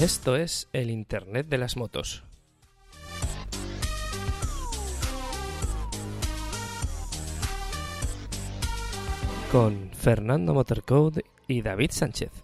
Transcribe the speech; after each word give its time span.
Esto 0.00 0.34
es 0.34 0.68
el 0.72 0.90
Internet 0.90 1.46
de 1.46 1.56
las 1.56 1.76
motos. 1.76 2.24
Con 9.52 9.90
Fernando 9.92 10.52
Motorcode 10.52 11.24
y 11.46 11.62
David 11.62 11.92
Sánchez. 11.92 12.43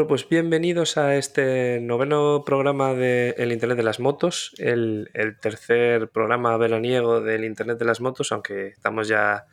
Bueno, 0.00 0.08
pues 0.08 0.26
bienvenidos 0.26 0.96
a 0.96 1.14
este 1.16 1.78
noveno 1.78 2.42
programa 2.42 2.94
del 2.94 3.52
Internet 3.52 3.76
de 3.76 3.82
las 3.82 4.00
Motos, 4.00 4.54
el, 4.56 5.10
el, 5.12 5.38
tercer 5.38 6.08
programa 6.08 6.56
veraniego 6.56 7.20
del 7.20 7.44
Internet 7.44 7.78
de 7.78 7.84
las 7.84 8.00
Motos, 8.00 8.32
aunque 8.32 8.68
estamos 8.68 9.08
ya 9.08 9.44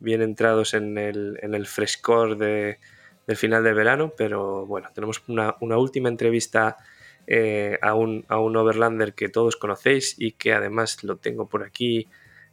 bien 0.00 0.22
entrados 0.22 0.72
en 0.72 0.96
el, 0.96 1.38
en 1.42 1.54
el 1.54 1.66
frescor 1.66 2.38
de, 2.38 2.78
del 3.26 3.36
final 3.36 3.64
de 3.64 3.74
verano, 3.74 4.14
pero 4.16 4.64
bueno, 4.64 4.88
tenemos 4.94 5.22
una, 5.28 5.56
una 5.60 5.76
última 5.76 6.08
entrevista 6.08 6.78
eh, 7.26 7.78
a, 7.82 7.92
un, 7.92 8.24
a, 8.28 8.38
un, 8.38 8.56
overlander 8.56 9.12
que 9.12 9.28
todos 9.28 9.56
conocéis 9.56 10.18
y 10.18 10.32
que 10.32 10.54
además 10.54 11.04
lo 11.04 11.18
tengo 11.18 11.50
por 11.50 11.64
aquí 11.64 12.08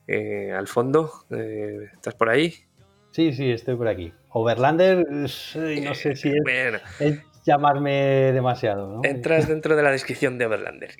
eh, 0.07 0.51
al 0.51 0.67
fondo. 0.67 1.09
Eh, 1.29 1.87
¿Estás 1.93 2.15
por 2.15 2.27
ahí? 2.27 2.65
Sí, 3.11 3.31
sí, 3.31 3.49
estoy 3.49 3.75
por 3.75 3.87
aquí. 3.87 4.13
Overlander, 4.31 5.09
no 5.09 5.27
sé 5.27 6.15
si 6.15 6.29
es, 6.29 6.35
bueno. 6.43 6.79
es 6.99 7.19
llamarme 7.45 8.31
demasiado. 8.31 8.87
¿no? 8.87 9.01
Entras 9.03 9.47
dentro 9.47 9.75
de 9.75 9.83
la 9.83 9.91
descripción 9.91 10.37
de 10.37 10.45
Overlander. 10.45 10.91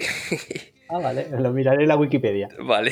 ah, 0.89 0.99
vale, 0.99 1.27
lo 1.37 1.51
miraré 1.51 1.83
en 1.83 1.89
la 1.89 1.97
Wikipedia. 1.97 2.49
Vale. 2.59 2.91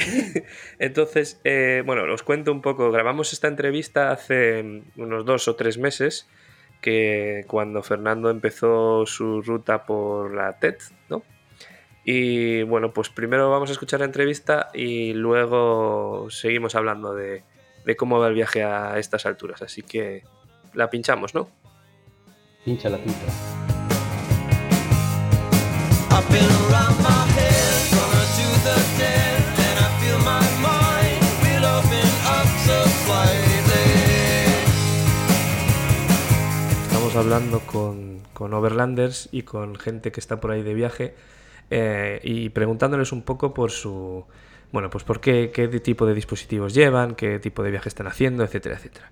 Entonces, 0.80 1.40
eh, 1.44 1.84
bueno, 1.86 2.12
os 2.12 2.24
cuento 2.24 2.52
un 2.52 2.62
poco. 2.62 2.92
Grabamos 2.92 3.34
esta 3.34 3.48
entrevista 3.48 4.12
hace 4.12 4.84
unos 4.96 5.26
dos 5.26 5.48
o 5.48 5.56
tres 5.56 5.78
meses, 5.78 6.28
que 6.82 7.46
cuando 7.48 7.84
Fernando 7.84 8.30
empezó 8.30 9.06
su 9.06 9.42
ruta 9.42 9.86
por 9.86 10.34
la 10.34 10.60
TED, 10.60 10.78
¿no? 11.10 11.24
Y 12.04 12.64
bueno, 12.64 12.94
pues 12.94 13.10
primero 13.10 13.50
vamos 13.50 13.70
a 13.70 13.74
escuchar 13.74 14.00
la 14.00 14.06
entrevista 14.06 14.70
y 14.74 15.14
luego 15.14 16.28
seguimos 16.30 16.74
hablando 16.76 17.14
de, 17.14 17.44
de 17.86 17.96
cómo 17.98 18.18
va 18.18 18.30
el 18.30 18.34
viaje 18.34 18.64
a 18.64 18.98
estas 18.98 19.26
alturas. 19.26 19.62
Así 19.62 19.82
que 19.82 20.24
la 20.74 20.90
pinchamos, 20.90 21.36
¿no? 21.36 21.50
Pincha 22.68 22.90
la. 22.90 22.98
Estamos 36.84 37.16
hablando 37.16 37.62
con, 37.62 38.20
con, 38.34 38.54
overlanders 38.54 39.30
y 39.32 39.44
con 39.44 39.78
gente 39.78 40.12
que 40.12 40.20
está 40.20 40.42
por 40.42 40.52
ahí 40.52 40.62
de 40.62 40.74
viaje 40.74 41.16
eh, 41.70 42.20
y 42.22 42.50
preguntándoles 42.50 43.14
un 43.14 43.22
poco 43.22 43.54
por 43.54 43.72
su, 43.72 44.26
bueno, 44.74 44.90
pues 44.90 45.06
por 45.06 45.22
qué, 45.22 45.52
qué 45.54 45.70
tipo 45.80 46.06
de 46.06 46.14
dispositivos 46.14 46.74
llevan, 46.74 47.16
qué 47.16 47.40
tipo 47.40 47.64
de 47.64 47.72
viaje 47.72 47.88
están 47.88 48.08
haciendo, 48.08 48.44
etcétera, 48.44 48.76
etcétera. 48.76 49.10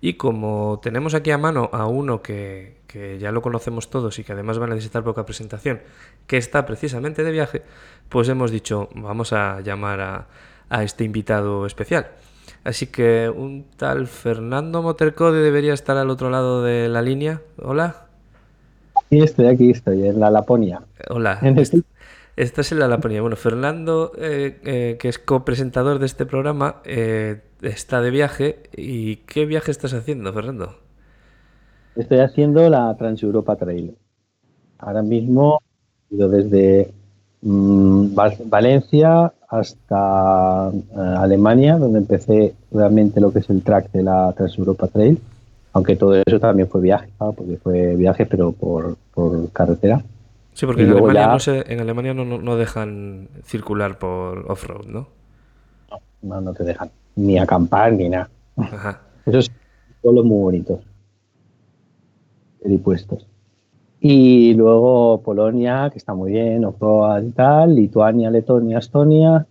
Y 0.00 0.14
como 0.14 0.78
tenemos 0.82 1.14
aquí 1.14 1.30
a 1.30 1.38
mano 1.38 1.70
a 1.72 1.86
uno 1.86 2.22
que, 2.22 2.76
que, 2.86 3.18
ya 3.18 3.32
lo 3.32 3.42
conocemos 3.42 3.90
todos 3.90 4.18
y 4.18 4.24
que 4.24 4.32
además 4.32 4.60
va 4.60 4.64
a 4.64 4.68
necesitar 4.68 5.02
poca 5.02 5.26
presentación, 5.26 5.80
que 6.26 6.36
está 6.36 6.66
precisamente 6.66 7.24
de 7.24 7.32
viaje, 7.32 7.62
pues 8.08 8.28
hemos 8.28 8.50
dicho, 8.50 8.88
vamos 8.94 9.32
a 9.32 9.60
llamar 9.60 10.00
a, 10.00 10.26
a 10.68 10.84
este 10.84 11.04
invitado 11.04 11.66
especial. 11.66 12.08
Así 12.64 12.86
que 12.86 13.28
un 13.34 13.64
tal 13.76 14.06
Fernando 14.06 14.82
Motorcode 14.82 15.42
debería 15.42 15.72
estar 15.72 15.96
al 15.96 16.10
otro 16.10 16.30
lado 16.30 16.62
de 16.62 16.88
la 16.88 17.02
línea. 17.02 17.40
Hola. 17.60 18.06
Aquí 18.94 19.22
estoy, 19.22 19.46
aquí 19.46 19.70
estoy, 19.70 20.06
en 20.06 20.20
la 20.20 20.30
Laponia. 20.30 20.82
Hola. 21.08 21.40
Esta 22.36 22.60
es 22.60 22.72
en 22.72 22.78
la 22.78 22.88
Laponia. 22.88 23.20
Bueno, 23.20 23.36
Fernando, 23.36 24.12
eh, 24.16 24.60
eh, 24.64 24.96
que 25.00 25.08
es 25.08 25.18
copresentador 25.18 25.98
de 25.98 26.06
este 26.06 26.26
programa, 26.26 26.76
eh, 26.84 27.40
está 27.62 28.00
de 28.00 28.10
viaje. 28.10 28.62
¿Y 28.76 29.16
qué 29.16 29.46
viaje 29.46 29.70
estás 29.70 29.94
haciendo, 29.94 30.32
Fernando? 30.32 30.76
Estoy 31.96 32.18
haciendo 32.20 32.68
la 32.68 32.96
Transeuropa 32.96 33.56
Trail. 33.56 33.96
Ahora 34.78 35.02
mismo 35.02 35.60
he 36.10 36.14
ido 36.14 36.28
desde 36.28 36.92
mmm, 37.42 38.14
Valencia 38.46 39.32
hasta 39.48 40.68
Alemania, 40.68 41.78
donde 41.78 41.98
empecé 41.98 42.54
realmente 42.70 43.20
lo 43.20 43.32
que 43.32 43.40
es 43.40 43.50
el 43.50 43.62
track 43.62 43.90
de 43.92 44.02
la 44.02 44.32
Transeuropa 44.36 44.88
Trail. 44.88 45.20
Aunque 45.72 45.96
todo 45.96 46.14
eso 46.14 46.40
también 46.40 46.68
fue 46.68 46.80
viaje, 46.80 47.10
porque 47.18 47.56
fue 47.62 47.94
viaje, 47.96 48.26
pero 48.26 48.52
por, 48.52 48.96
por 49.14 49.50
carretera. 49.52 50.02
Sí, 50.54 50.66
porque 50.66 50.82
en 50.82 50.90
Alemania, 50.90 51.20
ya... 51.20 51.28
no, 51.28 51.38
se, 51.38 51.72
en 51.72 51.80
Alemania 51.80 52.14
no, 52.14 52.24
no, 52.24 52.56
dejan 52.56 53.28
circular 53.44 53.98
por 53.98 54.50
off-road, 54.50 54.86
¿no? 54.86 55.06
¿no? 56.22 56.40
No, 56.40 56.52
te 56.52 56.64
dejan 56.64 56.90
ni 57.18 57.38
acampar 57.38 57.92
ni 57.92 58.08
nada. 58.08 58.30
Ajá. 58.56 59.00
Eso 59.26 59.38
es 59.38 59.50
muy 60.02 60.22
bonitos. 60.22 60.80
Dispuestos. 62.64 63.26
Y 64.00 64.54
luego 64.54 65.20
Polonia, 65.22 65.90
que 65.90 65.98
está 65.98 66.14
muy 66.14 66.32
bien, 66.32 66.64
off-road 66.64 67.24
y 67.24 67.30
tal, 67.32 67.74
Lituania, 67.74 68.30
Letonia, 68.30 68.78
Estonia, 68.78 69.46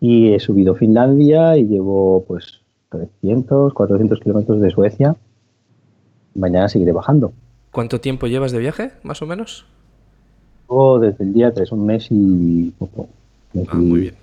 y 0.00 0.32
he 0.32 0.40
subido 0.40 0.74
Finlandia 0.74 1.56
y 1.58 1.66
llevo 1.66 2.24
pues 2.26 2.60
300, 2.88 3.74
400 3.74 4.20
kilómetros 4.20 4.60
de 4.60 4.70
Suecia. 4.70 5.16
Mañana 6.34 6.68
seguiré 6.68 6.92
bajando. 6.92 7.32
¿Cuánto 7.70 8.00
tiempo 8.00 8.26
llevas 8.26 8.52
de 8.52 8.58
viaje, 8.58 8.92
más 9.02 9.20
o 9.20 9.26
menos? 9.26 9.66
desde 11.00 11.24
el 11.24 11.32
día 11.32 11.52
3, 11.52 11.72
un 11.72 11.84
mes 11.84 12.06
y 12.10 12.70
poco. 12.78 13.08
Ah, 13.68 13.74
muy 13.74 14.00
bien. 14.00 14.14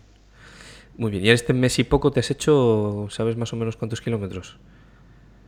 Muy 0.98 1.12
bien. 1.12 1.26
¿Y 1.26 1.28
en 1.30 1.36
este 1.36 1.54
mes 1.54 1.78
y 1.80 1.84
poco 1.84 2.12
te 2.12 2.20
has 2.20 2.32
hecho, 2.32 3.08
sabes 3.10 3.38
más 3.38 3.54
o 3.54 3.56
menos 3.56 3.78
cuántos 3.78 4.02
kilómetros? 4.02 4.58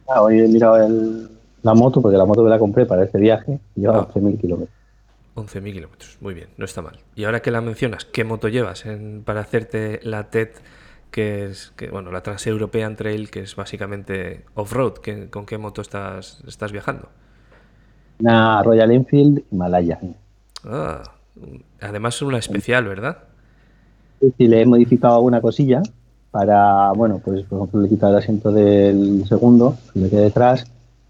Ah, 0.07 0.21
hoy 0.21 0.39
he 0.39 0.47
mirado 0.47 0.77
el, 0.77 1.29
la 1.63 1.73
moto, 1.73 2.01
porque 2.01 2.17
la 2.17 2.25
moto 2.25 2.43
me 2.43 2.49
la 2.49 2.59
compré 2.59 2.85
para 2.85 3.03
este 3.03 3.19
viaje, 3.19 3.59
lleva 3.75 3.99
ah. 3.99 4.07
11.000 4.13 4.39
kilómetros. 4.39 4.75
11.000 5.35 5.73
kilómetros, 5.73 6.17
muy 6.21 6.33
bien, 6.33 6.49
no 6.57 6.65
está 6.65 6.81
mal. 6.81 6.99
Y 7.15 7.23
ahora 7.23 7.41
que 7.41 7.51
la 7.51 7.61
mencionas, 7.61 8.05
¿qué 8.05 8.23
moto 8.23 8.47
llevas 8.47 8.85
en, 8.85 9.23
para 9.23 9.41
hacerte 9.41 9.99
la 10.03 10.29
TED, 10.29 10.49
que 11.11 11.45
es, 11.45 11.71
que, 11.75 11.89
bueno, 11.89 12.11
la 12.11 12.21
Trans-European 12.21 12.95
Trail, 12.95 13.29
que 13.29 13.41
es 13.41 13.55
básicamente 13.55 14.45
off-road? 14.55 14.95
¿Con 15.29 15.45
qué 15.45 15.57
moto 15.57 15.81
estás, 15.81 16.43
estás 16.47 16.71
viajando? 16.71 17.09
Una 18.19 18.61
Royal 18.63 18.91
Enfield 18.91 19.43
Himalaya. 19.51 19.99
Ah, 20.65 21.03
además 21.79 22.15
es 22.15 22.21
una 22.21 22.37
especial, 22.37 22.85
¿verdad? 22.85 23.28
Sí, 24.19 24.47
le 24.47 24.61
he 24.61 24.65
modificado 24.65 25.15
alguna 25.15 25.41
cosilla 25.41 25.81
para, 26.31 26.91
bueno, 26.91 27.21
pues 27.23 27.43
por 27.43 27.59
ejemplo 27.59 27.81
le 27.81 27.87
he 27.87 27.89
quitado 27.89 28.13
el 28.13 28.19
asiento 28.19 28.51
del 28.51 29.25
segundo, 29.27 29.77
que 29.93 29.99
me 29.99 30.09
quede 30.09 30.23
detrás, 30.23 30.65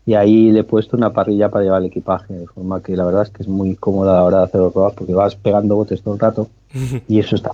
y 0.06 0.16
ahí 0.16 0.52
le 0.52 0.62
he 0.62 0.64
puesto 0.64 0.96
una 0.96 1.12
parrilla 1.12 1.50
para 1.50 1.64
llevar 1.64 1.82
el 1.82 1.88
equipaje, 1.88 2.34
de 2.34 2.48
forma 2.48 2.82
que 2.82 2.96
la 2.96 3.06
verdad 3.06 3.24
es 3.24 3.30
que 3.30 3.44
es 3.44 3.50
muy 3.50 3.76
cómoda 3.76 4.14
a 4.14 4.16
la 4.16 4.24
hora 4.24 4.38
de 4.40 4.44
hacer 4.46 4.62
los 4.62 4.74
pruebas 4.74 4.94
porque 4.94 5.14
vas 5.14 5.36
pegando 5.36 5.76
botes 5.76 6.02
todo 6.02 6.14
el 6.14 6.20
rato 6.20 6.48
y 7.08 7.20
eso 7.20 7.36
está 7.36 7.52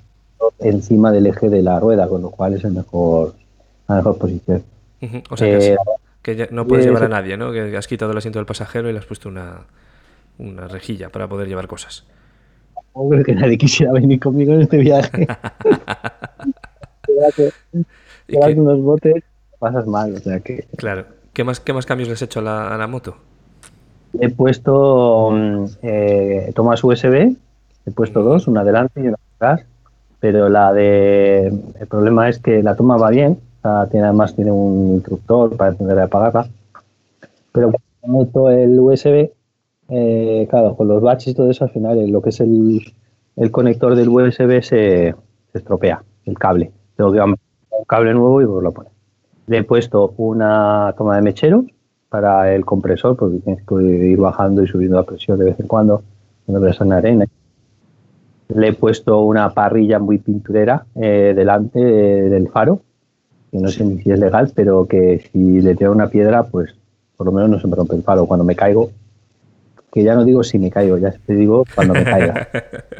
encima 0.59 1.11
del 1.11 1.27
eje 1.27 1.49
de 1.49 1.61
la 1.61 1.79
rueda, 1.79 2.07
con 2.07 2.21
lo 2.21 2.29
cual 2.29 2.53
es 2.53 2.63
el 2.63 2.71
mejor, 2.71 3.35
la 3.87 3.95
mejor 3.95 4.17
posición. 4.17 4.63
O 5.29 5.37
sea 5.37 5.59
que, 5.59 5.73
eh, 5.73 5.77
que 6.21 6.35
ya 6.35 6.47
no 6.51 6.65
puedes 6.65 6.85
eh, 6.85 6.89
llevar 6.89 7.03
a 7.03 7.09
nadie, 7.09 7.37
¿no? 7.37 7.51
Que 7.51 7.75
has 7.77 7.87
quitado 7.87 8.11
el 8.11 8.17
asiento 8.17 8.39
del 8.39 8.45
pasajero 8.45 8.89
y 8.89 8.93
le 8.93 8.99
has 8.99 9.05
puesto 9.05 9.29
una, 9.29 9.61
una 10.37 10.67
rejilla 10.67 11.09
para 11.09 11.27
poder 11.27 11.47
llevar 11.47 11.67
cosas. 11.67 12.05
No 12.95 13.09
creo 13.09 13.23
que 13.23 13.35
nadie 13.35 13.57
quisiera 13.57 13.91
venir 13.91 14.19
conmigo 14.19 14.53
en 14.53 14.61
este 14.61 14.77
viaje. 14.77 15.27
Llevas 18.27 18.55
unos 18.55 18.81
botes, 18.81 19.23
pasas 19.59 19.85
mal, 19.85 20.15
o 20.15 20.19
sea 20.19 20.39
que... 20.39 20.65
Claro. 20.77 21.05
¿Qué 21.33 21.43
más, 21.43 21.59
qué 21.59 21.73
más 21.73 21.85
cambios 21.85 22.07
le 22.07 22.13
has 22.13 22.21
hecho 22.21 22.39
a 22.39 22.43
la, 22.43 22.73
a 22.73 22.77
la 22.77 22.87
moto? 22.87 23.17
He 24.19 24.29
puesto 24.29 25.31
eh, 25.81 26.51
tomas 26.55 26.81
USB, 26.81 27.35
he 27.85 27.91
puesto 27.91 28.23
dos, 28.23 28.47
una 28.47 28.61
adelante 28.61 29.01
y 29.01 29.07
una 29.07 29.17
atrás, 29.35 29.65
pero 30.21 30.47
la 30.47 30.71
de... 30.71 31.47
El 31.47 31.87
problema 31.87 32.29
es 32.29 32.39
que 32.39 32.63
la 32.63 32.77
toma 32.77 32.95
va 32.95 33.09
bien, 33.09 33.37
tiene, 33.91 34.05
además 34.05 34.35
tiene 34.35 34.51
un 34.51 34.95
interruptor 34.95 35.57
para 35.57 35.71
encender 35.71 35.97
y 35.97 36.01
apagarla, 36.01 36.47
pero 37.51 37.73
cuando 38.01 38.19
meto 38.19 38.49
el 38.49 38.79
USB 38.79 39.31
eh, 39.89 40.47
claro, 40.49 40.75
con 40.75 40.87
los 40.87 41.01
batches 41.01 41.29
y 41.29 41.33
todo 41.35 41.49
eso, 41.49 41.63
al 41.63 41.71
final 41.71 42.09
lo 42.09 42.21
que 42.21 42.29
es 42.29 42.39
el, 42.39 42.81
el 43.35 43.51
conector 43.51 43.95
del 43.95 44.09
USB 44.09 44.61
se, 44.61 45.13
se, 45.13 45.15
estropea, 45.53 46.03
el 46.25 46.37
cable. 46.37 46.71
Tengo 46.95 47.11
que 47.11 47.21
un 47.21 47.35
cable 47.87 48.13
nuevo 48.13 48.41
y 48.41 48.45
lo 48.45 48.71
poner. 48.71 48.91
Le 49.47 49.59
he 49.59 49.63
puesto 49.63 50.13
una 50.17 50.93
toma 50.97 51.17
de 51.17 51.21
mechero 51.21 51.65
para 52.09 52.53
el 52.53 52.65
compresor, 52.65 53.15
porque 53.15 53.39
tienes 53.39 53.63
que 53.63 53.75
ir 53.75 54.17
bajando 54.17 54.63
y 54.63 54.67
subiendo 54.67 54.97
la 54.97 55.03
presión 55.03 55.37
de 55.37 55.45
vez 55.45 55.59
en 55.59 55.67
cuando 55.67 56.01
cuando 56.45 56.67
en 56.67 56.93
arena. 56.93 57.25
Le 58.47 58.67
he 58.67 58.73
puesto 58.73 59.21
una 59.21 59.51
parrilla 59.53 59.99
muy 59.99 60.19
pinturera 60.19 60.85
eh, 60.95 61.33
delante 61.35 61.79
del 61.79 62.47
faro, 62.49 62.81
que 63.51 63.57
no 63.57 63.69
sé 63.69 63.83
ni 63.83 64.01
si 64.01 64.11
es 64.11 64.19
legal, 64.19 64.51
pero 64.53 64.85
que 64.85 65.27
si 65.31 65.61
le 65.61 65.75
tiro 65.75 65.91
una 65.91 66.07
piedra, 66.07 66.43
pues 66.43 66.75
por 67.17 67.25
lo 67.25 67.31
menos 67.31 67.49
no 67.49 67.59
se 67.59 67.67
me 67.67 67.75
rompe 67.75 67.95
el 67.95 68.03
faro. 68.03 68.27
Cuando 68.27 68.43
me 68.43 68.55
caigo, 68.55 68.91
que 69.95 70.03
ya 70.03 70.13
no 70.13 70.25
digo 70.25 70.43
si 70.43 70.59
me 70.59 70.69
caigo, 70.69 70.97
ya 70.97 71.09
te 71.09 71.33
digo 71.33 71.63
cuando 71.73 71.93
me 71.93 72.03
caiga. 72.03 72.49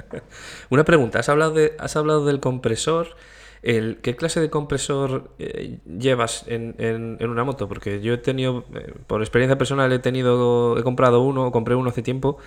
una 0.70 0.86
pregunta, 0.86 1.20
has 1.20 1.28
hablado, 1.28 1.52
de, 1.52 1.74
has 1.78 1.98
hablado 1.98 2.26
del 2.26 2.40
compresor. 2.40 3.18
El, 3.64 3.98
¿Qué 3.98 4.16
clase 4.16 4.40
de 4.40 4.50
compresor 4.50 5.32
eh, 5.38 5.80
llevas 5.86 6.46
en, 6.48 6.74
en, 6.78 7.30
una 7.30 7.44
moto? 7.44 7.68
Porque 7.68 8.00
yo 8.00 8.14
he 8.14 8.18
tenido, 8.18 8.64
eh, 8.76 8.94
por 9.08 9.22
experiencia 9.22 9.58
personal, 9.58 9.92
he 9.92 10.00
tenido, 10.00 10.78
he 10.78 10.84
comprado 10.84 11.22
uno, 11.22 11.52
compré 11.52 11.76
uno 11.76 11.90
hace 11.90 12.02
tiempo 12.02 12.38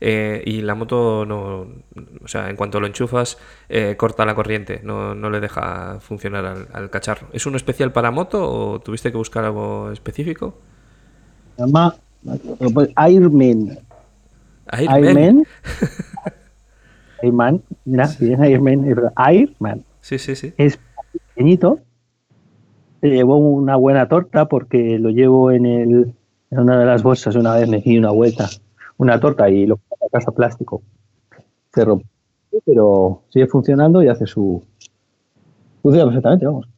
eh, 0.00 0.42
y 0.46 0.62
la 0.62 0.74
moto 0.74 1.26
no, 1.26 1.66
o 2.24 2.28
sea, 2.28 2.48
en 2.48 2.56
cuanto 2.56 2.80
lo 2.80 2.86
enchufas 2.86 3.36
corta 3.98 4.24
la 4.24 4.34
corriente, 4.34 4.80
no, 4.82 5.14
no, 5.14 5.28
le 5.28 5.40
deja 5.40 5.98
funcionar 6.00 6.66
al, 6.72 6.88
cacharro. 6.88 7.26
¿Es 7.34 7.44
uno 7.44 7.58
especial 7.58 7.92
para 7.92 8.10
moto 8.10 8.50
o 8.50 8.80
tuviste 8.80 9.10
que 9.10 9.18
buscar 9.18 9.44
algo 9.44 9.90
específico? 9.90 10.54
Llama 11.58 11.94
Airman. 12.96 13.87
Airman. 14.70 15.44
Airman. 17.22 17.62
Mira, 17.84 18.08
Airman. 18.20 19.12
Airman. 19.16 19.84
Sí, 20.00 20.18
sí, 20.18 20.36
sí. 20.36 20.52
Es 20.56 20.78
pequeñito. 21.34 21.80
Llevo 23.00 23.36
una 23.36 23.76
buena 23.76 24.08
torta 24.08 24.46
porque 24.46 24.98
lo 24.98 25.10
llevo 25.10 25.52
en, 25.52 25.66
el, 25.66 26.14
en 26.50 26.58
una 26.58 26.78
de 26.78 26.86
las 26.86 27.02
bolsas. 27.02 27.36
Una 27.36 27.54
vez 27.54 27.68
me 27.68 27.80
di 27.80 27.98
una 27.98 28.10
vuelta, 28.10 28.48
una 28.96 29.20
torta 29.20 29.48
y 29.48 29.66
lo 29.66 29.76
pongo 29.76 30.06
a 30.06 30.18
casa 30.18 30.32
plástico. 30.32 30.82
Se 31.72 31.84
rompe, 31.84 32.06
pero 32.64 33.22
sigue 33.28 33.46
funcionando 33.46 34.02
y 34.02 34.08
hace 34.08 34.26
su. 34.26 34.64
Funciona 35.82 36.06
perfectamente, 36.06 36.46
vamos. 36.46 36.68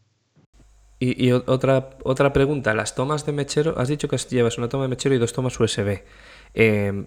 Y, 1.03 1.33
otra, 1.33 1.89
otra 2.05 2.31
pregunta, 2.35 2.75
las 2.75 2.95
tomas 2.95 3.25
de 3.25 3.33
mechero, 3.33 3.79
has 3.79 3.89
dicho 3.89 4.07
que 4.07 4.19
llevas 4.19 4.59
una 4.59 4.69
toma 4.69 4.83
de 4.83 4.91
mechero 4.91 5.15
y 5.15 5.19
dos 5.19 5.33
tomas 5.33 5.59
USB. 5.59 6.03
Eh, 6.55 7.07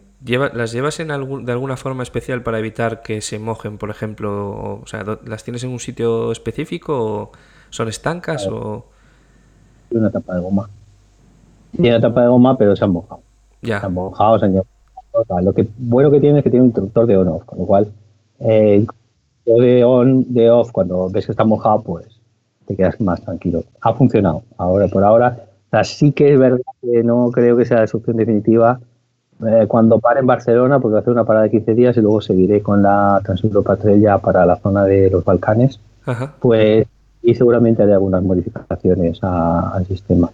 ¿Las 0.54 0.72
llevas 0.72 1.00
en 1.01 1.10
de 1.10 1.51
alguna 1.51 1.75
forma 1.75 2.04
especial 2.04 2.44
para 2.44 2.60
evitar 2.60 3.01
que 3.01 3.19
se 3.22 3.40
mojen, 3.40 3.78
por 3.78 3.90
ejemplo? 3.90 4.81
O, 4.81 4.88
sea, 4.88 5.04
¿las 5.25 5.44
tienes 5.44 5.63
en 5.63 5.72
un 5.72 5.80
sitio 5.80 6.31
específico 6.31 6.94
o 6.94 7.31
son 7.69 7.90
estancas 7.90 8.48
o...? 8.48 8.86
Una 9.92 10.10
tapa 10.10 10.36
de 10.36 10.42
goma. 10.42 10.69
Tiene 11.74 11.98
una 11.98 12.01
tapa 12.01 12.22
de 12.22 12.28
goma, 12.30 12.57
pero 12.57 12.75
se 12.75 12.86
han 12.86 12.92
mojado. 12.92 13.22
Ya. 13.62 13.81
Se 13.81 13.86
han 13.86 13.94
mojado, 13.94 14.40
se 14.40 14.45
han 14.45 14.62
Lo 15.44 15.54
que 15.54 15.68
bueno 15.78 16.10
que 16.10 16.22
tiene 16.22 16.39
es 16.39 16.44
que 16.44 16.50
tiene 16.50 16.63
un 16.63 16.69
interruptor 16.69 17.06
de 17.06 17.18
on-off, 17.18 17.44
con 17.44 17.60
lo 17.60 17.66
cual 17.66 17.92
eh, 18.39 18.86
de 19.46 19.84
on, 19.84 20.34
de 20.34 20.50
off, 20.50 20.72
cuando 20.72 21.10
ves 21.10 21.25
que 21.25 21.34
está 21.34 21.44
mojado, 21.44 21.81
pues 21.81 22.07
te 22.66 22.78
quedas 22.78 23.00
más 23.01 23.22
tranquilo. 23.22 23.63
Ha 23.81 23.94
funcionado. 23.94 24.44
Ahora, 24.57 24.88
por 24.88 25.04
ahora, 25.04 25.46
sí 25.84 26.13
que 26.13 26.34
es 26.34 26.39
verdad 26.39 26.60
que 26.81 27.04
no 27.04 27.30
creo 27.31 27.57
que 27.57 27.66
sea 27.66 27.81
la 27.81 27.88
solución 27.88 28.18
definitiva 28.18 28.80
eh, 29.48 29.66
cuando 29.68 30.00
pare 30.00 30.19
en 30.19 30.28
Barcelona, 30.28 30.80
porque 30.80 30.94
voy 30.94 30.98
a 30.98 31.01
hacer 31.01 31.13
una 31.13 31.24
parada 31.24 31.45
de 31.45 31.51
15 31.51 31.74
días 31.74 31.98
y 31.98 32.01
luego 32.01 32.22
seguiré 32.22 32.62
con 32.62 32.81
la 32.84 33.22
Transeuropa 33.24 33.78
ya 34.00 34.18
para 34.18 34.45
la 34.45 34.57
zona 34.57 34.84
de 34.84 35.10
los 35.10 35.24
Balcanes, 35.24 35.80
pues 36.40 36.88
y 37.22 37.36
seguramente 37.36 37.81
haré 37.84 37.94
algunas 37.94 38.22
modificaciones 38.22 39.18
al 39.24 39.86
sistema. 39.88 40.30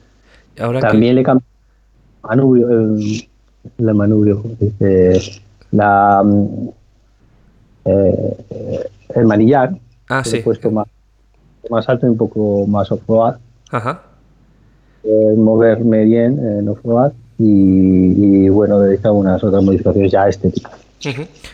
También 0.56 1.15
le 1.15 1.23
cambié 1.23 1.45
manubrio, 2.23 2.69
el, 2.69 3.94
manubrio, 3.94 4.44
la, 5.71 6.23
eh, 7.85 8.38
el 9.15 9.25
manillar, 9.25 9.77
ah, 10.09 10.23
sí. 10.23 10.38
he 10.38 10.44
puesto 10.44 10.71
más, 10.71 10.88
más 11.69 11.88
alto 11.88 12.07
y 12.07 12.09
un 12.09 12.17
poco 12.17 12.65
más 12.67 12.91
off-road. 12.91 13.35
Ajá. 13.71 14.01
moverme 15.38 16.05
bien 16.05 16.39
en 16.39 16.67
off-road 16.67 17.13
y, 17.39 18.50
bueno, 18.50 18.80
dedica 18.81 19.12
unas 19.12 19.41
otras 19.44 19.63
modificaciones 19.63 20.12
ya 20.12 20.27
estéticas. 20.27 20.74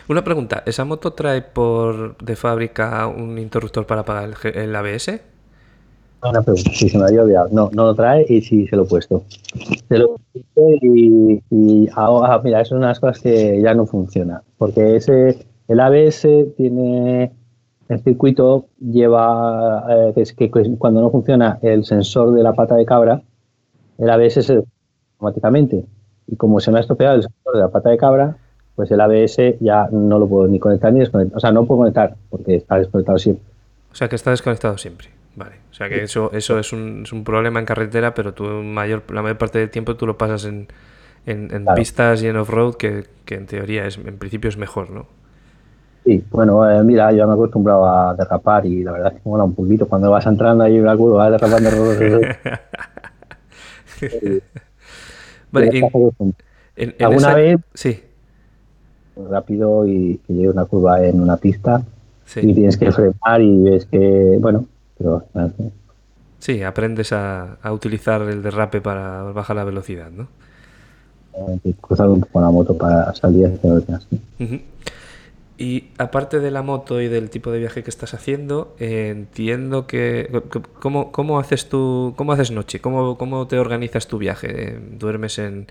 Una 0.08 0.24
pregunta, 0.24 0.64
¿esa 0.66 0.84
moto 0.84 1.12
trae 1.12 1.40
por 1.40 2.16
de 2.18 2.34
fábrica 2.34 3.06
un 3.06 3.38
interruptor 3.38 3.86
para 3.86 4.00
apagar 4.00 4.30
el, 4.52 4.74
ABS? 4.74 5.20
Una 6.24 6.42
pregunta, 6.42 6.70
si 6.74 6.88
se 6.88 6.98
me 6.98 7.04
había 7.04 7.22
olvidado. 7.22 7.48
No, 7.52 7.70
no 7.72 7.84
lo 7.84 7.94
trae 7.94 8.26
y 8.28 8.40
sí 8.40 8.66
se 8.66 8.74
lo 8.74 8.82
he 8.82 8.86
puesto. 8.86 9.22
Se 9.88 9.98
lo 9.98 10.16
he 10.34 10.40
puesto 10.40 10.86
y, 11.50 11.88
ahora, 11.94 12.40
mira, 12.42 12.62
es 12.62 12.72
una 12.72 12.80
de 12.80 12.86
las 12.88 13.00
cosas 13.00 13.20
que 13.20 13.62
ya 13.62 13.72
no 13.72 13.86
funciona. 13.86 14.42
Porque 14.58 14.96
ese, 14.96 15.46
el 15.68 15.78
ABS 15.78 16.26
tiene, 16.56 17.30
el 17.88 18.02
circuito 18.02 18.66
lleva, 18.80 19.84
eh, 19.88 20.12
es 20.16 20.32
que 20.32 20.50
cuando 20.50 21.00
no 21.00 21.10
funciona 21.10 21.60
el 21.62 21.84
sensor 21.84 22.32
de 22.32 22.42
la 22.42 22.54
pata 22.54 22.74
de 22.74 22.84
cabra, 22.84 23.22
el 23.98 24.10
ABS 24.10 24.44
se 24.44 24.64
automáticamente. 25.18 25.84
Y 26.26 26.36
como 26.36 26.60
se 26.60 26.70
me 26.70 26.78
ha 26.78 26.80
estropeado 26.80 27.16
el 27.16 27.22
sensor 27.22 27.54
de 27.54 27.60
la 27.60 27.68
pata 27.68 27.90
de 27.90 27.96
cabra, 27.96 28.36
pues 28.74 28.90
el 28.90 29.00
ABS 29.00 29.58
ya 29.60 29.88
no 29.90 30.18
lo 30.18 30.28
puedo 30.28 30.46
ni 30.46 30.58
conectar 30.58 30.92
ni 30.92 31.00
desconectar. 31.00 31.36
O 31.36 31.40
sea, 31.40 31.50
no 31.50 31.64
puedo 31.64 31.80
conectar 31.80 32.14
porque 32.30 32.56
está 32.56 32.78
desconectado 32.78 33.18
siempre. 33.18 33.44
O 33.90 33.94
sea, 33.94 34.08
que 34.08 34.16
está 34.16 34.30
desconectado 34.30 34.76
siempre. 34.76 35.08
Vale. 35.34 35.56
O 35.70 35.74
sea, 35.74 35.88
que 35.88 36.02
eso, 36.02 36.30
eso 36.32 36.58
es, 36.58 36.72
un, 36.72 37.02
es 37.04 37.12
un 37.12 37.24
problema 37.24 37.60
en 37.60 37.66
carretera, 37.66 38.14
pero 38.14 38.32
tú 38.32 38.44
mayor, 38.44 39.02
la 39.12 39.22
mayor 39.22 39.38
parte 39.38 39.58
del 39.58 39.70
tiempo 39.70 39.96
tú 39.96 40.06
lo 40.06 40.16
pasas 40.16 40.44
en, 40.46 40.68
en, 41.26 41.66
pistas 41.74 42.22
y 42.22 42.28
en 42.28 42.36
off-road, 42.36 42.76
que, 42.76 43.04
que, 43.24 43.34
en 43.34 43.46
teoría, 43.46 43.86
es, 43.86 43.98
en 43.98 44.16
principio 44.16 44.48
es 44.48 44.56
mejor, 44.56 44.90
¿no? 44.90 45.06
Sí, 46.04 46.24
bueno, 46.30 46.70
eh, 46.70 46.82
mira, 46.84 47.12
yo 47.12 47.26
me 47.26 47.32
he 47.32 47.34
acostumbrado 47.34 47.86
a 47.86 48.14
derrapar 48.14 48.64
y 48.64 48.84
la 48.84 48.92
verdad 48.92 49.12
es 49.14 49.22
que 49.22 49.28
mola 49.28 49.44
un 49.44 49.54
poquito. 49.54 49.86
Cuando 49.88 50.10
vas 50.10 50.24
entrando 50.26 50.64
ahí 50.64 50.76
en 50.76 50.84
la 50.84 50.96
curva, 50.96 51.28
vas 51.28 51.40
derrapando. 51.40 51.70
¿Alguna 57.00 57.34
vez? 57.34 57.60
Sí. 57.74 58.00
Rápido 59.30 59.86
y 59.86 60.20
que 60.26 60.32
llegue 60.34 60.50
una 60.50 60.66
curva 60.66 61.02
en 61.04 61.20
una 61.20 61.36
pista 61.36 61.82
y 62.36 62.54
tienes 62.54 62.76
que 62.76 62.92
frenar 62.92 63.40
y 63.40 63.62
ves 63.62 63.86
que, 63.86 64.36
bueno, 64.40 64.66
pero... 64.98 65.24
Sí, 66.38 66.62
aprendes 66.62 67.12
a, 67.12 67.58
utilizar 67.70 68.22
el 68.22 68.42
derrape 68.42 68.80
para 68.80 69.22
bajar 69.22 69.56
la 69.56 69.64
velocidad, 69.64 70.10
¿no? 70.10 70.28
Cruzar 71.80 72.08
un 72.08 72.20
poco 72.20 72.40
la 72.40 72.50
moto 72.50 72.76
para 72.76 73.14
salir 73.14 73.46
hacia 73.46 73.96
así. 73.96 74.20
Y 75.58 75.84
aparte 75.96 76.38
de 76.38 76.50
la 76.50 76.62
moto 76.62 77.00
y 77.00 77.08
del 77.08 77.30
tipo 77.30 77.50
de 77.50 77.58
viaje 77.58 77.82
que 77.82 77.88
estás 77.88 78.12
haciendo, 78.12 78.74
eh, 78.78 79.08
entiendo 79.10 79.86
que, 79.86 80.42
¿cómo, 80.80 81.12
¿cómo, 81.12 81.38
haces 81.38 81.70
tú, 81.70 82.12
cómo 82.16 82.32
haces 82.32 82.50
noche? 82.50 82.80
¿Cómo, 82.80 83.16
cómo 83.16 83.46
te 83.46 83.58
organizas 83.58 84.06
tu 84.06 84.18
viaje? 84.18 84.78
¿Duermes 84.98 85.38
en, 85.38 85.66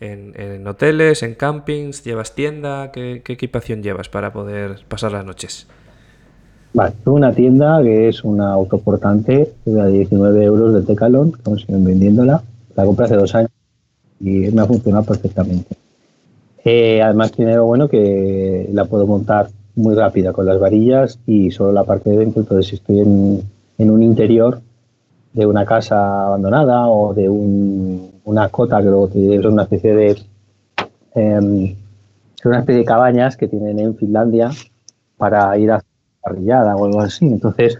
en, 0.00 0.66
hoteles, 0.68 1.24
en 1.24 1.34
campings? 1.34 2.04
¿Llevas 2.04 2.36
tienda? 2.36 2.92
¿Qué, 2.92 3.22
equipación 3.26 3.82
llevas 3.82 4.08
para 4.08 4.32
poder 4.32 4.84
pasar 4.86 5.10
las 5.10 5.24
noches? 5.24 5.66
Vale, 6.72 6.92
tengo 7.02 7.16
una 7.16 7.32
tienda 7.32 7.82
que 7.82 8.08
es 8.08 8.22
una 8.22 8.52
autoportante 8.52 9.52
de 9.64 9.90
19 9.90 10.44
euros 10.44 10.74
de 10.74 10.82
Tecalon, 10.82 11.32
que 11.32 11.56
siguen 11.56 11.84
vendiéndola. 11.84 12.42
La 12.76 12.84
compré 12.84 13.06
hace 13.06 13.16
dos 13.16 13.34
años 13.34 13.50
y 14.20 14.50
me 14.52 14.62
ha 14.62 14.66
funcionado 14.66 15.04
perfectamente. 15.04 15.76
Eh, 16.64 17.02
además 17.02 17.32
tiene 17.32 17.54
lo 17.54 17.66
bueno 17.66 17.88
que 17.88 18.68
la 18.72 18.86
puedo 18.86 19.06
montar 19.06 19.48
muy 19.76 19.94
rápida 19.94 20.32
con 20.32 20.46
las 20.46 20.58
varillas 20.58 21.18
y 21.26 21.50
solo 21.50 21.72
la 21.72 21.84
parte 21.84 22.10
de 22.10 22.18
dentro. 22.18 22.42
Entonces, 22.42 22.68
si 22.68 22.76
estoy 22.76 23.00
en, 23.00 23.90
un 23.90 24.02
interior 24.02 24.60
de 25.32 25.46
una 25.46 25.66
casa 25.66 26.26
abandonada 26.26 26.88
o 26.88 27.12
de 27.12 27.28
una 27.28 28.48
cota 28.48 28.78
que 28.78 28.84
luego 28.84 29.10
es 29.12 29.44
una 29.44 29.64
especie 29.64 29.94
de 29.94 30.16
em, 31.14 31.74
una 32.44 32.58
especie 32.60 32.80
de 32.80 32.84
cabañas 32.84 33.36
que 33.36 33.48
tienen 33.48 33.78
en 33.78 33.96
Finlandia 33.96 34.50
para 35.16 35.56
ir 35.58 35.70
a 35.70 35.82
parrillada 36.22 36.76
o 36.76 36.86
algo 36.86 37.00
así. 37.00 37.26
Entonces, 37.26 37.78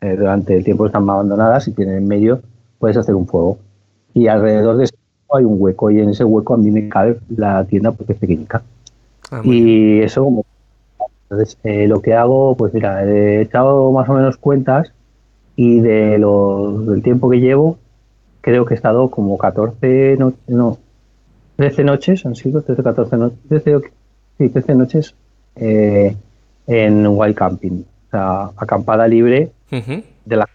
eh, 0.00 0.16
durante 0.16 0.56
el 0.56 0.64
tiempo 0.64 0.86
están 0.86 1.08
abandonadas 1.08 1.68
y 1.68 1.72
tienen 1.72 1.96
en 1.96 2.08
medio 2.08 2.40
puedes 2.84 2.98
hacer 2.98 3.14
un 3.14 3.26
fuego. 3.26 3.58
Y 4.12 4.28
alrededor 4.28 4.76
de 4.76 4.84
hay 5.36 5.44
un 5.44 5.56
hueco 5.58 5.90
y 5.90 6.00
en 6.00 6.10
ese 6.10 6.24
hueco 6.24 6.54
a 6.54 6.56
mí 6.56 6.70
me 6.70 6.88
cabe 6.88 7.18
la 7.36 7.64
tienda 7.64 7.92
porque 7.92 8.12
es 8.12 8.18
pequeñita. 8.18 8.62
Ah, 9.30 9.40
y 9.44 10.00
eso 10.00 10.24
como... 10.24 10.44
Entonces, 11.24 11.58
eh, 11.64 11.88
lo 11.88 12.00
que 12.00 12.14
hago, 12.14 12.56
pues 12.56 12.72
mira, 12.74 13.04
he 13.04 13.42
echado 13.42 13.90
más 13.90 14.08
o 14.08 14.12
menos 14.12 14.36
cuentas 14.36 14.92
y 15.56 15.80
de 15.80 16.18
los, 16.18 16.86
del 16.86 17.02
tiempo 17.02 17.30
que 17.30 17.40
llevo, 17.40 17.78
creo 18.40 18.66
que 18.66 18.74
he 18.74 18.76
estado 18.76 19.10
como 19.10 19.38
14, 19.38 20.16
no, 20.18 20.34
no 20.48 20.78
13 21.56 21.84
noches, 21.84 22.26
han 22.26 22.34
sido 22.34 22.62
13, 22.62 22.82
14 22.82 23.16
noches, 23.16 23.38
13, 23.48 23.80
sí, 24.38 24.48
13 24.48 24.74
noches 24.74 25.14
eh, 25.56 26.16
en 26.66 27.06
wild 27.06 27.34
camping, 27.34 27.82
o 28.08 28.10
sea, 28.10 28.50
acampada 28.56 29.06
libre 29.08 29.50
de 29.70 30.36
la 30.36 30.48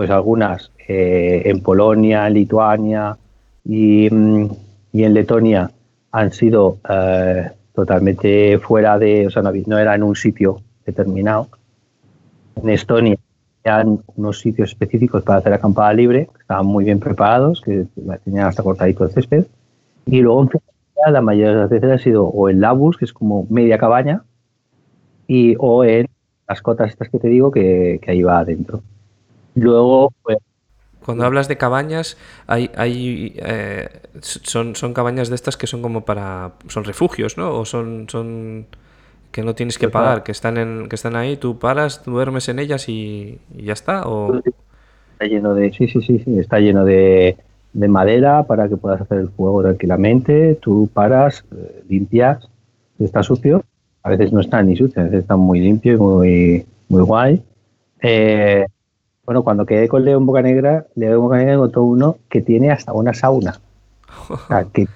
pues 0.00 0.08
algunas 0.08 0.72
eh, 0.88 1.42
en 1.44 1.62
Polonia, 1.62 2.26
en 2.26 2.32
Lituania 2.32 3.18
y, 3.66 4.08
mm, 4.10 4.48
y, 4.94 5.04
en 5.04 5.12
Letonia 5.12 5.70
han 6.10 6.32
sido 6.32 6.78
eh, 6.88 7.50
totalmente 7.74 8.58
fuera 8.60 8.98
de, 8.98 9.26
o 9.26 9.30
sea, 9.30 9.42
no, 9.42 9.78
era 9.78 9.94
en 9.94 10.02
un 10.02 10.16
sitio 10.16 10.62
determinado. 10.86 11.48
En 12.62 12.70
Estonia 12.70 13.18
eran 13.62 13.98
unos 14.16 14.40
sitios 14.40 14.70
específicos 14.70 15.22
para 15.22 15.40
hacer 15.40 15.52
acampada 15.52 15.92
libre, 15.92 16.30
estaban 16.40 16.64
muy 16.64 16.86
bien 16.86 16.98
preparados, 16.98 17.60
que 17.60 17.84
tenían 18.24 18.46
hasta 18.46 18.62
cortadito 18.62 19.04
el 19.04 19.10
césped. 19.10 19.44
Y 20.06 20.22
luego 20.22 20.44
en 20.44 20.48
Finlandia 20.48 21.10
la 21.12 21.20
mayoría 21.20 21.50
de 21.50 21.60
las 21.60 21.68
veces 21.68 21.90
ha 21.90 21.98
sido 21.98 22.24
o 22.24 22.48
en 22.48 22.62
Labus, 22.62 22.96
que 22.96 23.04
es 23.04 23.12
como 23.12 23.46
media 23.50 23.76
cabaña, 23.76 24.22
y 25.26 25.56
o 25.58 25.84
en 25.84 26.06
las 26.48 26.62
cotas 26.62 26.88
estas 26.88 27.10
que 27.10 27.18
te 27.18 27.28
digo 27.28 27.50
que, 27.50 28.00
ahí 28.06 28.22
va 28.22 28.38
adentro. 28.38 28.82
Luego, 29.60 30.12
pues, 30.22 30.38
cuando 31.04 31.24
hablas 31.24 31.48
de 31.48 31.58
cabañas, 31.58 32.16
hay, 32.46 32.70
hay 32.76 33.34
eh, 33.36 33.88
son, 34.20 34.74
son 34.74 34.94
cabañas 34.94 35.28
de 35.28 35.34
estas 35.34 35.56
que 35.56 35.66
son 35.66 35.82
como 35.82 36.04
para, 36.04 36.52
son 36.68 36.84
refugios, 36.84 37.36
¿no? 37.36 37.58
O 37.58 37.64
son, 37.64 38.06
son 38.08 38.66
que 39.32 39.42
no 39.42 39.54
tienes 39.54 39.78
que 39.78 39.88
pagar, 39.88 40.22
que 40.22 40.32
están 40.32 40.56
en, 40.56 40.88
que 40.88 40.96
están 40.96 41.14
ahí, 41.14 41.36
tú 41.36 41.58
paras, 41.58 42.04
duermes 42.04 42.48
en 42.48 42.58
ellas 42.58 42.88
y, 42.88 43.38
ya 43.54 43.74
está. 43.74 44.08
¿o? 44.08 44.36
Está 45.12 45.26
lleno 45.26 45.54
de, 45.54 45.72
sí, 45.72 45.88
sí, 45.88 46.00
sí, 46.00 46.18
sí, 46.24 46.38
está 46.38 46.58
lleno 46.58 46.84
de, 46.84 47.36
de 47.72 47.88
madera 47.88 48.44
para 48.44 48.68
que 48.68 48.76
puedas 48.76 49.00
hacer 49.00 49.18
el 49.18 49.28
fuego 49.28 49.62
tranquilamente. 49.62 50.56
Tú 50.56 50.88
paras, 50.92 51.44
eh, 51.54 51.84
limpias, 51.88 52.48
está 52.98 53.22
sucio. 53.22 53.62
A 54.02 54.08
veces 54.08 54.32
no 54.32 54.40
está 54.40 54.62
ni 54.62 54.76
sucio, 54.76 55.02
a 55.02 55.04
veces 55.04 55.20
está 55.20 55.36
muy 55.36 55.60
limpio 55.60 55.92
y 55.92 55.96
muy, 55.96 56.66
muy 56.88 57.02
guay. 57.02 57.42
Eh, 58.00 58.64
bueno, 59.24 59.42
cuando 59.42 59.66
quedé 59.66 59.88
con 59.88 60.04
León 60.04 60.26
Boca 60.26 60.42
Negra, 60.42 60.86
León 60.94 61.22
Boca 61.22 61.36
Negra 61.36 61.54
encontró 61.54 61.82
uno 61.82 62.16
que 62.28 62.40
tiene 62.40 62.70
hasta 62.70 62.92
una 62.92 63.14
sauna. 63.14 63.60
o 64.28 64.38
sea, 64.48 64.64
que, 64.64 64.86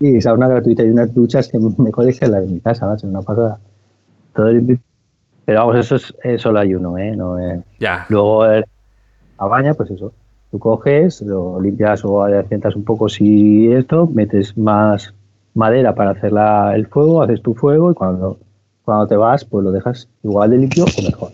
y 0.00 0.20
sauna 0.20 0.48
gratuita 0.48 0.82
y 0.82 0.90
unas 0.90 1.14
duchas 1.14 1.48
que 1.48 1.58
me 1.58 1.70
en 1.96 2.30
la 2.30 2.40
de 2.40 2.46
mi 2.46 2.60
casa, 2.60 2.86
¿no? 2.86 3.08
una 3.08 3.22
pasada. 3.22 3.58
Todo 4.34 4.48
Pero 5.44 5.60
vamos, 5.60 5.76
eso 5.76 5.96
es, 5.96 6.42
solo 6.42 6.58
hay 6.58 6.74
uno, 6.74 6.98
¿eh? 6.98 7.16
No, 7.16 7.36
Ya. 7.80 8.06
Luego, 8.08 8.44
a 8.44 9.46
baña, 9.46 9.74
pues 9.74 9.90
eso. 9.90 10.12
Tú 10.50 10.58
coges, 10.58 11.22
lo 11.22 11.60
limpias 11.60 12.04
o 12.04 12.22
adecentas 12.22 12.76
un 12.76 12.84
poco 12.84 13.08
si 13.08 13.72
esto, 13.72 14.06
metes 14.06 14.56
más 14.56 15.12
madera 15.54 15.94
para 15.94 16.10
hacer 16.10 16.32
el 16.74 16.86
fuego, 16.86 17.22
haces 17.22 17.42
tu 17.42 17.54
fuego 17.54 17.90
y 17.90 17.94
cuando, 17.94 18.38
cuando 18.84 19.06
te 19.06 19.16
vas, 19.16 19.44
pues 19.44 19.64
lo 19.64 19.72
dejas 19.72 20.08
igual 20.22 20.50
de 20.50 20.58
limpio 20.58 20.84
o 20.84 21.02
mejor. 21.02 21.32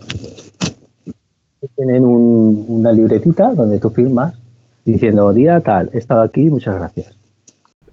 Tienen 1.75 2.05
una 2.05 2.91
libretita 2.91 3.53
donde 3.53 3.79
tú 3.79 3.89
firmas 3.89 4.35
diciendo, 4.85 5.33
día 5.33 5.59
tal, 5.61 5.89
he 5.93 5.97
estado 5.97 6.21
aquí, 6.21 6.49
muchas 6.49 6.75
gracias. 6.75 7.15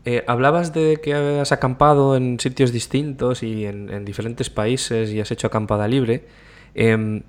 Eh, 0.04 0.24
hablabas 0.26 0.72
de 0.72 0.98
que 1.02 1.14
has 1.14 1.52
acampado 1.52 2.16
en 2.16 2.40
sitios 2.40 2.72
distintos 2.72 3.42
y 3.42 3.66
en, 3.66 4.04
diferentes 4.04 4.48
países 4.48 5.10
y 5.10 5.20
has 5.20 5.30
hecho 5.30 5.46
acampada 5.46 5.88
libre. 5.88 6.24
Em, 6.74 7.22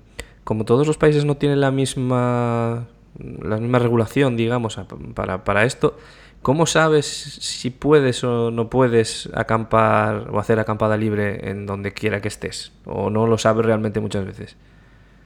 como 0.44 0.64
todos 0.64 0.86
los 0.86 0.96
países 0.96 1.24
no 1.24 1.36
tienen 1.36 1.60
la 1.60 1.70
misma, 1.70 2.88
la 3.18 3.56
misma 3.58 3.78
regulación, 3.78 4.36
digamos, 4.36 4.80
para, 5.14 5.44
para 5.44 5.64
esto, 5.64 5.96
¿cómo 6.40 6.66
sabes 6.66 7.06
si 7.06 7.70
puedes 7.70 8.24
o 8.24 8.50
no 8.50 8.70
puedes 8.70 9.28
acampar 9.34 10.30
o 10.32 10.38
hacer 10.38 10.58
acampada 10.58 10.96
libre 10.96 11.50
en 11.50 11.66
donde 11.66 11.92
quiera 11.92 12.20
que 12.20 12.28
estés? 12.28 12.72
¿O 12.86 13.10
no 13.10 13.26
lo 13.26 13.36
sabes 13.38 13.66
realmente 13.66 14.00
muchas 14.00 14.24
veces? 14.24 14.56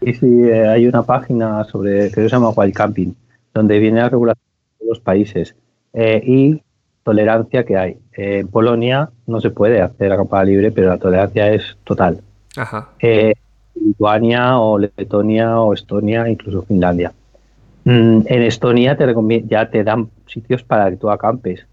Sí, 0.03 0.13
sí, 0.15 0.43
eh, 0.45 0.69
hay 0.69 0.87
una 0.87 1.03
página 1.03 1.65
sobre 1.65 2.11
que 2.11 2.23
se 2.23 2.29
llama 2.29 2.51
Wild 2.51 2.75
Camping, 2.75 3.13
donde 3.55 3.79
viene 3.79 4.01
la 4.01 4.09
regulación 4.09 4.45
de 4.81 4.87
los 4.87 5.01
países 5.01 5.57
eh, 5.93 6.23
y 6.25 6.63
tolerancia 7.03 7.65
que 7.65 7.77
hay. 7.77 7.99
en 8.13 8.49
Polonia 8.49 9.11
no 9.27 9.41
se 9.41 9.51
puede 9.51 9.81
hacer 9.81 10.13
acampada 10.13 10.45
libre, 10.45 10.73
pero 10.73 10.89
la 10.89 10.99
tolerancia 10.99 11.53
es 11.53 11.77
total. 11.85 12.21
Ajá. 12.57 12.91
Eh, 12.99 13.35
Lituania 13.75 14.59
o 14.59 14.79
Letonia 14.79 15.61
o 15.61 15.73
Estonia, 15.73 16.29
incluso 16.29 16.63
Finlandia. 16.63 17.13
Mm, 17.85 18.23
en 18.27 18.43
Estonia 18.43 18.97
te 18.97 19.07
ya 19.47 19.71
te 19.71 19.85
dan 19.85 20.11
sitios 20.27 20.63
para 20.63 20.91
que 20.91 20.97
tú 20.97 21.11
acampes. 21.11 21.67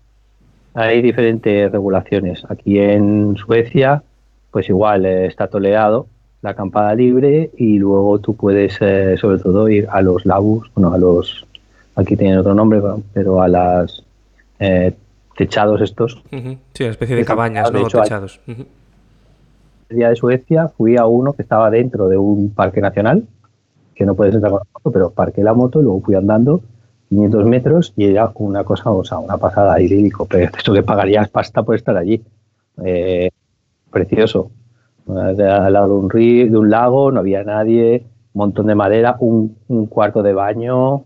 Hay 0.75 1.01
diferentes 1.01 1.71
regulaciones. 1.71 2.43
Aquí 2.49 2.79
en 2.79 3.35
Suecia, 3.37 4.03
pues 4.51 4.69
igual 4.69 5.05
está 5.05 5.47
tolerado 5.47 6.07
la 6.43 6.49
acampada 6.51 6.93
libre 6.93 7.51
y 7.57 7.79
luego 7.79 8.19
tú 8.19 8.35
puedes, 8.35 8.77
eh, 8.81 9.15
sobre 9.17 9.39
todo, 9.39 9.69
ir 9.69 9.87
a 9.89 10.01
los 10.01 10.25
labus, 10.25 10.69
bueno, 10.75 10.93
a 10.93 10.97
los, 10.97 11.47
aquí 11.95 12.17
tienen 12.17 12.37
otro 12.37 12.53
nombre, 12.53 12.81
pero 13.13 13.41
a 13.41 13.47
las 13.47 14.03
eh, 14.59 14.93
techados 15.37 15.79
estos. 15.81 16.21
Sí, 16.29 16.83
una 16.83 16.91
especie 16.91 17.15
de 17.15 17.23
cabañas, 17.23 17.71
¿no? 17.71 17.87
techados. 17.87 18.41
El 18.45 19.97
día 19.97 20.09
de 20.09 20.17
Suecia 20.17 20.67
fui 20.67 20.97
a 20.97 21.05
uno 21.05 21.31
que 21.31 21.43
estaba 21.43 21.69
dentro 21.69 22.09
de 22.09 22.17
un 22.17 22.49
parque 22.49 22.81
nacional, 22.81 23.23
que 23.95 24.05
no 24.05 24.13
puedes 24.13 24.35
entrar 24.35 24.51
con 24.51 24.59
la 24.59 24.67
moto, 24.73 24.91
pero 24.91 25.09
parqué 25.11 25.43
la 25.43 25.53
moto 25.53 25.79
y 25.79 25.83
luego 25.83 26.01
fui 26.01 26.15
andando 26.15 26.61
500 27.07 27.45
metros 27.45 27.93
y 27.95 28.07
era 28.07 28.29
una 28.35 28.65
cosa, 28.65 28.91
o 28.91 29.05
sea, 29.05 29.17
una 29.19 29.37
pasada 29.37 29.79
idílico, 29.79 30.25
pero 30.25 30.49
esto 30.57 30.73
que 30.73 30.83
pagarías 30.83 31.29
pasta 31.29 31.63
por 31.63 31.75
estar 31.75 31.95
allí. 31.95 32.21
Eh, 32.83 33.29
precioso 33.89 34.51
al 35.07 35.73
lado 35.73 35.87
de 35.87 35.93
un 35.93 36.09
río, 36.09 36.49
de 36.49 36.57
un 36.57 36.69
lago, 36.69 37.11
no 37.11 37.19
había 37.19 37.43
nadie, 37.43 38.05
un 38.33 38.39
montón 38.39 38.67
de 38.67 38.75
madera, 38.75 39.17
un, 39.19 39.55
cuarto 39.89 40.23
de 40.23 40.33
baño, 40.33 41.03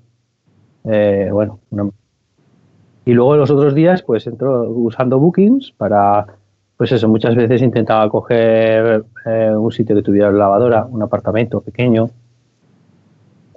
eh, 0.85 1.29
bueno, 1.31 1.59
y 3.05 3.13
luego 3.13 3.35
los 3.35 3.51
otros 3.51 3.73
días 3.73 4.01
pues 4.03 4.27
entro 4.27 4.69
usando 4.69 5.19
bookings 5.19 5.71
para, 5.71 6.25
pues 6.77 6.91
eso, 6.91 7.07
muchas 7.07 7.35
veces 7.35 7.61
intentaba 7.61 8.09
coger 8.09 9.03
eh, 9.25 9.53
un 9.55 9.71
sitio 9.71 9.95
que 9.95 10.01
tuviera 10.01 10.31
lavadora, 10.31 10.85
un 10.85 11.01
apartamento 11.01 11.61
pequeño, 11.61 12.09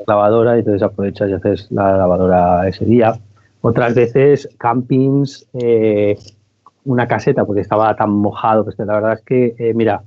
lavadora, 0.06 0.56
y 0.56 0.60
entonces 0.60 0.82
aprovechas 0.82 1.30
y 1.30 1.32
haces 1.34 1.70
la 1.70 1.96
lavadora 1.96 2.66
ese 2.66 2.84
día. 2.84 3.14
Otras 3.60 3.94
veces 3.94 4.48
campings, 4.58 5.46
eh, 5.52 6.18
una 6.84 7.06
caseta, 7.06 7.44
porque 7.44 7.60
estaba 7.60 7.94
tan 7.94 8.10
mojado, 8.10 8.64
pues 8.64 8.78
la 8.78 8.94
verdad 8.94 9.12
es 9.12 9.20
que, 9.20 9.72
mira, 9.74 10.02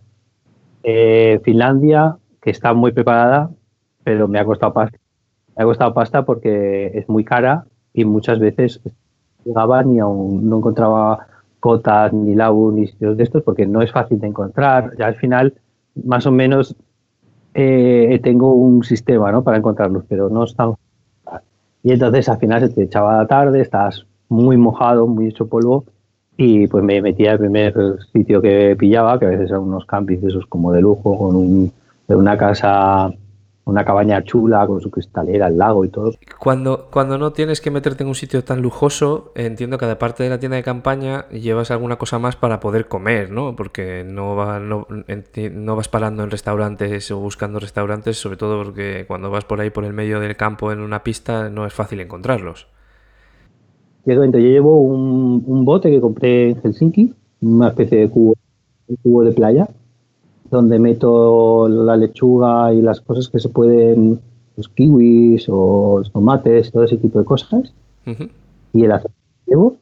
eh, 0.83 1.39
Finlandia, 1.43 2.17
que 2.41 2.51
está 2.51 2.73
muy 2.73 2.91
preparada, 2.91 3.49
pero 4.03 4.27
me 4.27 4.39
ha 4.39 4.45
costado 4.45 4.73
pasta. 4.73 4.97
Me 5.55 5.63
ha 5.63 5.65
costado 5.65 5.93
pasta 5.93 6.25
porque 6.25 6.91
es 6.93 7.07
muy 7.09 7.23
cara 7.23 7.65
y 7.93 8.05
muchas 8.05 8.39
veces 8.39 8.81
llegaba 9.45 9.83
ni 9.83 9.99
aún 9.99 10.49
no 10.49 10.57
encontraba 10.57 11.27
cotas, 11.59 12.11
ni 12.11 12.35
labu, 12.35 12.71
ni 12.71 12.87
sitios 12.87 13.15
de 13.15 13.23
estos, 13.23 13.43
porque 13.43 13.65
no 13.65 13.81
es 13.81 13.91
fácil 13.91 14.19
de 14.19 14.27
encontrar. 14.27 14.91
Ya 14.97 15.07
al 15.07 15.15
final, 15.15 15.53
más 16.03 16.25
o 16.25 16.31
menos, 16.31 16.75
eh, 17.53 18.19
tengo 18.23 18.53
un 18.53 18.83
sistema 18.83 19.31
¿no? 19.31 19.43
para 19.43 19.57
encontrarlos, 19.57 20.03
pero 20.09 20.29
no 20.29 20.43
están. 20.43 20.73
Y 21.83 21.91
entonces 21.91 22.27
al 22.29 22.37
final 22.37 22.61
se 22.61 22.69
te 22.69 22.83
echaba 22.83 23.17
la 23.17 23.27
tarde, 23.27 23.61
estás 23.61 24.05
muy 24.27 24.57
mojado, 24.57 25.07
muy 25.07 25.27
hecho 25.27 25.47
polvo, 25.47 25.85
y 26.37 26.67
pues 26.67 26.83
me 26.83 27.01
metía 27.01 27.33
al 27.33 27.39
primer 27.39 27.73
sitio 28.11 28.41
que 28.41 28.75
pillaba, 28.77 29.19
que 29.19 29.25
a 29.25 29.29
veces 29.29 29.49
eran 29.49 29.61
unos 29.61 29.85
campings 29.85 30.23
esos 30.23 30.45
como 30.47 30.71
de 30.71 30.81
lujo, 30.81 31.17
con 31.17 31.35
un, 31.35 31.71
una 32.07 32.37
casa, 32.37 33.11
una 33.65 33.85
cabaña 33.85 34.23
chula, 34.23 34.65
con 34.65 34.81
su 34.81 34.89
cristalera, 34.89 35.47
el 35.47 35.59
lago 35.59 35.85
y 35.85 35.89
todo. 35.89 36.13
Cuando, 36.39 36.87
cuando 36.91 37.19
no 37.19 37.33
tienes 37.33 37.61
que 37.61 37.69
meterte 37.69 38.03
en 38.03 38.09
un 38.09 38.15
sitio 38.15 38.43
tan 38.43 38.61
lujoso, 38.61 39.31
entiendo 39.35 39.77
que 39.77 39.85
aparte 39.85 40.23
de 40.23 40.29
la 40.29 40.39
tienda 40.39 40.57
de 40.57 40.63
campaña, 40.63 41.27
llevas 41.29 41.69
alguna 41.69 41.97
cosa 41.97 42.17
más 42.17 42.35
para 42.35 42.59
poder 42.59 42.87
comer, 42.87 43.29
¿no? 43.29 43.55
Porque 43.55 44.03
no, 44.03 44.35
va, 44.35 44.59
no, 44.59 44.87
no 44.89 45.75
vas 45.75 45.87
parando 45.87 46.23
en 46.23 46.31
restaurantes 46.31 47.11
o 47.11 47.19
buscando 47.19 47.59
restaurantes, 47.59 48.17
sobre 48.17 48.37
todo 48.37 48.63
porque 48.63 49.05
cuando 49.07 49.29
vas 49.29 49.45
por 49.45 49.61
ahí 49.61 49.69
por 49.69 49.85
el 49.85 49.93
medio 49.93 50.19
del 50.19 50.35
campo 50.35 50.71
en 50.71 50.79
una 50.79 51.03
pista 51.03 51.49
no 51.49 51.67
es 51.67 51.73
fácil 51.73 51.99
encontrarlos. 51.99 52.67
Yo 54.05 54.21
llevo 54.23 54.81
un, 54.81 55.63
bote 55.65 55.89
que 55.89 56.01
compré 56.01 56.49
en 56.49 56.61
Helsinki, 56.61 57.13
una 57.41 57.69
especie 57.69 57.99
de 57.99 58.09
cubo, 58.09 58.35
cubo 59.01 59.23
de 59.23 59.31
playa, 59.31 59.67
donde 60.51 60.77
meto 60.77 61.69
la 61.69 61.95
lechuga 61.95 62.73
y 62.73 62.81
las 62.81 62.99
cosas 62.99 63.29
que 63.29 63.39
se 63.39 63.47
pueden, 63.47 64.19
los 64.57 64.67
kiwis 64.67 65.47
o 65.47 65.99
los 65.99 66.11
tomates, 66.11 66.71
todo 66.71 66.83
ese 66.83 66.97
tipo 66.97 67.19
de 67.19 67.25
cosas. 67.25 67.73
Y 68.73 68.83
el 68.83 68.91
aceite 68.91 69.15
llevo. 69.47 69.77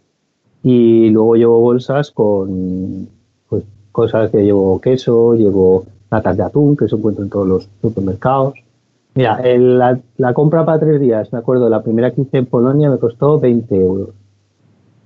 Y 0.63 1.09
luego 1.09 1.35
llevo 1.35 1.59
bolsas 1.59 2.11
con 2.11 3.07
pues, 3.49 3.63
cosas 3.91 4.29
que 4.29 4.43
llevo 4.43 4.79
queso, 4.79 5.33
llevo 5.33 5.85
latas 6.11 6.37
de 6.37 6.43
atún, 6.43 6.77
que 6.77 6.87
se 6.87 6.95
encuentra 6.95 7.23
en 7.23 7.31
todos 7.31 7.47
los 7.47 7.69
supermercados. 7.81 8.53
Mira, 9.13 9.41
la, 10.17 10.33
compra 10.33 10.65
para 10.65 10.79
tres 10.79 11.01
días, 11.01 11.31
me 11.33 11.39
acuerdo, 11.39 11.69
la 11.69 11.83
primera 11.83 12.11
que 12.11 12.21
hice 12.21 12.37
en 12.37 12.45
Polonia 12.45 12.89
me 12.89 12.97
costó 12.97 13.39
20 13.39 13.75
euros. 13.75 14.09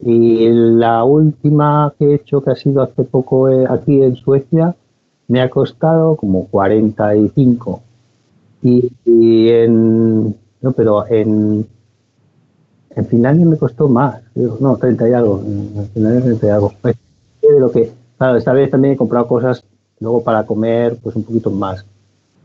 Y 0.01 0.47
la 0.49 1.03
última 1.03 1.93
que 1.97 2.05
he 2.05 2.15
hecho, 2.15 2.41
que 2.41 2.51
ha 2.51 2.55
sido 2.55 2.81
hace 2.81 3.03
poco 3.03 3.49
eh, 3.49 3.65
aquí 3.67 4.03
en 4.03 4.15
Suecia, 4.15 4.75
me 5.27 5.41
ha 5.41 5.49
costado 5.49 6.15
como 6.15 6.47
45. 6.47 7.81
Y, 8.61 8.91
y 9.05 9.49
en. 9.49 10.35
No, 10.61 10.71
pero 10.75 11.07
en. 11.07 11.65
En 12.91 13.05
Finlandia 13.07 13.45
me 13.45 13.57
costó 13.57 13.87
más. 13.87 14.21
No, 14.35 14.77
30 14.77 15.09
y 15.09 15.13
algo. 15.13 15.41
En 15.45 15.89
Finlandia 15.93 16.21
30 16.21 16.45
y 16.45 16.49
algo. 16.49 16.73
Pues, 16.81 16.95
de 17.41 17.59
lo 17.59 17.71
que, 17.71 17.91
Claro, 18.17 18.37
esta 18.37 18.53
vez 18.53 18.71
también 18.71 18.93
he 18.93 18.97
comprado 18.97 19.27
cosas 19.27 19.63
luego 19.99 20.23
para 20.23 20.45
comer 20.45 20.97
pues 21.01 21.15
un 21.15 21.23
poquito 21.23 21.51
más. 21.51 21.85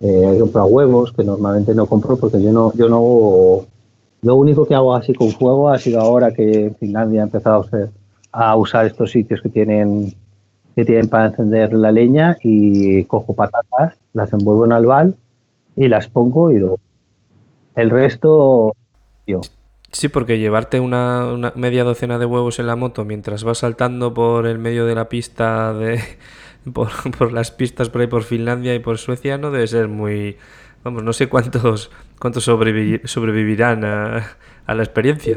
Eh, 0.01 0.33
he 0.35 0.39
comprado 0.39 0.67
huevos 0.69 1.13
que 1.13 1.23
normalmente 1.23 1.75
no 1.75 1.87
compro 1.87 2.17
porque 2.17 2.43
yo 2.43 2.53
no, 2.53 2.73
yo 2.75 2.89
no, 2.89 3.67
lo 4.23 4.35
único 4.35 4.67
que 4.67 4.75
hago 4.75 4.95
así 4.95 5.13
con 5.13 5.31
fuego 5.31 5.69
ha 5.69 5.79
sido 5.79 6.01
ahora 6.01 6.33
que 6.33 6.73
Finlandia 6.81 7.21
ha 7.21 7.25
empezado 7.25 7.67
a 8.33 8.57
usar 8.57 8.87
estos 8.87 9.11
sitios 9.11 9.43
que 9.43 9.49
tienen 9.49 10.15
que 10.75 10.85
tienen 10.85 11.09
para 11.09 11.27
encender 11.27 11.73
la 11.73 11.93
leña 11.93 12.39
y 12.43 13.05
cojo 13.05 13.35
patatas, 13.35 13.99
las 14.13 14.33
envuelvo 14.33 14.65
en 14.65 14.73
albal 14.73 15.17
y 15.77 15.89
las 15.89 16.09
pongo 16.09 16.51
y 16.51 16.59
luego 16.59 16.79
el 17.75 17.91
resto 17.91 18.75
yo. 19.27 19.41
Sí, 19.93 20.09
porque 20.09 20.39
llevarte 20.39 20.79
una, 20.79 21.53
media 21.57 21.83
docena 21.83 22.19
de 22.19 22.27
huevos 22.27 22.59
en 22.61 22.69
la 22.69 22.77
moto 22.77 23.05
mientras 23.05 23.43
vas 23.43 23.59
saltando 23.59 24.15
por 24.15 24.47
el 24.47 24.59
medio 24.59 24.87
de 24.87 24.95
la 24.95 25.09
pista 25.09 25.73
de 25.73 26.01
por, 27.19 27.33
las 27.33 27.51
pistas 27.51 27.89
por 27.89 28.03
ahí 28.03 28.07
por 28.07 28.23
Finlandia 28.23 28.75
y 28.75 28.79
por 28.79 28.99
Suecia 28.99 29.39
no 29.39 29.51
debe 29.51 29.67
ser 29.67 29.89
muy 29.89 30.37
vamos 30.85 31.03
no 31.03 31.13
sé 31.13 31.29
cuántos 31.29 31.91
cuántos 32.19 32.45
sobrevivirán 32.45 33.85
a, 33.85 34.27
la 34.67 34.83
experiencia. 34.83 35.37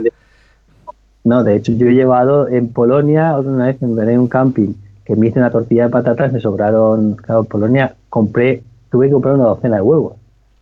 No, 1.24 1.44
de 1.44 1.56
hecho 1.56 1.72
yo 1.72 1.88
he 1.88 1.94
llevado 1.94 2.48
en 2.50 2.72
Polonia 2.72 3.36
otra 3.38 3.51
vez 3.65 3.82
en 3.82 4.20
un 4.20 4.27
camping 4.27 4.74
que 5.06 5.15
me 5.15 5.27
hice 5.27 5.39
una 5.39 5.51
tortilla 5.51 5.86
de 5.86 5.89
patatas, 5.89 6.32
me 6.32 6.39
sobraron, 6.39 7.15
claro, 7.15 7.42
en 7.42 7.46
Polonia 7.48 7.96
compré, 8.10 8.63
tuve 8.89 9.08
que 9.08 9.13
comprar 9.13 9.36
una 9.36 9.46
docena 9.46 9.77
de 9.77 9.82
huevos, 9.82 10.13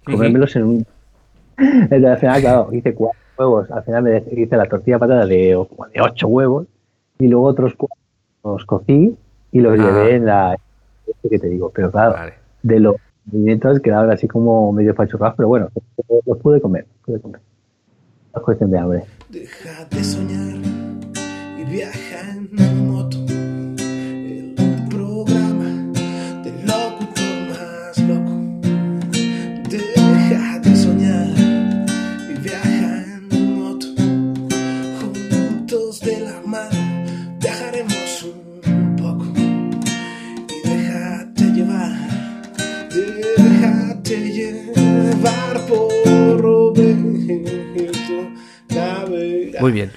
comérmelos 0.03 0.55
en 0.55 0.63
un... 0.63 0.85
Entonces 1.57 2.05
al 2.05 2.17
final, 2.17 2.41
claro, 2.41 2.69
hice 2.71 2.93
cuatro 2.93 3.19
huevos. 3.37 3.69
Al 3.69 3.83
final 3.83 4.03
me 4.03 4.23
hice 4.31 4.57
la 4.57 4.65
tortilla 4.65 4.95
de 4.95 4.99
patata 4.99 5.25
de, 5.25 5.35
de 5.37 6.01
ocho 6.01 6.27
huevos 6.27 6.65
y 7.19 7.27
luego 7.27 7.45
otros 7.45 7.73
cuatro 7.75 7.97
los 8.43 8.65
cocí 8.65 9.15
y 9.51 9.59
los 9.59 9.79
ah. 9.79 9.83
llevé 9.83 10.15
en 10.15 10.25
la 10.25 10.57
este 11.07 11.29
que 11.29 11.39
te 11.39 11.47
digo. 11.49 11.71
Pero 11.73 11.91
claro, 11.91 12.15
de 12.61 12.79
los 12.79 12.95
movimientos 13.25 13.79
quedaban 13.79 14.11
así 14.11 14.27
como 14.27 14.71
medio 14.71 14.95
pachurrados, 14.95 15.35
pero 15.35 15.49
bueno, 15.49 15.69
los 16.25 16.37
pude 16.37 16.61
comer, 16.61 16.85
pude 17.05 17.19
comer. 17.19 17.41
Es 18.33 18.41
cuestión 18.41 18.71
de 18.71 18.79
hambre. 18.79 19.03
Deja 19.29 19.85
de 19.85 20.03
soñar 20.03 20.50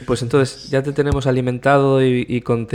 pues 0.06 0.22
entonces 0.22 0.70
ya 0.70 0.82
te 0.82 0.92
tenemos 0.92 1.26
alimentado 1.26 2.04
y, 2.04 2.26
y, 2.28 2.40
con 2.42 2.66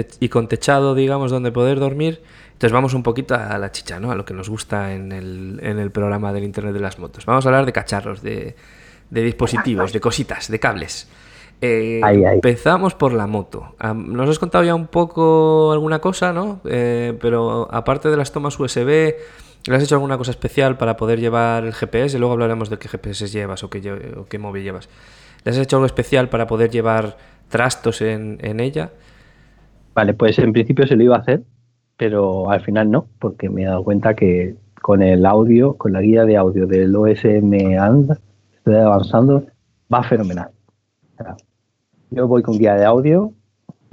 techado, 0.47 0.95
digamos, 0.95 1.31
donde 1.31 1.51
poder 1.51 1.79
dormir. 1.79 2.21
Entonces 2.53 2.73
vamos 2.73 2.93
un 2.93 3.03
poquito 3.03 3.35
a 3.35 3.57
la 3.57 3.71
chicha, 3.71 3.99
¿no? 3.99 4.11
A 4.11 4.15
lo 4.15 4.25
que 4.25 4.33
nos 4.33 4.49
gusta 4.49 4.93
en 4.93 5.13
el, 5.13 5.59
en 5.63 5.79
el 5.79 5.91
programa 5.91 6.33
del 6.33 6.43
Internet 6.43 6.73
de 6.73 6.81
las 6.81 6.99
Motos. 6.99 7.25
Vamos 7.25 7.45
a 7.45 7.49
hablar 7.49 7.65
de 7.65 7.71
cacharros, 7.71 8.21
de, 8.21 8.55
dispositivos, 9.09 9.93
de 9.93 10.01
cositas, 10.01 10.51
de 10.51 10.59
cables. 10.59 11.07
Eh, 11.61 12.01
empezamos 12.03 12.95
por 12.95 13.13
la 13.13 13.27
moto. 13.27 13.75
Nos 13.95 14.29
has 14.29 14.39
contado 14.39 14.63
ya 14.63 14.75
un 14.75 14.87
poco 14.87 15.71
alguna 15.71 15.99
cosa, 15.99 16.33
¿no? 16.33 16.61
Eh, 16.65 17.17
pero 17.21 17.67
aparte 17.71 18.09
de 18.09 18.17
las 18.17 18.31
tomas 18.31 18.59
USB, 18.59 19.15
¿le 19.65 19.75
has 19.75 19.83
hecho 19.83 19.95
alguna 19.95 20.17
cosa 20.17 20.31
especial 20.31 20.77
para 20.77 20.97
poder 20.97 21.19
llevar 21.19 21.65
el 21.65 21.73
GPS? 21.73 22.19
Luego 22.19 22.33
hablaremos 22.33 22.69
de 22.69 22.77
qué 22.77 22.87
GPS 22.87 23.27
llevas 23.27 23.63
o 23.63 23.69
qué, 23.69 24.13
o 24.17 24.25
qué 24.25 24.37
móvil 24.37 24.63
llevas. 24.63 24.89
¿Le 25.43 25.51
has 25.51 25.57
hecho 25.57 25.77
algo 25.77 25.85
especial 25.85 26.29
para 26.29 26.47
poder 26.47 26.69
llevar 26.69 27.17
trastos 27.49 28.01
en, 28.01 28.59
ella? 28.59 28.91
Vale, 29.93 30.13
pues 30.13 30.37
en 30.39 30.53
principio 30.53 30.85
se 30.85 30.95
lo 30.95 31.03
iba 31.03 31.15
a 31.15 31.19
hacer, 31.19 31.43
pero 31.97 32.49
al 32.51 32.61
final 32.61 32.91
no, 32.91 33.07
porque 33.19 33.49
me 33.49 33.63
he 33.63 33.65
dado 33.65 33.83
cuenta 33.83 34.15
que 34.15 34.55
con 34.81 35.01
el 35.01 35.25
audio, 35.25 35.75
con 35.75 35.93
la 35.93 36.01
guía 36.01 36.25
de 36.25 36.37
audio 36.37 36.67
del 36.67 36.95
OSM 36.95 37.77
AND, 37.79 38.11
estoy 38.55 38.75
avanzando, 38.75 39.45
va 39.93 40.03
fenomenal. 40.03 40.51
yo 42.11 42.27
voy 42.27 42.41
con 42.41 42.57
guía 42.57 42.75
de 42.75 42.85
audio 42.85 43.33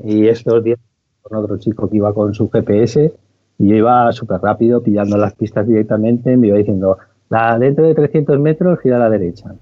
y 0.04 0.28
estos 0.28 0.62
días 0.62 0.78
con 1.22 1.38
otro 1.38 1.58
chico 1.58 1.88
que 1.88 1.96
iba 1.96 2.12
con 2.14 2.34
su 2.34 2.48
GPS 2.50 3.12
y 3.58 3.68
yo 3.68 3.76
iba 3.76 4.12
súper 4.12 4.40
rápido 4.40 4.82
pillando 4.82 5.16
las 5.16 5.34
pistas 5.34 5.66
directamente, 5.66 6.36
me 6.36 6.48
iba 6.48 6.58
diciendo, 6.58 6.98
la, 7.28 7.58
dentro 7.58 7.86
de 7.86 7.94
300 7.94 8.38
metros 8.38 8.80
gira 8.80 8.96
a 8.96 9.00
la 9.00 9.10
derecha, 9.10 9.54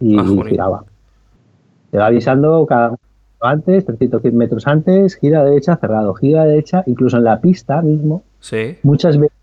y, 0.00 0.18
ah, 0.18 0.24
giraba. 0.48 0.84
Te 1.90 1.98
va 1.98 2.06
avisando 2.06 2.66
cada 2.66 2.96
antes, 3.40 3.84
300 3.84 4.22
metros 4.32 4.66
antes, 4.66 5.16
gira 5.16 5.40
a 5.40 5.44
derecha, 5.44 5.76
cerrado, 5.76 6.14
gira 6.14 6.42
a 6.42 6.46
derecha, 6.46 6.82
incluso 6.86 7.16
en 7.18 7.24
la 7.24 7.40
pista 7.40 7.82
mismo. 7.82 8.22
Sí. 8.40 8.78
Muchas 8.82 9.18
veces 9.18 9.36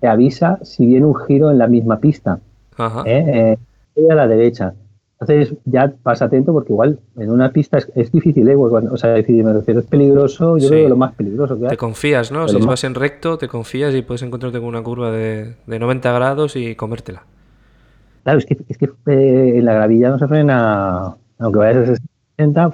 te 0.00 0.08
avisa 0.08 0.58
si 0.62 0.86
viene 0.86 1.06
un 1.06 1.14
giro 1.14 1.50
en 1.50 1.58
la 1.58 1.66
misma 1.66 1.98
pista. 1.98 2.40
Ajá. 2.76 3.02
¿eh? 3.06 3.56
Eh, 3.96 4.10
a 4.10 4.14
la 4.14 4.26
derecha. 4.26 4.74
Entonces 5.18 5.56
ya 5.64 5.94
vas 6.02 6.20
atento 6.20 6.52
porque 6.52 6.74
igual 6.74 6.98
en 7.16 7.30
una 7.30 7.50
pista 7.50 7.78
es, 7.94 8.12
difícil, 8.12 8.46
¿eh? 8.50 8.56
o 8.56 8.96
sea, 8.98 9.10
decir, 9.10 9.42
me 9.42 9.54
refiero, 9.54 9.80
es 9.80 9.86
peligroso, 9.86 10.58
yo 10.58 10.68
creo 10.68 10.84
que 10.84 10.88
lo 10.90 10.96
más 10.96 11.14
peligroso 11.14 11.58
que. 11.58 11.68
Te 11.68 11.76
confías, 11.78 12.30
¿no? 12.30 12.46
si 12.46 12.58
vas 12.58 12.84
en 12.84 12.94
recto, 12.94 13.38
te 13.38 13.48
confías 13.48 13.94
y 13.94 14.02
puedes 14.02 14.22
encontrarte 14.22 14.58
con 14.58 14.68
una 14.68 14.82
curva 14.82 15.10
de, 15.10 15.54
de 15.66 15.78
90 15.78 16.12
grados 16.12 16.56
y 16.56 16.74
comértela. 16.74 17.22
Claro, 18.26 18.40
es 18.40 18.46
que, 18.46 18.56
es 18.68 18.76
que 18.76 18.86
eh, 18.86 19.58
en 19.58 19.64
la 19.64 19.74
gravilla 19.74 20.10
no 20.10 20.18
se 20.18 20.26
frena, 20.26 21.16
aunque 21.38 21.58
vayas 21.60 21.90
a 21.90 21.94
60, 22.36 22.72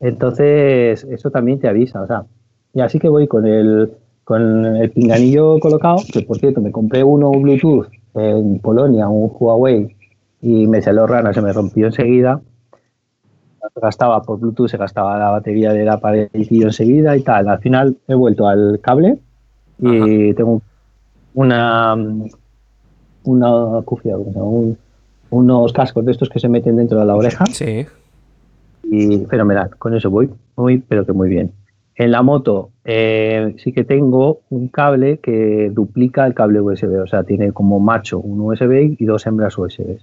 entonces 0.00 1.04
eso 1.04 1.30
también 1.30 1.60
te 1.60 1.68
avisa, 1.68 2.02
o 2.02 2.06
sea, 2.08 2.24
y 2.74 2.80
así 2.80 2.98
que 2.98 3.08
voy 3.08 3.28
con 3.28 3.46
el, 3.46 3.92
con 4.24 4.66
el 4.66 4.90
pinganillo 4.90 5.60
colocado, 5.60 5.98
que 6.12 6.22
por 6.22 6.38
cierto 6.38 6.60
me 6.60 6.72
compré 6.72 7.04
uno 7.04 7.30
Bluetooth 7.30 7.86
en 8.16 8.58
Polonia, 8.58 9.08
un 9.08 9.30
Huawei, 9.32 9.96
y 10.42 10.66
me 10.66 10.82
salió 10.82 11.06
rana, 11.06 11.32
se 11.32 11.42
me 11.42 11.52
rompió 11.52 11.86
enseguida. 11.86 12.40
Se 13.72 13.80
gastaba 13.80 14.20
por 14.20 14.40
Bluetooth, 14.40 14.68
se 14.68 14.78
gastaba 14.78 15.16
la 15.16 15.30
batería 15.30 15.72
del 15.72 15.90
aparello 15.90 16.66
enseguida 16.66 17.16
y 17.16 17.22
tal. 17.22 17.48
Al 17.48 17.60
final 17.60 17.98
he 18.08 18.16
vuelto 18.16 18.48
al 18.48 18.80
cable 18.82 19.16
y 19.78 20.34
tengo 20.34 20.60
una, 21.34 21.96
una 23.24 23.82
cufia, 23.82 24.16
unos 25.30 25.72
cascos 25.72 26.04
de 26.04 26.12
estos 26.12 26.28
que 26.28 26.40
se 26.40 26.48
meten 26.48 26.76
dentro 26.76 26.98
de 26.98 27.04
la 27.04 27.14
oreja. 27.14 27.44
Sí. 27.46 27.86
Y 28.84 29.24
fenomenal, 29.26 29.76
con 29.76 29.94
eso 29.94 30.10
voy 30.10 30.30
muy, 30.56 30.78
pero 30.78 31.06
que 31.06 31.12
muy 31.12 31.28
bien. 31.28 31.52
En 31.94 32.10
la 32.10 32.22
moto 32.22 32.70
eh, 32.84 33.54
sí 33.58 33.72
que 33.72 33.84
tengo 33.84 34.40
un 34.48 34.68
cable 34.68 35.18
que 35.18 35.70
duplica 35.70 36.26
el 36.26 36.34
cable 36.34 36.60
USB, 36.60 37.02
o 37.02 37.06
sea, 37.06 37.24
tiene 37.24 37.52
como 37.52 37.78
macho 37.78 38.18
un 38.18 38.40
USB 38.40 38.96
y 38.98 39.04
dos 39.04 39.26
hembras 39.26 39.58
USB. 39.58 39.98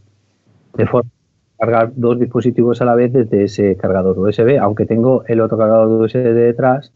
De 0.76 0.86
forma 0.86 1.10
cargar 1.58 1.92
dos 1.96 2.20
dispositivos 2.20 2.82
a 2.82 2.86
la 2.86 2.96
vez 2.96 3.12
desde 3.12 3.44
ese 3.44 3.76
cargador 3.78 4.18
USB, 4.20 4.60
aunque 4.62 4.86
tengo 4.86 5.24
el 5.28 5.42
otro 5.42 5.58
cargador 5.58 6.02
USB 6.02 6.34
detrás, 6.34 6.94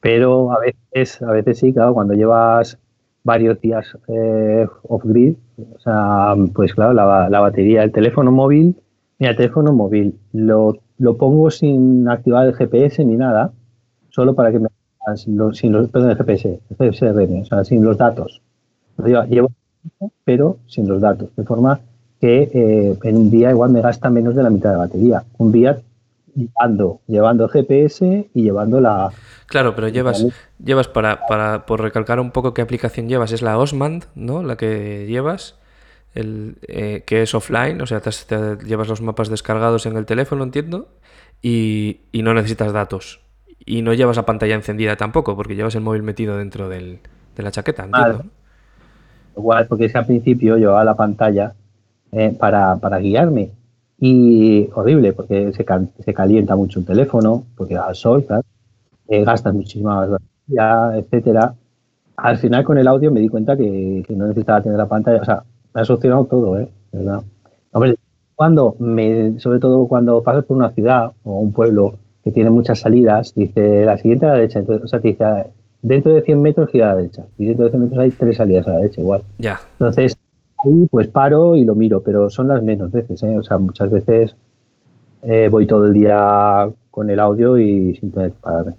pero 0.00 0.52
a 0.52 0.58
veces, 0.58 1.22
a 1.22 1.30
veces 1.30 1.58
sí, 1.58 1.72
claro, 1.72 1.94
cuando 1.94 2.14
llevas 2.14 2.78
varios 3.26 3.60
días 3.60 3.84
eh, 4.08 4.66
off-grid. 4.84 5.34
O 5.74 5.80
sea, 5.80 6.34
pues 6.54 6.72
claro, 6.74 6.94
la, 6.94 7.40
batería 7.40 7.80
del 7.80 7.92
teléfono 7.92 8.30
móvil, 8.30 8.76
mira, 9.18 9.32
el 9.32 9.36
teléfono 9.36 9.72
móvil 9.72 10.14
lo, 10.32 10.78
lo, 10.98 11.16
pongo 11.16 11.50
sin 11.50 12.08
activar 12.08 12.46
el 12.46 12.54
GPS 12.54 13.04
ni 13.04 13.16
nada, 13.16 13.52
solo 14.10 14.34
para 14.34 14.52
que 14.52 14.60
me 14.60 14.68
los, 15.26 15.58
sin 15.58 15.72
los 15.72 15.88
perdón, 15.90 16.10
el 16.10 16.16
GPS, 16.16 16.60
el 16.78 16.90
CSRM, 16.90 17.42
o 17.42 17.44
sea, 17.44 17.64
sin 17.64 17.84
los 17.84 17.98
datos. 17.98 18.42
Llevo, 19.04 19.50
pero 20.24 20.58
sin 20.66 20.88
los 20.88 21.00
datos, 21.00 21.28
de 21.36 21.44
forma 21.44 21.80
que 22.20 22.50
eh, 22.52 22.98
en 23.02 23.16
un 23.16 23.30
día 23.30 23.50
igual 23.50 23.70
me 23.70 23.82
gasta 23.82 24.08
menos 24.08 24.34
de 24.34 24.42
la 24.42 24.50
mitad 24.50 24.70
de 24.70 24.78
batería. 24.78 25.24
Un 25.38 25.52
día 25.52 25.78
llevando, 26.36 27.00
llevando 27.06 27.48
GPS 27.48 28.28
y 28.32 28.42
llevando 28.42 28.80
la... 28.80 29.10
Claro, 29.46 29.74
pero 29.74 29.88
llevas, 29.88 30.26
llevas 30.62 30.88
para, 30.88 31.26
para, 31.26 31.66
por 31.66 31.80
recalcar 31.80 32.20
un 32.20 32.30
poco 32.30 32.52
qué 32.52 32.62
aplicación 32.62 33.08
llevas, 33.08 33.32
es 33.32 33.42
la 33.42 33.58
Osmand, 33.58 34.04
¿no? 34.14 34.42
La 34.42 34.56
que 34.56 35.06
llevas, 35.08 35.58
el, 36.14 36.56
eh, 36.68 37.04
que 37.06 37.22
es 37.22 37.34
offline, 37.34 37.80
o 37.80 37.86
sea, 37.86 38.00
te, 38.00 38.10
llevas 38.64 38.88
los 38.88 39.00
mapas 39.00 39.28
descargados 39.28 39.86
en 39.86 39.96
el 39.96 40.04
teléfono, 40.04 40.44
entiendo, 40.44 40.88
y, 41.42 42.00
y, 42.12 42.22
no 42.22 42.34
necesitas 42.34 42.72
datos. 42.72 43.20
Y 43.64 43.82
no 43.82 43.94
llevas 43.94 44.16
la 44.16 44.26
pantalla 44.26 44.54
encendida 44.54 44.96
tampoco, 44.96 45.36
porque 45.36 45.56
llevas 45.56 45.74
el 45.74 45.82
móvil 45.82 46.02
metido 46.02 46.36
dentro 46.36 46.68
del, 46.68 47.00
de 47.34 47.42
la 47.42 47.50
chaqueta, 47.50 47.84
entiendo. 47.84 48.24
Igual, 49.36 49.66
porque 49.66 49.86
es 49.86 49.92
que 49.92 49.98
al 49.98 50.06
principio 50.06 50.56
llevaba 50.56 50.84
la 50.84 50.96
pantalla 50.96 51.54
eh, 52.12 52.34
para, 52.38 52.76
para 52.76 52.98
guiarme 52.98 53.50
y 53.98 54.68
horrible 54.74 55.12
porque 55.12 55.52
se, 55.52 55.64
se 56.04 56.14
calienta 56.14 56.56
mucho 56.56 56.80
el 56.80 56.86
teléfono, 56.86 57.44
porque 57.56 57.76
al 57.76 57.94
sol, 57.94 58.26
eh, 59.08 59.24
gastas 59.24 59.54
muchísimas 59.54 60.10
ya, 60.46 60.96
etcétera. 60.96 61.54
Al 62.16 62.38
final 62.38 62.64
con 62.64 62.78
el 62.78 62.88
audio 62.88 63.10
me 63.10 63.20
di 63.20 63.28
cuenta 63.28 63.56
que, 63.56 64.04
no 64.10 64.26
necesitaba 64.26 64.62
tener 64.62 64.78
la 64.78 64.86
pantalla, 64.86 65.20
o 65.20 65.24
sea, 65.24 65.42
me 65.74 65.80
ha 65.80 65.84
solucionado 65.84 66.24
todo, 66.24 66.58
¿eh? 66.58 66.68
¿verdad? 66.92 67.22
Hombre, 67.72 67.96
cuando 68.34 68.76
me, 68.78 69.38
sobre 69.38 69.58
todo 69.58 69.86
cuando 69.86 70.22
pasas 70.22 70.44
por 70.44 70.56
una 70.56 70.70
ciudad 70.70 71.12
o 71.24 71.40
un 71.40 71.52
pueblo 71.52 71.98
que 72.24 72.32
tiene 72.32 72.50
muchas 72.50 72.80
salidas, 72.80 73.34
dice 73.34 73.84
la 73.84 73.98
siguiente 73.98 74.26
a 74.26 74.30
la 74.30 74.34
derecha, 74.36 74.58
entonces, 74.58 74.84
o 74.84 74.88
sea, 74.88 75.00
te 75.00 75.08
dice 75.08 75.24
dentro 75.82 76.12
de 76.12 76.22
100 76.22 76.42
metros 76.42 76.70
gira 76.70 76.86
a 76.86 76.94
la 76.94 76.96
derecha 76.96 77.24
y 77.38 77.46
dentro 77.46 77.66
de 77.66 77.70
100 77.70 77.82
metros 77.82 78.00
hay 78.00 78.10
tres 78.10 78.36
salidas 78.36 78.66
a 78.66 78.70
la 78.70 78.76
derecha 78.78 79.00
igual. 79.00 79.22
Ya. 79.38 79.60
Entonces, 79.78 80.16
ahí 80.64 80.86
pues 80.90 81.08
paro 81.08 81.56
y 81.56 81.64
lo 81.64 81.74
miro, 81.74 82.02
pero 82.02 82.30
son 82.30 82.48
las 82.48 82.62
menos 82.62 82.90
veces, 82.90 83.22
¿eh? 83.22 83.38
o 83.38 83.42
sea, 83.42 83.58
muchas 83.58 83.90
veces 83.90 84.36
eh, 85.22 85.48
voy 85.50 85.66
todo 85.66 85.86
el 85.86 85.92
día 85.92 86.68
con 86.90 87.10
el 87.10 87.20
audio 87.20 87.58
y 87.58 87.96
sin 87.96 88.12
tener 88.12 88.32
que 88.32 88.38
pararme. 88.40 88.72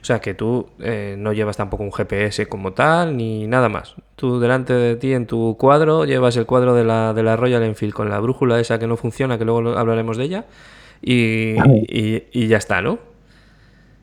O 0.00 0.04
sea 0.04 0.18
que 0.18 0.34
tú 0.34 0.66
eh, 0.80 1.14
no 1.16 1.32
llevas 1.32 1.56
tampoco 1.56 1.84
un 1.84 1.92
GPS 1.92 2.46
como 2.46 2.72
tal 2.72 3.16
ni 3.16 3.46
nada 3.46 3.68
más. 3.68 3.94
Tú 4.16 4.40
delante 4.40 4.72
de 4.72 4.96
ti 4.96 5.12
en 5.12 5.26
tu 5.26 5.56
cuadro 5.56 6.04
llevas 6.04 6.36
el 6.36 6.44
cuadro 6.44 6.74
de 6.74 6.84
la, 6.84 7.14
de 7.14 7.22
la 7.22 7.36
Royal 7.36 7.62
Enfield 7.62 7.94
con 7.94 8.10
la 8.10 8.18
brújula 8.18 8.58
esa 8.58 8.80
que 8.80 8.88
no 8.88 8.96
funciona, 8.96 9.38
que 9.38 9.44
luego 9.44 9.78
hablaremos 9.78 10.16
de 10.16 10.24
ella, 10.24 10.44
y, 11.00 11.56
y, 11.58 12.46
ya 12.48 12.56
está, 12.56 12.80
¿no? 12.82 12.98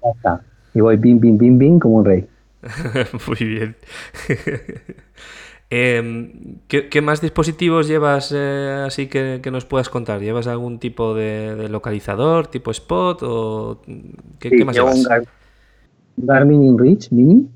Ya 0.03 0.09
está. 0.15 0.41
Y 0.73 0.81
voy 0.81 0.97
bim, 0.97 1.19
bim, 1.19 1.37
bim, 1.37 1.57
bim 1.57 1.79
como 1.79 1.95
un 1.95 2.05
rey. 2.05 2.27
Muy 3.27 3.47
bien. 3.47 3.75
Em, 5.71 6.57
¿qué, 6.67 7.01
más 7.01 7.21
dispositivos 7.21 7.87
llevas 7.87 8.33
eh, 8.35 8.83
así 8.87 9.07
que, 9.07 9.39
nos 9.51 9.65
puedas 9.65 9.87
contar? 9.89 10.19
¿Llevas 10.19 10.47
algún 10.47 10.79
tipo 10.79 11.13
de, 11.13 11.69
localizador, 11.69 12.47
tipo 12.47 12.71
spot 12.71 13.21
o 13.21 13.81
qué, 14.39 14.65
más 14.65 14.75
llevas? 14.75 15.07
Garmin 16.17 16.63
InReach 16.63 17.11
Mini, 17.11 17.47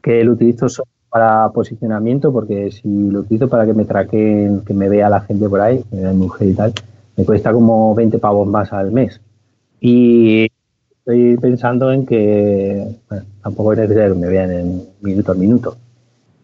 que 0.00 0.24
lo 0.24 0.32
utilizo 0.32 0.68
solo 0.68 0.88
para 1.10 1.50
posicionamiento, 1.50 2.32
porque 2.32 2.70
si 2.70 3.10
lo 3.10 3.20
utilizo 3.20 3.48
para 3.48 3.66
que 3.66 3.74
me 3.74 3.84
traquen, 3.84 4.62
que 4.64 4.72
me 4.72 4.88
vea 4.88 5.10
la 5.10 5.20
gente 5.20 5.46
por 5.46 5.60
ahí, 5.60 5.84
que 5.90 5.96
me 5.96 6.12
mujer 6.14 6.48
y 6.48 6.54
tal, 6.54 6.72
me 7.18 7.24
cuesta 7.26 7.52
como 7.52 7.94
20 7.94 8.18
pavos 8.18 8.48
más 8.48 8.72
al 8.72 8.92
mes. 8.92 9.20
Y 9.78 10.48
estoy 10.90 11.36
pensando 11.36 11.92
en 11.92 12.06
que 12.06 12.96
tampoco 13.42 13.74
es 13.74 13.80
necesario 13.80 14.14
que 14.14 14.20
me 14.20 14.28
vean 14.28 14.52
en 14.52 14.82
minuto 15.02 15.32
a 15.32 15.34
minuto. 15.34 15.76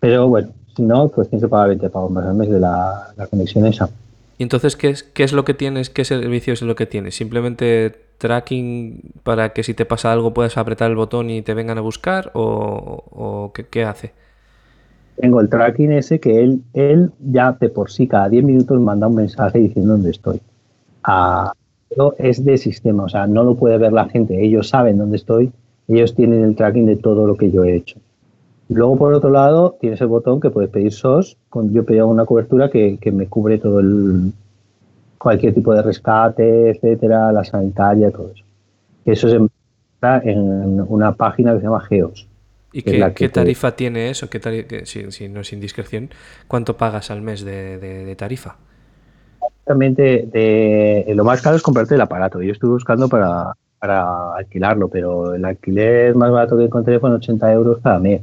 Pero 0.00 0.28
bueno, 0.28 0.50
si 0.78 0.82
no, 0.84 1.08
pues 1.08 1.28
tienes 1.28 1.44
que 1.44 1.48
pagar 1.48 1.68
20 1.68 1.90
pavos 1.90 2.10
más 2.10 2.24
al 2.24 2.34
mes 2.34 2.48
de 2.48 2.60
la, 2.60 3.08
la 3.16 3.26
conexión 3.26 3.66
esa. 3.66 3.90
¿Y 4.38 4.44
entonces 4.44 4.76
qué 4.76 4.90
es, 4.90 5.02
qué 5.02 5.24
es 5.24 5.32
lo 5.32 5.44
que 5.44 5.52
tienes? 5.52 5.90
¿Qué 5.90 6.04
servicio 6.04 6.52
es 6.52 6.62
lo 6.62 6.76
que 6.76 6.86
tienes? 6.86 7.16
¿Simplemente 7.16 7.92
tracking 8.18 9.00
para 9.24 9.52
que 9.52 9.64
si 9.64 9.74
te 9.74 9.84
pasa 9.84 10.12
algo 10.12 10.32
puedas 10.32 10.56
apretar 10.56 10.90
el 10.90 10.96
botón 10.96 11.30
y 11.30 11.42
te 11.42 11.54
vengan 11.54 11.78
a 11.78 11.80
buscar? 11.80 12.30
¿O, 12.34 13.52
qué, 13.52 13.84
hace? 13.84 14.12
Tengo 15.16 15.40
el 15.40 15.48
tracking 15.48 15.90
ese 15.90 16.20
que 16.20 16.40
él, 16.40 16.62
él 16.72 17.10
ya 17.18 17.50
de 17.52 17.68
por 17.68 17.90
sí 17.90 18.06
cada 18.06 18.28
10 18.28 18.44
minutos 18.44 18.80
manda 18.80 19.08
un 19.08 19.16
mensaje 19.16 19.58
diciendo 19.58 19.94
dónde 19.94 20.10
estoy. 20.10 20.40
Ah, 21.02 21.52
es 22.18 22.44
de 22.44 22.58
sistema, 22.58 23.04
o 23.04 23.08
sea, 23.08 23.26
no 23.26 23.42
lo 23.42 23.56
puede 23.56 23.76
ver 23.76 23.92
la 23.92 24.08
gente. 24.08 24.40
Ellos 24.40 24.68
saben 24.68 24.98
dónde 24.98 25.16
estoy, 25.16 25.50
ellos 25.88 26.14
tienen 26.14 26.44
el 26.44 26.54
tracking 26.54 26.86
de 26.86 26.96
todo 26.96 27.26
lo 27.26 27.36
que 27.36 27.50
yo 27.50 27.64
he 27.64 27.74
hecho. 27.74 27.98
Luego, 28.68 28.96
por 28.96 29.14
otro 29.14 29.30
lado, 29.30 29.76
tienes 29.80 30.00
el 30.00 30.08
botón 30.08 30.40
que 30.40 30.50
puedes 30.50 30.70
pedir 30.70 30.92
SOS. 30.92 31.36
Yo 31.72 31.84
pedí 31.84 32.00
una 32.00 32.26
cobertura 32.26 32.70
que, 32.70 32.98
me 33.12 33.26
cubre 33.26 33.58
todo 33.58 33.80
el 33.80 34.32
cualquier 35.16 35.54
tipo 35.54 35.74
de 35.74 35.82
rescate, 35.82 36.70
etcétera, 36.70 37.32
la 37.32 37.44
sanitaria, 37.44 38.10
todo 38.10 38.30
eso. 38.34 38.44
Eso 39.04 39.28
se 39.28 39.38
está 39.94 40.20
en 40.22 40.80
una 40.80 41.12
página 41.12 41.52
que 41.52 41.58
se 41.58 41.64
llama 41.64 41.80
Geos. 41.80 42.28
¿Y 42.70 42.82
qué, 42.82 43.28
tarifa 43.30 43.74
tiene 43.74 44.10
eso? 44.10 44.28
¿Qué 44.28 44.84
si, 44.84 45.28
no 45.28 45.40
es 45.40 45.52
indiscreción, 45.54 46.10
¿cuánto 46.46 46.76
pagas 46.76 47.10
al 47.10 47.22
mes 47.22 47.42
de, 47.42 48.14
tarifa? 48.18 48.56
Exactamente, 49.40 50.28
de, 50.30 51.06
lo 51.14 51.24
más 51.24 51.40
caro 51.40 51.56
es 51.56 51.62
comprarte 51.62 51.94
el 51.94 52.00
aparato. 52.02 52.42
Yo 52.42 52.52
estuve 52.52 52.72
buscando 52.72 53.08
para, 53.08 53.54
para 53.78 54.34
alquilarlo, 54.34 54.88
pero 54.88 55.34
el 55.34 55.44
alquiler 55.46 56.14
más 56.14 56.30
barato 56.30 56.58
que 56.58 56.64
encontré 56.64 57.00
fue 57.00 57.10
80 57.10 57.52
euros 57.52 57.78
cada 57.82 57.98
mes. 57.98 58.20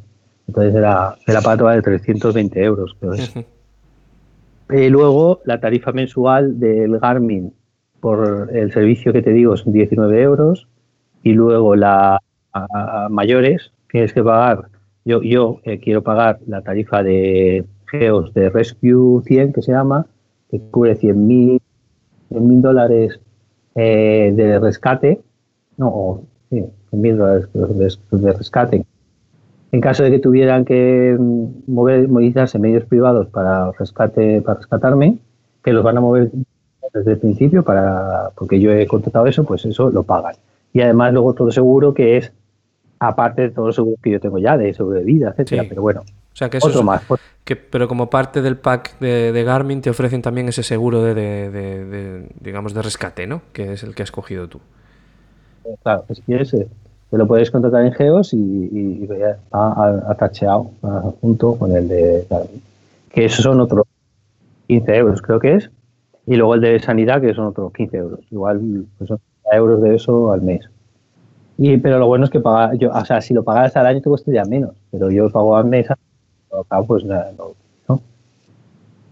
Entonces 0.48 0.76
era, 0.76 1.16
el 1.26 1.36
aparato 1.36 1.68
de 1.68 1.82
320 1.82 2.64
euros, 2.64 2.96
Y 4.70 4.90
luego 4.90 5.42
la 5.46 5.60
tarifa 5.60 5.92
mensual 5.92 6.60
del 6.60 7.00
Garmin 7.00 7.54
por 8.00 8.50
el 8.52 8.72
servicio 8.72 9.14
que 9.14 9.22
te 9.22 9.32
digo 9.32 9.58
son 9.58 9.74
19 9.74 10.22
euros. 10.22 10.68
Y 11.24 11.34
luego 11.34 11.76
la 11.76 12.20
mayores 13.10 13.72
tienes 13.92 14.14
que 14.14 14.24
pagar. 14.24 14.70
Yo, 15.04 15.22
yo 15.22 15.60
eh, 15.64 15.80
quiero 15.80 16.02
pagar 16.04 16.40
la 16.48 16.62
tarifa 16.62 17.04
de 17.04 17.66
Geos 17.88 18.34
de 18.34 18.50
Rescue 18.50 19.22
100, 19.24 19.54
que 19.54 19.62
se 19.62 19.72
llama, 19.72 20.08
que 20.50 20.60
cubre 20.72 20.98
100.000 20.98 21.60
mil 22.30 22.62
dólares 22.62 23.20
eh, 23.76 24.32
de 24.36 24.60
rescate. 24.60 25.22
No, 25.78 26.22
sí, 26.50 26.64
100.000 26.92 27.16
dólares 27.18 28.00
de 28.12 28.34
rescate 28.34 28.86
en 29.76 29.82
caso 29.82 30.04
de 30.04 30.12
que 30.12 30.20
tuvieran 30.20 30.64
que 30.64 31.16
mm, 31.20 31.46
mover, 31.68 32.08
movilizarse 32.08 32.58
medios 32.58 32.86
privados 32.86 33.28
para 33.28 33.72
rescate, 33.74 34.42
para 34.42 34.60
rescatarme, 34.60 35.18
que 35.64 35.74
los 35.74 35.84
van 35.84 35.98
a 35.98 36.02
mover 36.02 36.32
desde 36.94 37.12
el 37.12 37.18
principio 37.18 37.64
para, 37.64 38.30
porque 38.36 38.60
yo 38.60 38.72
he 38.72 38.88
contratado 38.88 39.26
eso, 39.26 39.44
pues 39.44 39.66
eso 39.66 39.90
lo 39.90 40.04
pagan. 40.04 40.36
Y 40.72 40.82
además 40.82 41.12
luego 41.12 41.34
todo 41.34 41.52
seguro 41.52 41.94
que 41.94 42.18
es 42.18 42.32
aparte 43.00 43.42
de 43.44 43.50
todo 43.50 43.68
el 43.68 43.74
seguro 43.74 43.98
que 44.02 44.12
yo 44.12 44.20
tengo 44.22 44.40
ya 44.40 44.58
de 44.58 44.74
sobrevida, 44.74 45.32
etcétera. 45.32 45.66
Pero 45.68 45.82
bueno, 45.82 46.02
o 46.02 46.36
sea, 46.36 46.50
que 46.50 46.58
eso 46.58 46.68
otro 46.68 46.84
más. 46.84 47.04
Que, 47.44 47.58
pero 47.58 47.90
como 47.90 48.10
parte 48.10 48.42
del 48.42 48.58
pack 48.58 48.98
de, 49.00 49.44
Garmin 49.44 49.82
te 49.82 49.90
ofrecen 49.90 50.22
también 50.22 50.48
ese 50.48 50.64
seguro 50.64 51.04
de, 51.04 52.30
digamos, 52.40 52.74
de 52.74 52.82
rescate, 52.82 53.28
¿no? 53.28 53.42
Que 53.52 53.74
es 53.74 53.84
el 53.84 53.94
que 53.94 54.04
has 54.04 54.12
cogido 54.12 54.48
tú. 54.48 54.62
Claro, 55.84 56.06
si 56.14 56.22
quieres, 56.22 56.56
lo 57.18 57.28
puedes 57.28 57.52
contratar 57.52 57.86
en 57.86 57.94
Geos 57.94 58.34
y, 58.34 58.38
y, 58.38 59.10
atacheado 59.52 60.72
junto 61.22 61.56
con 61.56 61.76
el 61.76 61.88
de 61.88 62.28
que 63.10 63.26
esos 63.26 63.44
son 63.44 63.62
otros 63.62 63.86
15 64.68 64.96
euros 64.96 65.22
creo 65.22 65.40
que 65.40 65.56
es 65.56 65.70
y 66.28 66.36
luego 66.36 66.56
el 66.56 66.62
de 66.62 66.80
sanidad 66.80 67.22
que 67.22 67.34
son 67.34 67.46
otros 67.48 67.72
15 67.74 67.98
euros. 67.98 68.20
Igual 68.32 68.86
pues 68.98 69.08
son 69.08 69.20
euros 69.52 69.82
de 69.82 69.96
eso 69.96 70.32
al 70.32 70.42
mes. 70.42 70.68
Y 71.58 71.78
pero 71.78 72.00
lo 72.00 72.08
bueno 72.08 72.26
es 72.26 72.32
que 72.32 72.40
pagar 72.40 72.78
yo 72.78 72.92
o 72.92 73.06
sea 73.06 73.22
si 73.22 73.34
lo 73.34 73.44
pagaras 73.44 73.76
al 73.78 73.86
año 73.86 74.02
te 74.02 74.10
costaría 74.10 74.44
menos 74.44 74.72
pero 74.92 75.10
yo 75.10 75.30
pago 75.30 75.56
al 75.56 75.66
mes 75.66 75.88
pues 76.86 77.06
no, 77.06 78.02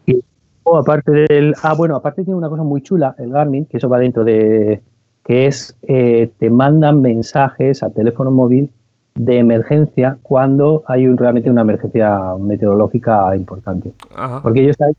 y 0.06 0.22
aparte 0.66 1.12
del 1.12 1.56
ah 1.62 1.74
bueno 1.74 1.96
aparte 1.96 2.24
tiene 2.26 2.38
una 2.38 2.50
cosa 2.50 2.64
muy 2.64 2.82
chula 2.82 3.16
el 3.18 3.32
Garmin 3.32 3.66
que 3.66 3.78
eso 3.78 3.88
va 3.88 4.00
dentro 4.00 4.26
de 4.26 4.82
que 5.24 5.48
es 5.48 5.76
eh, 5.84 6.30
te 6.40 6.50
mandan 6.50 7.02
mensajes 7.02 7.84
a 7.84 7.90
teléfono 7.90 8.32
móvil 8.32 8.70
de 9.16 9.40
emergencia 9.40 10.18
cuando 10.22 10.84
hay 10.88 11.08
un, 11.08 11.18
realmente 11.18 11.50
una 11.50 11.62
emergencia 11.62 12.20
meteorológica 12.40 13.36
importante. 13.36 13.94
Porque 14.42 14.62
ellos 14.62 14.72
están 14.72 14.94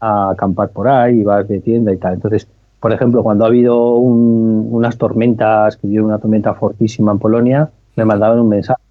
a 0.00 0.30
acampar 0.30 0.70
por 0.70 0.88
ahí, 0.88 1.20
y 1.20 1.24
vas 1.24 1.46
de 1.46 1.60
tienda 1.60 1.92
y 1.92 1.96
tal. 1.96 2.14
Entonces, 2.14 2.48
por 2.80 2.92
ejemplo, 2.92 3.22
cuando 3.22 3.44
ha 3.44 3.48
habido 3.48 3.94
unas 3.94 4.98
tormentas, 4.98 5.76
que 5.76 5.86
hubo 5.86 6.06
una 6.06 6.18
tormenta 6.18 6.54
fortísima 6.54 7.12
en 7.12 7.20
Polonia, 7.20 7.70
me 7.94 8.04
mandaban 8.04 8.40
un 8.40 8.48
mensaje. 8.48 8.82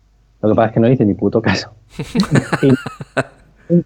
Lo 0.41 0.49
que 0.49 0.55
pasa 0.55 0.67
es 0.69 0.73
que 0.73 0.79
no 0.79 0.87
hice 0.89 1.05
ni 1.05 1.13
puto 1.13 1.41
caso. 1.41 1.71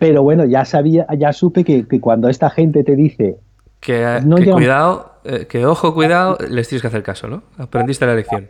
Pero 0.00 0.22
bueno, 0.24 0.44
ya 0.44 0.64
sabía, 0.64 1.06
ya 1.16 1.32
supe 1.32 1.62
que, 1.62 1.86
que 1.86 2.00
cuando 2.00 2.28
esta 2.28 2.50
gente 2.50 2.82
te 2.82 2.96
dice 2.96 3.36
que, 3.80 4.20
cuidado, 4.52 5.12
eh, 5.24 5.46
que 5.46 5.66
ojo, 5.66 5.94
cuidado, 5.94 6.38
les 6.48 6.68
tienes 6.68 6.82
que 6.82 6.88
hacer 6.88 7.02
caso, 7.02 7.28
¿no? 7.28 7.42
Aprendiste 7.56 8.06
la 8.06 8.14
lección. 8.14 8.48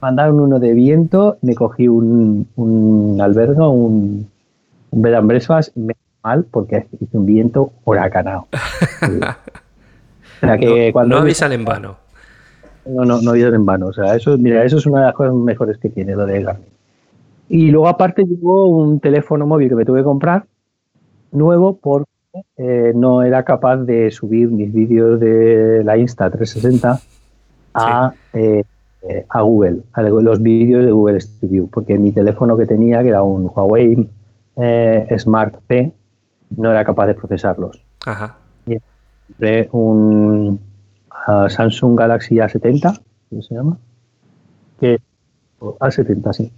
Mandaron 0.00 0.40
uno 0.40 0.58
de 0.58 0.74
viento, 0.74 1.38
me 1.42 1.54
cogí 1.54 1.88
un, 1.88 2.48
un 2.56 3.20
albergo, 3.20 3.70
un, 3.70 4.28
un 4.90 5.02
bed 5.02 5.14
and 5.14 5.28
breakfast, 5.28 5.76
me 5.76 5.94
mal 6.22 6.44
porque 6.50 6.86
hice 7.00 7.16
un 7.16 7.26
viento 7.26 7.72
huracanado. 7.84 8.48
que 10.60 10.86
no, 10.86 10.92
cuando 10.92 11.16
no 11.16 11.22
avisan 11.22 11.52
en 11.52 11.64
vano. 11.64 11.96
No, 12.86 13.04
no, 13.04 13.20
no 13.20 13.30
avisan 13.30 13.54
en 13.54 13.66
vano. 13.66 13.88
O 13.88 13.92
sea, 13.92 14.14
eso, 14.14 14.36
mira, 14.38 14.64
eso 14.64 14.78
es 14.78 14.86
una 14.86 15.00
de 15.00 15.06
las 15.06 15.14
cosas 15.14 15.34
mejores 15.34 15.78
que 15.78 15.90
tiene 15.90 16.14
lo 16.14 16.26
de 16.26 16.42
Garmin. 16.42 16.68
Y 17.48 17.70
luego 17.70 17.88
aparte 17.88 18.24
llegó 18.24 18.66
un 18.66 19.00
teléfono 19.00 19.46
móvil 19.46 19.70
que 19.70 19.74
me 19.74 19.84
tuve 19.84 20.00
que 20.00 20.04
comprar, 20.04 20.44
nuevo, 21.32 21.76
por 21.76 22.04
eh, 22.56 22.92
no 22.94 23.22
era 23.22 23.42
capaz 23.42 23.78
de 23.78 24.10
subir 24.10 24.48
mis 24.48 24.72
vídeos 24.72 25.18
de 25.18 25.82
la 25.84 25.96
Insta 25.96 26.30
360 26.30 27.00
a, 27.74 28.12
eh, 28.32 28.64
a 29.28 29.40
Google, 29.40 29.82
a 29.92 30.02
los 30.02 30.42
vídeos 30.42 30.84
de 30.84 30.92
Google 30.92 31.20
Studio, 31.20 31.68
porque 31.72 31.98
mi 31.98 32.12
teléfono 32.12 32.56
que 32.56 32.66
tenía, 32.66 33.02
que 33.02 33.08
era 33.08 33.22
un 33.22 33.50
Huawei 33.54 34.08
eh, 34.56 35.16
Smart 35.18 35.56
P, 35.66 35.92
no 36.56 36.70
era 36.70 36.84
capaz 36.84 37.06
de 37.06 37.14
procesarlos. 37.14 37.82
Ajá. 38.04 38.36
Y 38.66 38.78
un 39.72 40.60
Samsung 41.48 41.98
Galaxy 41.98 42.36
A70, 42.36 43.00
¿cómo 43.28 43.42
se 43.42 43.54
llama? 43.54 43.78
Que, 44.80 44.98
A70, 45.60 46.32
sí. 46.32 46.52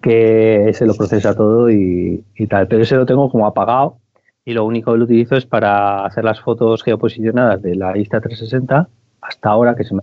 que 0.00 0.72
se 0.74 0.86
lo 0.86 0.94
procesa 0.94 1.34
todo 1.34 1.70
y, 1.70 2.24
tal. 2.48 2.68
Pero 2.68 2.82
ese 2.82 2.96
lo 2.96 3.06
tengo 3.06 3.30
como 3.30 3.46
apagado 3.46 3.98
y 4.46 4.54
lo 4.54 4.64
único 4.64 4.92
que 4.92 4.98
lo 4.98 5.04
utilizo 5.04 5.36
es 5.36 5.44
para 5.44 6.06
hacer 6.06 6.24
las 6.24 6.40
fotos 6.40 6.84
geoposicionadas 6.84 7.60
de 7.60 7.74
la 7.74 7.94
Insta360 7.94 8.86
hasta 9.20 9.50
ahora 9.50 9.74
que 9.74 9.84
se 9.84 9.94
me... 9.94 10.02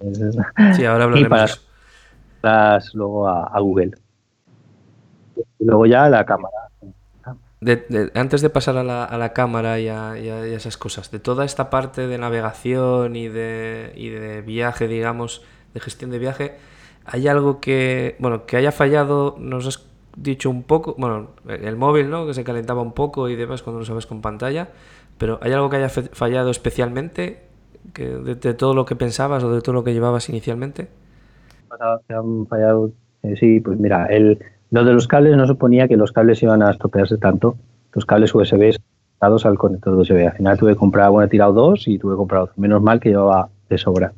Sí, 0.74 0.84
ahora 0.84 1.04
hablaremos. 1.04 1.26
Y 1.26 1.30
para 1.30 1.46
las 2.42 2.94
luego 2.94 3.28
a, 3.28 3.58
Google. 3.60 3.92
Y 5.60 5.64
luego 5.64 5.86
ya 5.86 6.08
la 6.08 6.26
cámara. 6.26 6.56
antes 8.14 8.42
de 8.42 8.50
pasar 8.50 8.76
a 8.76 8.82
la, 8.84 9.32
cámara 9.32 9.78
y 9.78 9.88
a, 9.88 10.16
esas 10.16 10.76
cosas, 10.76 11.12
de 11.12 11.20
toda 11.20 11.44
esta 11.44 11.70
parte 11.70 12.08
de 12.08 12.18
navegación 12.18 13.14
y 13.14 13.28
de, 13.28 13.92
y 13.94 14.08
de 14.08 14.42
viaje, 14.42 14.88
digamos, 14.88 15.42
de 15.72 15.78
gestión 15.78 16.10
de 16.10 16.18
viaje, 16.18 16.56
¿Hay 17.10 17.26
algo 17.26 17.58
que, 17.58 18.16
bueno, 18.18 18.44
que 18.44 18.58
haya 18.58 18.70
fallado? 18.70 19.36
Nos 19.38 19.66
has 19.66 19.78
dicho 20.22 20.50
un 20.50 20.62
poco, 20.62 20.94
bueno, 20.98 21.30
el 21.48 21.76
móvil, 21.76 22.10
¿no? 22.10 22.26
Que 22.26 22.34
se 22.34 22.44
calentaba 22.44 22.82
un 22.82 22.92
poco 22.92 23.28
y 23.28 23.36
demás 23.36 23.62
cuando 23.62 23.80
lo 23.80 23.86
sabes 23.86 24.06
con 24.06 24.20
pantalla, 24.20 24.68
pero 25.18 25.38
¿hay 25.42 25.52
algo 25.52 25.70
que 25.70 25.76
haya 25.76 25.88
fallado 25.88 26.50
especialmente 26.50 27.42
que 27.92 28.08
de, 28.08 28.54
todo 28.54 28.74
lo 28.74 28.84
que 28.84 28.96
pensabas 28.96 29.42
o 29.44 29.52
de 29.52 29.60
todo 29.62 29.74
lo 29.74 29.84
que 29.84 29.92
llevabas 29.92 30.28
inicialmente? 30.28 30.88
han 32.08 32.46
fallado, 32.46 32.92
eh, 33.22 33.36
sí, 33.38 33.60
pues 33.60 33.78
mira, 33.78 34.06
el, 34.06 34.38
lo 34.70 34.84
de 34.84 34.92
los 34.92 35.06
cables 35.06 35.36
no 35.36 35.46
suponía 35.46 35.88
que 35.88 35.96
los 35.96 36.12
cables 36.12 36.42
iban 36.42 36.62
a 36.62 36.70
estropearse 36.70 37.18
tanto. 37.18 37.56
Los 37.92 38.04
cables 38.04 38.34
USB 38.34 38.78
dados 39.20 39.46
al 39.46 39.58
conector 39.58 39.94
USB. 39.94 40.26
Al 40.26 40.32
final 40.32 40.58
tuve 40.58 40.72
que 40.72 40.78
comprar, 40.78 41.10
bueno, 41.10 41.26
he 41.26 41.30
tirado 41.30 41.52
dos 41.52 41.88
y 41.88 41.98
tuve 41.98 42.12
que 42.12 42.18
comprar 42.18 42.50
Menos 42.56 42.82
mal 42.82 43.00
que 43.00 43.10
llevaba 43.10 43.48
de 43.68 43.78
sobra. 43.78 44.12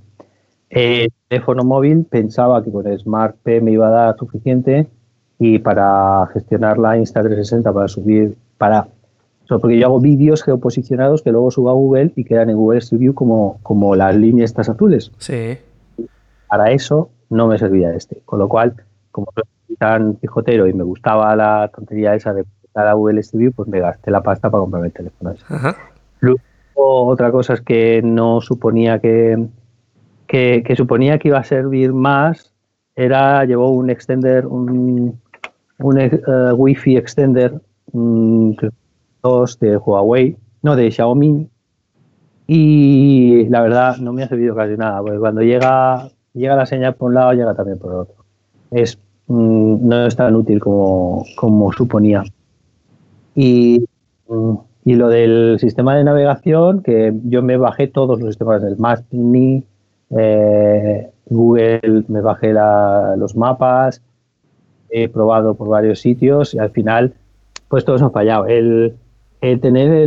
El 0.68 1.12
teléfono 1.28 1.64
móvil 1.64 2.04
pensaba 2.08 2.62
que 2.62 2.70
con 2.70 2.86
Smart 2.98 3.36
P 3.42 3.60
me 3.60 3.72
iba 3.72 3.88
a 3.88 3.90
dar 3.90 4.16
suficiente 4.16 4.86
y 5.40 5.58
para 5.58 6.28
gestionar 6.32 6.78
la 6.78 6.96
Insta360, 6.98 7.72
para 7.72 7.88
subir, 7.88 8.36
para 8.58 8.86
porque 9.58 9.78
yo 9.78 9.86
hago 9.86 10.00
vídeos 10.00 10.44
geoposicionados 10.44 11.22
que 11.22 11.32
luego 11.32 11.50
subo 11.50 11.70
a 11.70 11.72
Google 11.72 12.12
y 12.14 12.24
quedan 12.24 12.50
en 12.50 12.56
Google 12.56 12.80
Studio 12.80 13.14
como, 13.14 13.58
como 13.62 13.96
las 13.96 14.14
líneas 14.14 14.50
estas 14.50 14.68
azules. 14.68 15.10
Sí. 15.18 15.58
Para 16.48 16.70
eso 16.70 17.10
no 17.30 17.48
me 17.48 17.58
servía 17.58 17.92
este. 17.94 18.22
Con 18.24 18.38
lo 18.38 18.48
cual, 18.48 18.74
como 19.10 19.26
soy 19.34 19.76
tan 19.76 20.14
pijotero 20.14 20.68
y 20.68 20.72
me 20.72 20.84
gustaba 20.84 21.34
la 21.34 21.68
tontería 21.74 22.14
esa 22.14 22.32
de 22.32 22.44
pasar 22.44 22.88
a 22.88 22.92
Google 22.92 23.22
Studio, 23.22 23.50
pues 23.50 23.68
me 23.68 23.80
gasté 23.80 24.10
la 24.10 24.22
pasta 24.22 24.50
para 24.50 24.60
comprarme 24.60 24.88
el 24.88 24.92
teléfono 24.92 25.32
ese. 25.32 25.44
Luego, 26.20 26.40
otra 26.76 27.32
cosa 27.32 27.54
es 27.54 27.60
que 27.60 28.02
no 28.02 28.40
suponía 28.40 29.00
que, 29.00 29.48
que, 30.28 30.74
suponía 30.76 31.18
que 31.18 31.28
iba 31.28 31.38
a 31.38 31.44
servir 31.44 31.92
más 31.92 32.52
era, 32.94 33.44
llevó 33.44 33.70
un 33.70 33.90
extender, 33.90 34.46
un, 34.46 35.18
un 35.82 35.98
uh, 35.98 36.54
Wi-Fi 36.54 36.96
extender 36.96 37.52
um, 37.92 38.54
de 39.60 39.76
Huawei, 39.76 40.36
no, 40.62 40.76
de 40.76 40.90
Xiaomi, 40.90 41.48
y 42.46 43.48
la 43.48 43.62
verdad 43.62 43.96
no 43.98 44.12
me 44.12 44.24
ha 44.24 44.28
servido 44.28 44.56
casi 44.56 44.76
nada, 44.76 45.00
porque 45.00 45.18
cuando 45.18 45.40
llega, 45.42 46.08
llega 46.34 46.56
la 46.56 46.66
señal 46.66 46.94
por 46.94 47.10
un 47.10 47.14
lado, 47.14 47.32
llega 47.32 47.54
también 47.54 47.78
por 47.78 47.92
otro. 47.92 48.16
Es, 48.70 48.98
mm, 49.28 49.88
no 49.88 50.06
es 50.06 50.16
tan 50.16 50.34
útil 50.34 50.58
como, 50.60 51.24
como 51.36 51.72
suponía. 51.72 52.24
Y, 53.36 53.86
mm, 54.28 54.54
y, 54.84 54.94
lo 54.96 55.08
del 55.08 55.58
sistema 55.60 55.94
de 55.94 56.02
navegación, 56.02 56.82
que 56.82 57.14
yo 57.24 57.42
me 57.42 57.56
bajé 57.56 57.86
todos 57.86 58.18
los 58.18 58.30
sistemas 58.30 58.62
Mac 58.78 59.04
Mini, 59.12 59.62
eh, 60.10 61.08
Google 61.26 62.04
me 62.08 62.20
bajé 62.20 62.52
los 63.16 63.36
mapas, 63.36 64.02
he 64.90 65.08
probado 65.08 65.54
por 65.54 65.68
varios 65.68 66.00
sitios 66.00 66.54
y 66.54 66.58
al 66.58 66.70
final, 66.70 67.14
pues 67.68 67.84
todos 67.84 68.02
han 68.02 68.12
fallado. 68.12 68.46
El, 68.46 68.96
tener 69.40 70.06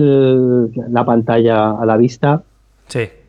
la 0.89 1.05
pantalla 1.05 1.71
a 1.71 1.85
la 1.85 1.97
vista 1.97 2.43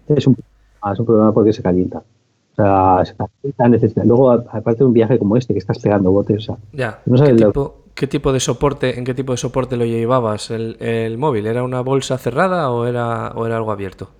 es 0.08 0.26
un, 0.26 0.36
problema 0.80 1.32
porque 1.32 1.52
se 1.52 1.62
calienta. 1.62 1.98
O 1.98 2.56
sea, 2.56 3.04
se 3.04 3.14
calienta, 3.16 4.04
Luego, 4.04 4.30
aparte 4.30 4.78
de 4.78 4.84
un 4.84 4.92
viaje 4.92 5.18
como 5.18 5.36
este, 5.36 5.54
que 5.54 5.58
estás 5.58 5.78
pegando 5.78 6.12
botes. 6.12 6.48
ya. 6.72 7.00
¿Qué, 7.04 7.34
tipo, 7.34 7.76
¿Qué, 7.94 8.06
tipo, 8.06 8.32
de 8.32 8.40
soporte, 8.40 8.98
en 8.98 9.04
qué 9.04 9.14
tipo 9.14 9.32
de 9.32 9.38
soporte 9.38 9.76
lo 9.76 9.84
llevabas 9.84 10.50
el, 10.50 10.76
el 10.80 11.16
móvil? 11.18 11.46
¿Era 11.46 11.64
una 11.64 11.80
bolsa 11.80 12.18
cerrada 12.18 12.70
o 12.70 12.86
era, 12.86 13.32
o 13.34 13.46
era 13.46 13.56
algo 13.56 13.72
abierto? 13.72 14.10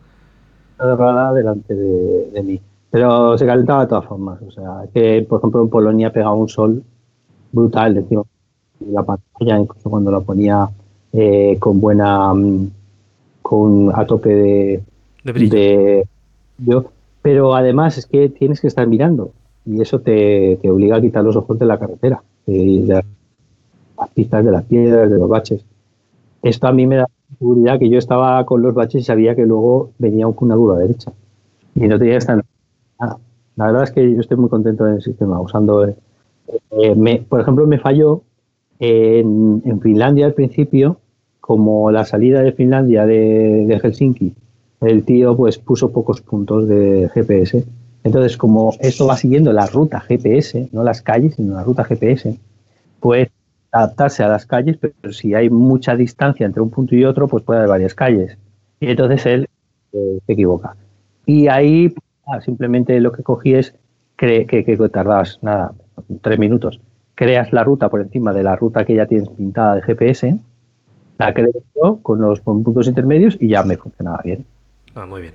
cerrada 0.76 1.32
delante 1.32 1.74
de, 1.74 2.42
mí. 2.42 2.60
Pero 2.90 3.36
se 3.36 3.46
calentaba 3.46 3.82
de 3.82 3.88
todas 3.88 4.04
formas. 4.04 4.40
O 4.42 4.50
sea, 4.50 4.84
que 4.92 5.24
por 5.28 5.40
ejemplo 5.40 5.62
en 5.62 5.68
Polonia 5.68 6.12
pegaba 6.12 6.34
un 6.34 6.48
sol 6.48 6.82
brutal 7.54 7.96
encima 7.96 8.22
de 8.80 8.92
la 8.92 9.02
pantalla, 9.02 9.58
incluso 9.58 9.88
cuando 9.88 10.10
la 10.10 10.20
ponía 10.20 10.68
eh, 11.12 11.56
con 11.58 11.80
buena. 11.80 12.34
Mm, 12.34 12.70
con 13.42 13.92
a 13.94 14.06
tope 14.06 14.30
de. 14.30 14.82
De, 15.22 16.06
yo, 16.58 16.86
pero 17.22 17.54
además 17.54 17.98
es 17.98 18.06
que 18.06 18.28
tienes 18.28 18.60
que 18.60 18.66
estar 18.66 18.86
mirando 18.86 19.32
y 19.64 19.80
eso 19.80 20.00
te, 20.00 20.58
te 20.60 20.70
obliga 20.70 20.96
a 20.96 21.00
quitar 21.00 21.24
los 21.24 21.36
ojos 21.36 21.58
de 21.58 21.64
la 21.64 21.78
carretera, 21.78 22.22
de 22.46 23.02
las 23.96 24.10
pistas 24.10 24.44
de 24.44 24.50
las 24.50 24.64
piedras, 24.64 25.10
de 25.10 25.18
los 25.18 25.28
baches. 25.28 25.64
Esto 26.42 26.66
a 26.66 26.72
mí 26.72 26.86
me 26.86 26.96
da 26.96 27.06
seguridad 27.38 27.78
que 27.78 27.88
yo 27.88 27.98
estaba 27.98 28.44
con 28.44 28.60
los 28.62 28.74
baches 28.74 29.02
y 29.02 29.04
sabía 29.04 29.34
que 29.34 29.46
luego 29.46 29.90
venía 29.98 30.26
una 30.26 30.56
curva 30.56 30.78
derecha. 30.78 31.12
Y 31.74 31.88
no 31.88 31.98
tenía 31.98 32.14
que 32.14 32.18
estar 32.18 32.44
nada. 33.00 33.18
La 33.56 33.66
verdad 33.66 33.84
es 33.84 33.92
que 33.92 34.14
yo 34.14 34.20
estoy 34.20 34.36
muy 34.36 34.50
contento 34.50 34.86
en 34.86 34.94
el 34.94 35.02
sistema, 35.02 35.40
usando... 35.40 35.94
Eh, 36.48 36.60
eh, 36.70 37.24
por 37.28 37.40
ejemplo, 37.40 37.66
me 37.66 37.78
falló 37.78 38.22
en, 38.78 39.80
Finlandia 39.80 40.26
al 40.26 40.34
principio, 40.34 40.98
como 41.40 41.90
la 41.90 42.04
salida 42.04 42.42
de 42.42 42.52
Finlandia 42.52 43.06
de, 43.06 43.80
Helsinki, 43.82 44.34
el 44.80 45.04
tío 45.04 45.36
pues 45.36 45.58
puso 45.58 45.92
pocos 45.92 46.20
puntos 46.20 46.68
de 46.68 47.10
GPS. 47.14 47.64
Entonces, 48.02 48.36
como 48.36 48.74
esto 48.80 49.06
va 49.06 49.16
siguiendo 49.16 49.52
la 49.52 49.66
ruta 49.66 50.00
GPS, 50.00 50.68
no 50.72 50.84
las 50.84 51.00
calles, 51.00 51.34
sino 51.36 51.54
la 51.54 51.64
ruta 51.64 51.84
GPS, 51.84 52.38
pues 53.00 53.28
adaptarse 53.72 54.22
a 54.22 54.28
las 54.28 54.46
calles, 54.46 54.76
pero 54.78 55.12
si 55.12 55.34
hay 55.34 55.50
mucha 55.50 55.96
distancia 55.96 56.46
entre 56.46 56.62
un 56.62 56.70
punto 56.70 56.94
y 56.94 57.04
otro, 57.04 57.26
pues 57.28 57.42
puede 57.42 57.58
haber 57.60 57.70
varias 57.70 57.94
calles. 57.94 58.36
Y 58.78 58.86
entonces 58.88 59.26
él 59.26 59.48
eh, 59.92 60.18
se 60.26 60.32
equivoca. 60.32 60.76
Y 61.26 61.48
ahí 61.48 61.94
ah, 62.26 62.40
simplemente 62.40 63.00
lo 63.00 63.12
que 63.12 63.22
cogí 63.22 63.54
es 63.54 63.74
que, 64.16 64.46
que, 64.46 64.88
tardabas, 64.88 65.38
nada, 65.42 65.72
tres 66.20 66.38
minutos. 66.38 66.80
Creas 67.14 67.52
la 67.52 67.64
ruta 67.64 67.88
por 67.88 68.00
encima 68.00 68.32
de 68.32 68.42
la 68.42 68.56
ruta 68.56 68.84
que 68.84 68.94
ya 68.94 69.06
tienes 69.06 69.28
pintada 69.28 69.76
de 69.76 69.82
GPS, 69.82 70.38
la 71.18 71.32
creo 71.32 71.52
yo 71.74 71.98
con 72.02 72.20
los 72.20 72.40
puntos 72.40 72.88
intermedios 72.88 73.36
y 73.40 73.48
ya 73.48 73.62
me 73.62 73.76
funcionaba 73.76 74.20
bien. 74.24 74.44
Ah, 74.94 75.06
muy 75.06 75.22
bien. 75.22 75.34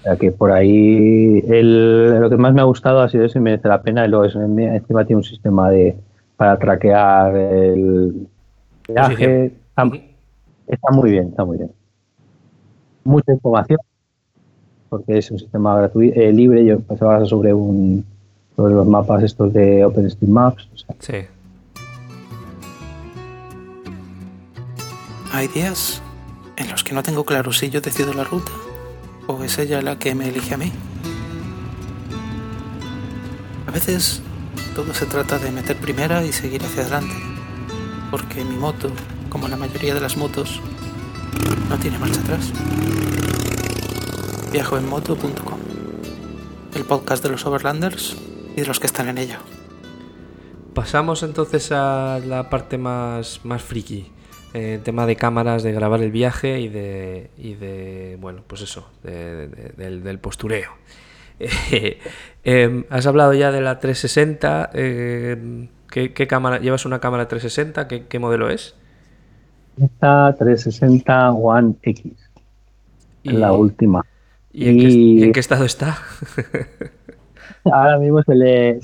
O 0.00 0.02
sea 0.02 0.16
que 0.16 0.32
por 0.32 0.52
ahí 0.52 1.42
el, 1.48 2.20
lo 2.20 2.30
que 2.30 2.36
más 2.36 2.54
me 2.54 2.60
ha 2.60 2.64
gustado 2.64 3.00
ha 3.00 3.08
sido 3.08 3.24
eso 3.24 3.38
y 3.38 3.42
merece 3.42 3.68
la 3.68 3.82
pena. 3.82 4.06
Y 4.06 4.08
luego 4.08 4.24
encima 4.24 5.04
tiene 5.04 5.18
un 5.18 5.24
sistema 5.24 5.70
de, 5.70 5.96
para 6.36 6.58
traquear 6.58 7.36
el 7.36 8.28
viaje. 8.88 9.52
Está, 9.68 9.84
muy 9.84 11.10
bien, 11.10 11.28
está 11.28 11.44
muy 11.44 11.58
bien. 11.58 11.70
Mucha 13.04 13.32
información, 13.32 13.78
porque 14.88 15.18
es 15.18 15.30
un 15.30 15.38
sistema 15.38 15.76
gratuito, 15.76 16.18
eh, 16.18 16.32
libre, 16.32 16.64
yo 16.64 16.78
se 16.78 17.04
basa 17.04 17.26
sobre 17.26 17.54
un 17.54 18.04
sobre 18.58 18.74
los 18.74 18.88
mapas 18.88 19.22
estos 19.22 19.52
de 19.52 19.84
OpenStreetMaps. 19.84 20.68
Sí. 20.98 21.14
Hay 25.32 25.46
días 25.46 26.02
en 26.56 26.68
los 26.68 26.82
que 26.82 26.92
no 26.92 27.04
tengo 27.04 27.24
claro 27.24 27.52
si 27.52 27.70
yo 27.70 27.80
decido 27.80 28.12
la 28.14 28.24
ruta 28.24 28.50
o 29.28 29.44
es 29.44 29.60
ella 29.60 29.80
la 29.80 29.96
que 30.00 30.12
me 30.16 30.28
elige 30.28 30.54
a 30.54 30.56
mí. 30.56 30.72
A 33.68 33.70
veces 33.70 34.22
todo 34.74 34.92
se 34.92 35.06
trata 35.06 35.38
de 35.38 35.52
meter 35.52 35.76
primera 35.76 36.24
y 36.24 36.32
seguir 36.32 36.60
hacia 36.64 36.82
adelante. 36.82 37.14
Porque 38.10 38.44
mi 38.44 38.56
moto, 38.56 38.90
como 39.28 39.46
la 39.46 39.56
mayoría 39.56 39.94
de 39.94 40.00
las 40.00 40.16
motos, 40.16 40.60
no 41.70 41.78
tiene 41.78 41.96
marcha 42.00 42.20
atrás. 42.22 42.50
Viajoenmoto.com 44.50 45.58
El 46.74 46.84
podcast 46.86 47.22
de 47.22 47.28
los 47.28 47.46
Overlanders 47.46 48.16
y 48.58 48.60
de 48.60 48.66
los 48.66 48.80
que 48.80 48.86
están 48.86 49.08
en 49.08 49.18
ella. 49.18 49.38
Pasamos 50.74 51.22
entonces 51.22 51.70
a 51.72 52.20
la 52.26 52.50
parte 52.50 52.76
más, 52.76 53.40
más 53.44 53.62
friki. 53.62 54.10
Eh, 54.54 54.80
tema 54.82 55.06
de 55.06 55.16
cámaras, 55.16 55.62
de 55.62 55.72
grabar 55.72 56.02
el 56.02 56.10
viaje 56.10 56.60
y 56.60 56.68
de, 56.68 57.30
y 57.36 57.54
de 57.54 58.16
bueno, 58.20 58.42
pues 58.46 58.62
eso, 58.62 58.90
del, 59.02 60.02
del 60.02 60.18
postureo. 60.18 60.70
Em, 62.44 62.84
has 62.88 63.06
hablado 63.06 63.34
ya 63.34 63.52
de 63.52 63.60
la 63.60 63.78
360. 63.78 64.70
Em, 64.72 65.68
¿qué, 65.90 66.26
cámara? 66.26 66.58
¿Llevas 66.58 66.86
una 66.86 66.98
cámara 66.98 67.28
360? 67.28 67.88
¿Qué, 68.08 68.18
modelo 68.18 68.50
es? 68.50 68.74
Esta 69.80 70.34
360 70.38 71.32
One 71.32 71.74
X. 71.82 72.12
la 73.24 73.52
última. 73.52 74.04
¿Y, 74.52 75.22
en, 75.22 75.32
Qué, 75.32 75.40
estado 75.40 75.64
está? 75.64 75.98
ahora 77.64 77.98
mismo 77.98 78.22
se 78.22 78.34
le, 78.34 78.80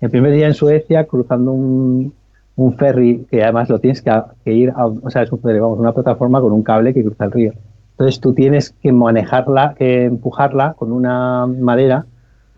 el 0.00 0.10
primer 0.10 0.32
día 0.32 0.46
en 0.46 0.54
Suecia, 0.54 1.04
cruzando 1.04 1.52
un, 1.52 2.12
un 2.56 2.76
ferry, 2.76 3.26
que 3.30 3.42
además 3.42 3.68
lo 3.68 3.78
tienes 3.78 4.02
que, 4.02 4.10
que 4.44 4.52
ir, 4.52 4.70
a, 4.70 4.86
o 4.86 5.10
sea, 5.10 5.22
es 5.22 5.32
un 5.32 5.40
ferry, 5.40 5.60
vamos, 5.60 5.78
una 5.78 5.92
plataforma 5.92 6.40
con 6.40 6.52
un 6.52 6.62
cable 6.62 6.94
que 6.94 7.02
cruza 7.02 7.24
el 7.24 7.32
río. 7.32 7.52
Entonces 7.92 8.20
tú 8.20 8.32
tienes 8.32 8.70
que 8.80 8.92
manejarla, 8.92 9.74
que 9.76 10.04
empujarla 10.04 10.74
con 10.74 10.92
una 10.92 11.46
madera 11.46 12.06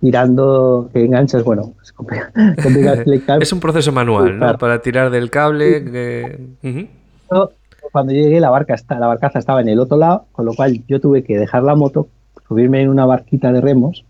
tirando 0.00 0.88
que 0.92 1.04
enganchas, 1.04 1.44
bueno, 1.44 1.74
es 1.82 1.92
complicado, 1.92 3.02
es 3.40 3.52
un 3.52 3.60
proceso 3.60 3.92
manual, 3.92 4.38
¿no? 4.38 4.58
Para 4.58 4.80
tirar 4.80 5.10
del 5.10 5.30
cable. 5.30 5.84
Que... 5.84 6.48
Uh 6.62 6.66
-huh. 6.66 7.50
Cuando 7.92 8.12
llegué 8.12 8.40
la 8.40 8.50
barca 8.50 8.74
está, 8.74 8.98
la 8.98 9.06
barcaza 9.06 9.38
estaba 9.38 9.60
en 9.60 9.68
el 9.68 9.80
otro 9.80 9.96
lado, 9.96 10.26
con 10.32 10.44
lo 10.44 10.54
cual 10.54 10.82
yo 10.86 11.00
tuve 11.00 11.24
que 11.24 11.38
dejar 11.38 11.62
la 11.62 11.74
moto, 11.74 12.08
subirme 12.46 12.82
en 12.82 12.88
una 12.88 13.04
barquita 13.04 13.52
de 13.52 13.60
remos, 13.60 14.04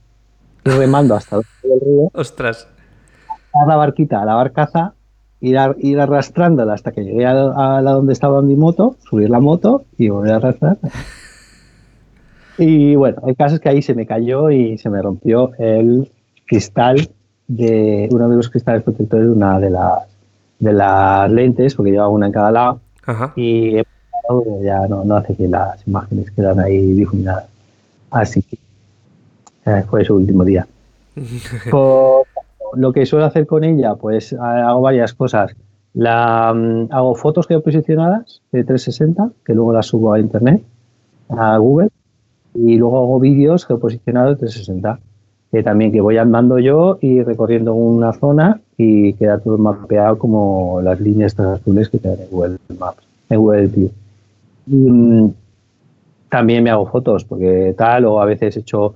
remando 0.64 1.14
hasta 1.14 1.37
el 1.37 1.42
río. 1.81 2.11
Ostras. 2.12 2.68
A 3.53 3.66
la 3.66 3.77
barquita, 3.77 4.23
a 4.23 4.25
la 4.25 4.35
barcaza, 4.35 4.94
ir, 5.40 5.59
a, 5.59 5.75
ir 5.79 6.01
arrastrándola 6.01 6.75
hasta 6.75 6.92
que 6.92 7.03
llegué 7.03 7.27
a, 7.27 7.33
a, 7.33 7.83
la 7.83 7.92
donde 7.92 8.12
estaba 8.12 8.42
mi 8.42 8.57
moto, 8.57 8.96
subir 9.03 9.31
la 9.31 9.40
moto 9.40 9.85
y 9.99 10.09
volver 10.09 10.33
a 10.33 10.37
arrastrar. 10.37 10.79
Y 12.59 12.94
bueno, 12.94 13.23
el 13.27 13.37
caso 13.37 13.55
es 13.55 13.61
que 13.61 13.70
ahí 13.70 13.81
se 13.81 13.94
me 13.94 14.05
cayó 14.05 14.51
y 14.51 14.77
se 14.77 14.90
me 14.90 15.01
rompió 15.01 15.53
el 15.59 16.11
cristal 16.46 17.09
de 17.49 18.07
uno 18.12 18.29
de 18.29 18.37
los 18.37 18.51
cristales 18.51 18.83
protectores 18.83 19.27
de 19.27 19.33
una 19.33 19.59
de 19.59 19.70
las, 19.70 20.03
de 20.59 20.73
las 20.75 21.31
lentes, 21.31 21.75
porque 21.75 21.90
llevaba 21.90 22.11
una 22.11 22.27
en 22.27 22.33
cada 22.33 22.51
lado. 22.51 22.81
Ajá. 23.07 23.33
Y 23.35 23.77
ya 24.62 24.87
no, 24.88 25.05
no 25.05 25.16
hace 25.16 25.35
que 25.35 25.49
las 25.49 25.87
imágenes 25.87 26.31
quedan 26.33 26.61
ahí 26.61 26.92
difuminadas. 26.92 27.46
Así 28.11 28.42
que 28.42 28.59
eh, 29.79 29.85
fue 29.89 30.05
su 30.05 30.15
último 30.15 30.45
día. 30.45 30.67
Por, 31.71 32.27
lo 32.75 32.93
que 32.93 33.07
suelo 33.07 33.25
hacer 33.25 33.47
con 33.47 33.65
ella, 33.65 33.95
pues 33.97 34.33
hago 34.33 34.81
varias 34.81 35.13
cosas. 35.13 35.55
La, 35.93 36.53
um, 36.55 36.87
hago 36.91 37.15
fotos 37.17 37.49
geoposicionadas 37.49 38.43
de 38.53 38.63
360, 38.63 39.31
que 39.45 39.55
luego 39.55 39.73
las 39.73 39.87
subo 39.87 40.13
a 40.13 40.21
internet, 40.21 40.63
a 41.29 41.57
Google, 41.59 41.89
y 42.55 42.77
luego 42.77 42.99
hago 42.99 43.19
vídeos 43.19 43.67
geoposicionados 43.67 44.37
de 44.37 44.47
360, 44.47 45.01
que 45.51 45.63
también 45.65 45.91
que 45.91 46.01
voy 46.01 46.17
andando 46.17 46.61
yo 46.61 46.99
y 47.01 47.23
recorriendo 47.23 47.75
una 47.75 48.13
zona 48.13 48.61
y 48.77 49.15
queda 49.15 49.39
todo 49.39 49.59
mapeado 49.59 50.17
como 50.17 50.81
las 50.81 51.01
líneas 51.01 51.39
azules 51.39 51.89
que 51.89 51.99
quedan 51.99 52.21
en 52.21 52.31
Google 52.31 52.57
Maps, 52.79 53.03
en 53.29 53.41
Google 53.41 53.67
View. 53.67 53.91
Y, 54.69 55.33
también 56.31 56.63
me 56.63 56.71
hago 56.71 56.87
fotos, 56.87 57.25
porque 57.25 57.75
tal, 57.77 58.07
o 58.07 58.23
a 58.23 58.25
veces 58.25 58.57
he 58.57 58.61
hecho 58.61 58.95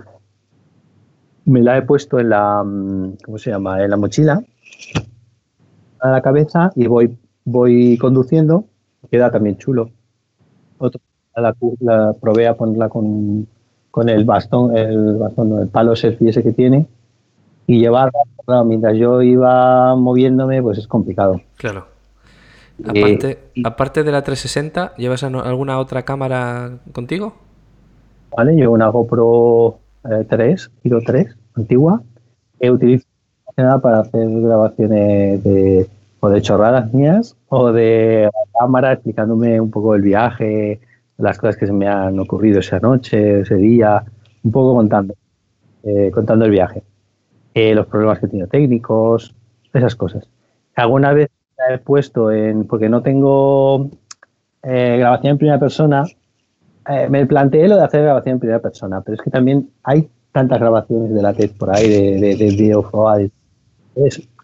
me 1.46 1.60
la 1.62 1.78
he 1.78 1.82
puesto 1.82 2.18
en 2.18 2.30
la, 2.30 2.62
¿cómo 3.24 3.38
se 3.38 3.50
llama? 3.50 3.82
En 3.82 3.90
la 3.90 3.96
mochila, 3.96 4.42
a 6.00 6.08
la 6.08 6.22
cabeza 6.22 6.72
y 6.74 6.86
voy, 6.86 7.16
voy 7.44 7.98
conduciendo, 7.98 8.64
queda 9.10 9.30
también 9.30 9.56
chulo. 9.58 9.90
Otro, 10.78 11.00
la, 11.36 11.54
la 11.80 12.12
probé 12.20 12.46
a 12.46 12.54
ponerla 12.54 12.88
con, 12.88 13.46
con 13.90 14.08
el 14.08 14.24
bastón, 14.24 14.76
el 14.76 15.16
bastón, 15.16 15.60
el 15.60 15.68
palo 15.68 15.96
selfie 15.96 16.30
ese 16.30 16.42
que 16.42 16.52
tiene 16.52 16.86
y 17.66 17.80
llevarla, 17.80 18.18
claro, 18.44 18.64
mientras 18.64 18.96
yo 18.96 19.22
iba 19.22 19.94
moviéndome, 19.96 20.62
pues 20.62 20.78
es 20.78 20.86
complicado. 20.86 21.40
Claro. 21.56 21.86
Aparte, 22.82 23.30
eh, 23.30 23.50
y, 23.54 23.66
aparte 23.66 24.02
de 24.02 24.12
la 24.12 24.22
360, 24.22 24.94
¿llevas 24.96 25.22
alguna 25.22 25.78
otra 25.78 26.04
cámara 26.04 26.78
contigo? 26.92 27.34
Vale, 28.36 28.54
llevo 28.54 28.74
una 28.74 28.88
GoPro 28.88 29.78
3, 30.28 30.70
Kilo 30.82 31.00
3, 31.04 31.36
antigua, 31.54 32.02
que 32.60 32.70
utilizo 32.70 33.06
para 33.54 34.00
hacer 34.00 34.28
grabaciones 34.28 35.42
de, 35.44 35.86
o 36.20 36.28
de 36.28 36.42
chorradas 36.42 36.92
mías 36.92 37.36
o 37.48 37.72
de 37.72 38.28
cámara 38.58 38.92
explicándome 38.92 39.60
un 39.60 39.70
poco 39.70 39.94
el 39.94 40.02
viaje, 40.02 40.80
las 41.18 41.38
cosas 41.38 41.56
que 41.56 41.66
se 41.66 41.72
me 41.72 41.86
han 41.86 42.18
ocurrido 42.18 42.60
esa 42.60 42.80
noche, 42.80 43.40
ese 43.40 43.56
día, 43.56 44.04
un 44.42 44.50
poco 44.50 44.74
contando, 44.74 45.14
eh, 45.84 46.10
contando 46.12 46.44
el 46.44 46.50
viaje, 46.50 46.82
eh, 47.54 47.74
los 47.74 47.86
problemas 47.86 48.18
que 48.18 48.26
he 48.26 48.28
tenido 48.28 48.48
técnicos, 48.48 49.34
esas 49.72 49.94
cosas. 49.94 50.28
Alguna 50.74 51.12
vez 51.12 51.30
he 51.70 51.78
puesto 51.78 52.32
en, 52.32 52.66
porque 52.66 52.88
no 52.88 53.02
tengo 53.02 53.90
eh, 54.62 54.96
grabación 54.98 55.32
en 55.32 55.38
primera 55.38 55.60
persona, 55.60 56.04
eh, 56.88 57.08
me 57.08 57.26
planteé 57.26 57.68
lo 57.68 57.76
de 57.76 57.84
hacer 57.84 58.02
grabación 58.02 58.34
en 58.34 58.40
primera 58.40 58.60
persona, 58.60 59.00
pero 59.00 59.16
es 59.16 59.22
que 59.22 59.30
también 59.30 59.70
hay 59.82 60.08
tantas 60.32 60.58
grabaciones 60.58 61.14
de 61.14 61.22
la 61.22 61.32
TED 61.32 61.52
por 61.58 61.74
ahí, 61.74 61.88
de, 61.88 62.20
de, 62.20 62.36
de 62.36 62.44
video 62.46 62.90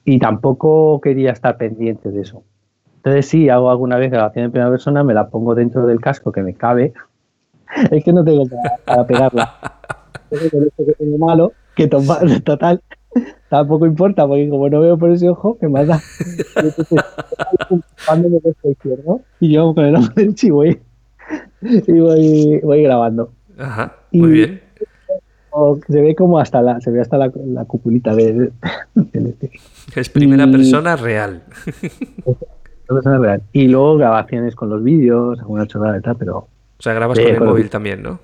y 0.04 0.18
tampoco 0.18 1.00
quería 1.00 1.32
estar 1.32 1.56
pendiente 1.56 2.10
de 2.10 2.22
eso. 2.22 2.42
Entonces 2.96 3.26
sí, 3.26 3.48
hago 3.48 3.70
alguna 3.70 3.96
vez 3.96 4.10
grabación 4.10 4.46
en 4.46 4.50
primera 4.52 4.70
persona, 4.70 5.02
me 5.02 5.14
la 5.14 5.28
pongo 5.28 5.54
dentro 5.54 5.86
del 5.86 6.00
casco 6.00 6.32
que 6.32 6.42
me 6.42 6.54
cabe. 6.54 6.92
Es 7.90 8.02
que 8.02 8.12
no 8.12 8.24
tengo 8.24 8.44
para, 8.46 8.76
para 8.84 9.06
pegarla. 9.06 9.54
Es 10.30 10.50
que 10.50 10.92
tengo 10.98 11.18
malo, 11.18 11.52
que 11.76 11.86
total, 12.44 12.82
tampoco 13.48 13.86
importa, 13.86 14.26
porque 14.26 14.48
como 14.48 14.68
no 14.68 14.80
veo 14.80 14.98
por 14.98 15.10
ese 15.10 15.28
ojo, 15.28 15.56
me 15.62 15.68
mata. 15.68 16.00
Y 19.40 19.52
yo 19.52 19.74
con 19.74 19.84
el 19.84 19.96
ojo 19.96 20.08
derecho 20.14 20.46
y 20.46 20.50
voy, 20.50 20.80
y 21.62 22.00
voy, 22.00 22.60
voy 22.62 22.82
grabando. 22.82 23.32
Ajá, 23.58 23.96
muy 24.12 24.30
y, 24.30 24.32
bien. 24.32 24.60
Se 25.88 26.00
ve 26.00 26.14
como 26.14 26.38
hasta 26.38 26.62
la, 26.62 26.80
se 26.80 26.90
ve 26.90 27.00
hasta 27.00 27.18
la, 27.18 27.30
la 27.34 27.64
cupulita 27.64 28.14
de, 28.14 28.32
de, 28.32 28.52
de, 28.94 29.50
Es 29.96 30.08
primera 30.08 30.44
y, 30.44 30.52
persona 30.52 30.96
real. 30.96 31.42
persona 32.86 33.18
real. 33.18 33.42
Y 33.52 33.66
luego 33.66 33.96
grabaciones 33.96 34.54
con 34.54 34.70
los 34.70 34.82
vídeos, 34.82 35.40
alguna 35.40 35.66
chorrada 35.66 35.98
y 35.98 36.02
tal, 36.02 36.16
pero. 36.16 36.36
O 36.38 36.82
sea, 36.82 36.94
grabas 36.94 37.18
con 37.18 37.28
el 37.28 37.38
con 37.38 37.48
móvil 37.48 37.68
también, 37.68 38.02
¿no? 38.02 38.20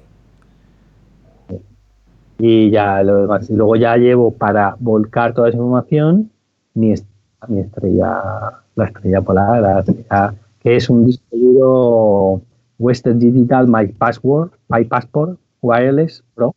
Y 2.39 2.71
ya 2.71 3.03
lo 3.03 3.23
demás. 3.23 3.51
Y 3.51 3.57
luego 3.57 3.77
ya 3.77 3.97
llevo 3.97 4.31
para 4.31 4.77
volcar 4.79 5.35
toda 5.35 5.49
esa 5.49 5.57
información 5.57 6.31
mi, 6.77 6.95
mi 7.49 7.61
estrella, 7.61 8.23
la 8.75 8.85
estrella 8.85 9.21
polar, 9.23 9.63
la 9.63 9.81
estrella, 9.81 10.35
que 10.61 10.77
es 10.77 10.89
un 10.89 11.07
disco 11.07 11.25
duro 11.33 12.43
Western 12.79 13.19
Digital 13.19 13.67
My 13.69 13.87
Password, 13.87 14.51
My 14.69 14.85
Passport 14.85 15.39
Wireless 15.63 16.23
Pro 16.35 16.55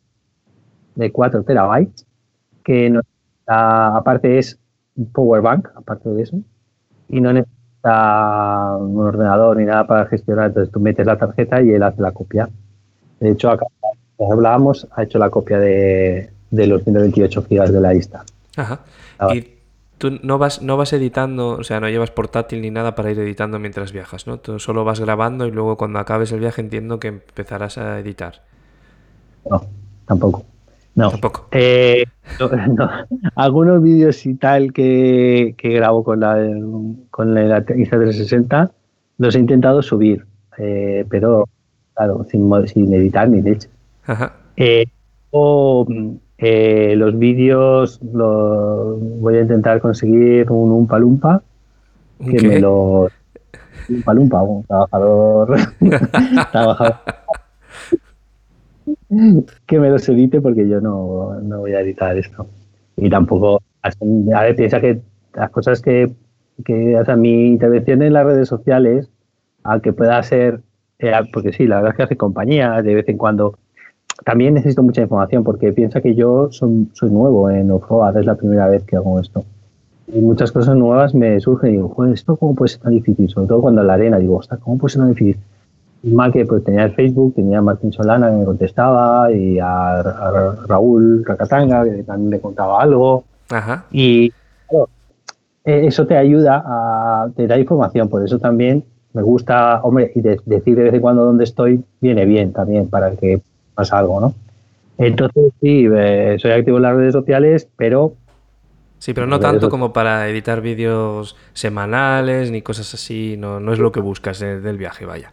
de 0.94 1.10
4 1.10 1.42
terabytes, 1.44 2.06
que 2.64 2.90
no, 2.90 3.00
aparte 3.46 4.38
es 4.38 4.58
un 4.96 5.06
power 5.06 5.40
bank, 5.40 5.68
aparte 5.74 6.10
de 6.10 6.22
eso, 6.22 6.36
y 7.08 7.20
no 7.20 7.32
necesita 7.32 8.76
un 8.78 9.00
ordenador 9.00 9.56
ni 9.56 9.64
nada 9.64 9.86
para 9.86 10.06
gestionar, 10.06 10.48
entonces 10.48 10.72
tú 10.72 10.80
metes 10.80 11.06
la 11.06 11.16
tarjeta 11.16 11.62
y 11.62 11.70
él 11.70 11.82
hace 11.82 12.02
la 12.02 12.12
copia. 12.12 12.48
De 13.18 13.30
hecho, 13.30 13.50
acá 13.50 13.66
hablábamos, 14.18 14.86
ha 14.92 15.02
hecho 15.02 15.18
la 15.18 15.30
copia 15.30 15.58
de, 15.58 16.30
de 16.50 16.66
los 16.66 16.82
128 16.84 17.42
gigas 17.44 17.72
de 17.72 17.80
la 17.80 17.92
lista. 17.92 18.24
Ajá. 18.56 18.80
Ah. 19.18 19.34
Y 19.34 19.59
tú 20.00 20.18
no 20.22 20.38
vas, 20.38 20.62
no 20.62 20.78
vas 20.78 20.94
editando, 20.94 21.50
o 21.50 21.62
sea, 21.62 21.78
no 21.78 21.88
llevas 21.90 22.10
portátil 22.10 22.62
ni 22.62 22.70
nada 22.70 22.94
para 22.94 23.10
ir 23.10 23.18
editando 23.18 23.58
mientras 23.58 23.92
viajas, 23.92 24.26
¿no? 24.26 24.38
Tú 24.38 24.58
solo 24.58 24.82
vas 24.82 24.98
grabando 24.98 25.46
y 25.46 25.50
luego 25.50 25.76
cuando 25.76 25.98
acabes 25.98 26.32
el 26.32 26.40
viaje 26.40 26.62
entiendo 26.62 26.98
que 26.98 27.08
empezarás 27.08 27.76
a 27.76 27.98
editar. 28.00 28.40
No, 29.48 29.62
tampoco. 30.06 30.46
No. 30.94 31.10
Tampoco. 31.10 31.48
Eh, 31.50 32.04
no, 32.40 32.48
no. 32.48 32.90
Algunos 33.34 33.82
vídeos 33.82 34.24
y 34.24 34.36
tal 34.36 34.72
que, 34.72 35.54
que 35.58 35.68
grabo 35.68 36.02
con 36.02 36.20
la, 36.20 36.34
con 37.10 37.34
la 37.34 37.62
Insta360 37.62 38.70
los 39.18 39.34
he 39.34 39.38
intentado 39.38 39.82
subir, 39.82 40.24
eh, 40.56 41.04
pero 41.10 41.46
claro, 41.92 42.26
sin, 42.30 42.50
sin 42.68 42.94
editar 42.94 43.28
ni 43.28 43.42
leche. 43.42 43.68
Ajá. 44.06 44.32
Eh, 44.56 44.86
o 45.30 45.86
eh, 46.42 46.94
los 46.96 47.18
vídeos 47.18 48.00
los 48.02 48.98
voy 49.20 49.36
a 49.36 49.42
intentar 49.42 49.80
conseguir 49.80 50.50
un 50.50 50.72
Umpa 50.72 50.98
Lumpa 50.98 51.42
que 52.18 52.36
¿Qué? 52.36 52.48
me 52.48 52.60
lo 52.60 53.08
Umpa 53.88 54.14
Lumpa, 54.14 54.42
un 54.42 54.64
trabajador. 54.64 55.56
Trabajador. 56.52 56.96
Que 59.66 59.80
me 59.80 59.90
los 59.90 60.08
edite 60.08 60.40
porque 60.40 60.68
yo 60.68 60.80
no, 60.80 61.40
no 61.40 61.58
voy 61.60 61.74
a 61.74 61.80
editar 61.80 62.16
esto. 62.16 62.46
Y 62.96 63.10
tampoco 63.10 63.62
a 63.82 64.42
ver 64.42 64.56
piensa 64.56 64.80
que 64.80 65.00
las 65.34 65.50
cosas 65.50 65.80
que, 65.80 66.12
que 66.64 66.96
o 66.98 67.04
sea, 67.04 67.16
mi 67.16 67.48
intervención 67.48 68.02
en 68.02 68.12
las 68.12 68.24
redes 68.24 68.48
sociales 68.48 69.10
a 69.64 69.80
que 69.80 69.92
pueda 69.92 70.22
ser 70.22 70.60
eh, 70.98 71.12
porque 71.32 71.52
sí, 71.52 71.66
la 71.66 71.76
verdad 71.76 71.92
es 71.92 71.96
que 71.96 72.02
hace 72.02 72.16
compañía 72.16 72.82
de 72.82 72.94
vez 72.94 73.08
en 73.08 73.16
cuando 73.16 73.58
también 74.24 74.54
necesito 74.54 74.82
mucha 74.82 75.02
información 75.02 75.44
porque 75.44 75.72
piensa 75.72 76.00
que 76.00 76.14
yo 76.14 76.48
soy, 76.50 76.88
soy 76.92 77.10
nuevo 77.10 77.50
en 77.50 77.70
Offroad, 77.70 78.16
es 78.18 78.26
la 78.26 78.34
primera 78.34 78.68
vez 78.68 78.84
que 78.84 78.96
hago 78.96 79.18
esto. 79.20 79.44
Y 80.12 80.20
muchas 80.20 80.50
cosas 80.50 80.76
nuevas 80.76 81.14
me 81.14 81.40
surgen 81.40 81.70
y 81.70 81.72
digo, 81.76 81.88
joder, 81.88 82.14
¿esto 82.14 82.36
cómo 82.36 82.54
puede 82.54 82.70
ser 82.70 82.80
tan 82.80 82.92
difícil? 82.92 83.28
Sobre 83.28 83.48
todo 83.48 83.62
cuando 83.62 83.80
en 83.80 83.86
la 83.86 83.94
arena 83.94 84.18
digo, 84.18 84.40
¿cómo 84.62 84.78
puede 84.78 84.92
ser 84.92 85.02
tan 85.02 85.10
difícil? 85.10 85.40
Mal 86.02 86.32
que 86.32 86.44
pues 86.46 86.64
tenía 86.64 86.84
el 86.84 86.94
Facebook, 86.94 87.34
tenía 87.34 87.58
a 87.58 87.62
Martín 87.62 87.92
Solana 87.92 88.30
que 88.30 88.36
me 88.36 88.44
contestaba 88.44 89.30
y 89.32 89.58
a, 89.58 90.00
a 90.00 90.56
Raúl 90.66 91.24
Racatanga 91.24 91.84
que 91.84 92.02
también 92.02 92.30
le 92.30 92.40
contaba 92.40 92.82
algo. 92.82 93.24
Ajá. 93.50 93.84
Y 93.90 94.32
claro, 94.68 94.88
eh, 95.64 95.86
eso 95.86 96.06
te 96.06 96.16
ayuda 96.16 96.62
a 96.64 97.28
te 97.36 97.46
da 97.46 97.58
información, 97.58 98.08
por 98.08 98.24
eso 98.24 98.38
también 98.38 98.84
me 99.12 99.22
gusta, 99.22 99.80
hombre, 99.82 100.12
y 100.14 100.20
decir 100.20 100.76
de 100.76 100.84
vez 100.84 100.94
en 100.94 101.00
cuando 101.00 101.24
dónde 101.24 101.44
estoy 101.44 101.84
viene 102.00 102.24
bien 102.24 102.52
también 102.52 102.88
para 102.88 103.12
que 103.12 103.42
pasa 103.80 103.98
algo, 103.98 104.20
¿no? 104.20 104.34
Entonces 104.98 105.52
sí, 105.60 105.86
eh, 105.90 106.36
soy 106.38 106.50
activo 106.50 106.76
en 106.76 106.82
las 106.82 106.96
redes 106.96 107.12
sociales, 107.12 107.68
pero 107.76 108.14
Sí, 108.98 109.14
pero 109.14 109.26
no 109.26 109.40
tanto 109.40 109.70
como 109.70 109.94
para 109.94 110.28
editar 110.28 110.60
vídeos 110.60 111.34
semanales 111.54 112.50
ni 112.50 112.60
cosas 112.60 112.92
así, 112.92 113.36
no, 113.38 113.58
no 113.58 113.72
es 113.72 113.78
lo 113.78 113.92
que 113.92 114.00
buscas 114.00 114.40
del 114.40 114.76
viaje, 114.76 115.06
vaya. 115.06 115.32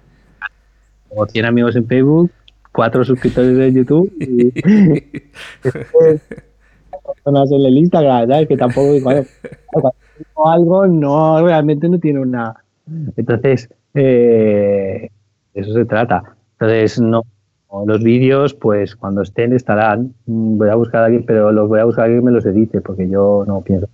Como 1.10 1.26
100 1.26 1.46
amigos 1.46 1.76
en 1.76 1.86
Facebook, 1.86 2.32
cuatro 2.72 3.04
suscriptores 3.04 3.60
en 3.60 3.76
YouTube 3.76 4.10
y 4.22 4.52
personas 7.06 7.52
en 7.52 7.66
el 7.66 7.78
Instagram, 7.78 8.30
¿sabes? 8.30 8.48
Que 8.48 8.56
tampoco 8.56 8.94
algo 10.46 10.88
no 10.88 11.46
realmente 11.46 11.90
no 11.90 12.00
tiene 12.00 12.20
una 12.20 12.56
entonces 13.16 13.70
eh, 13.94 15.10
eso 15.54 15.74
se 15.74 15.86
trata 15.86 16.38
entonces 16.54 17.00
no 17.00 17.24
los 17.86 18.04
vídeos, 18.04 18.54
pues 18.54 18.96
cuando 18.96 19.22
estén 19.22 19.54
estarán. 19.54 20.14
Voy 20.26 20.70
a 20.70 20.76
buscar 20.76 21.04
a 21.04 21.06
alguien, 21.06 21.26
pero 21.26 21.52
los 21.52 21.68
voy 21.68 21.80
a 21.80 21.86
buscar 21.86 22.04
a 22.04 22.06
alguien 22.06 22.22
que 22.22 22.26
me 22.26 22.32
los 22.32 22.46
edite, 22.46 22.82
porque 22.82 23.08
yo 23.10 23.44
no 23.48 23.62
pienso. 23.62 23.88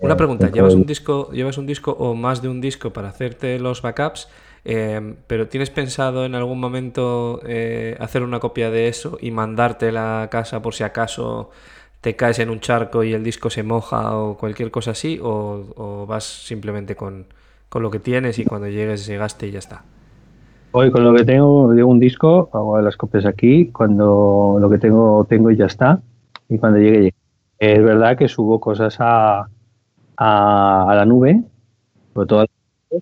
Una 0.00 0.16
pregunta, 0.16 0.50
¿llevas 0.50 0.74
un 0.74 0.86
disco, 0.86 1.30
llevas 1.32 1.58
un 1.58 1.66
disco 1.66 1.90
o 1.98 2.14
más 2.14 2.40
de 2.40 2.48
un 2.48 2.60
disco 2.60 2.92
para 2.92 3.08
hacerte 3.08 3.58
los 3.58 3.82
backups? 3.82 4.28
Eh, 4.64 5.14
pero 5.26 5.48
¿tienes 5.48 5.70
pensado 5.70 6.24
en 6.24 6.34
algún 6.34 6.60
momento 6.60 7.40
eh, 7.46 7.96
hacer 8.00 8.22
una 8.22 8.38
copia 8.38 8.70
de 8.70 8.88
eso 8.88 9.18
y 9.20 9.30
mandarte 9.30 9.92
la 9.92 10.28
casa 10.30 10.62
por 10.62 10.74
si 10.74 10.84
acaso 10.84 11.50
te 12.00 12.16
caes 12.16 12.38
en 12.38 12.50
un 12.50 12.60
charco 12.60 13.02
y 13.02 13.12
el 13.12 13.24
disco 13.24 13.50
se 13.50 13.62
moja 13.62 14.16
o 14.16 14.36
cualquier 14.36 14.70
cosa 14.70 14.92
así? 14.92 15.18
¿O, 15.22 16.06
vas 16.08 16.24
simplemente 16.24 16.96
con, 16.96 17.26
con, 17.68 17.82
lo 17.82 17.90
que 17.90 17.98
tienes 17.98 18.38
y 18.38 18.44
cuando 18.44 18.68
llegues 18.68 19.06
llegaste 19.06 19.48
y 19.48 19.52
ya 19.52 19.58
está? 19.58 19.84
Hoy 20.70 20.90
con 20.90 21.02
lo 21.02 21.14
que 21.14 21.24
tengo, 21.24 21.72
llevo 21.72 21.90
un 21.90 21.98
disco, 21.98 22.50
hago 22.52 22.80
las 22.80 22.96
copias 22.96 23.24
aquí, 23.24 23.70
cuando 23.70 24.58
lo 24.60 24.68
que 24.68 24.78
tengo, 24.78 25.24
tengo 25.24 25.50
y 25.50 25.56
ya 25.56 25.66
está, 25.66 26.00
y 26.48 26.58
cuando 26.58 26.78
llegue, 26.78 26.98
llegue. 26.98 27.14
Es 27.58 27.82
verdad 27.82 28.16
que 28.16 28.28
subo 28.28 28.60
cosas 28.60 28.96
a, 29.00 29.48
a, 30.16 30.94
la 30.94 31.04
nube, 31.06 31.42
pero 32.12 32.26
todas 32.26 32.48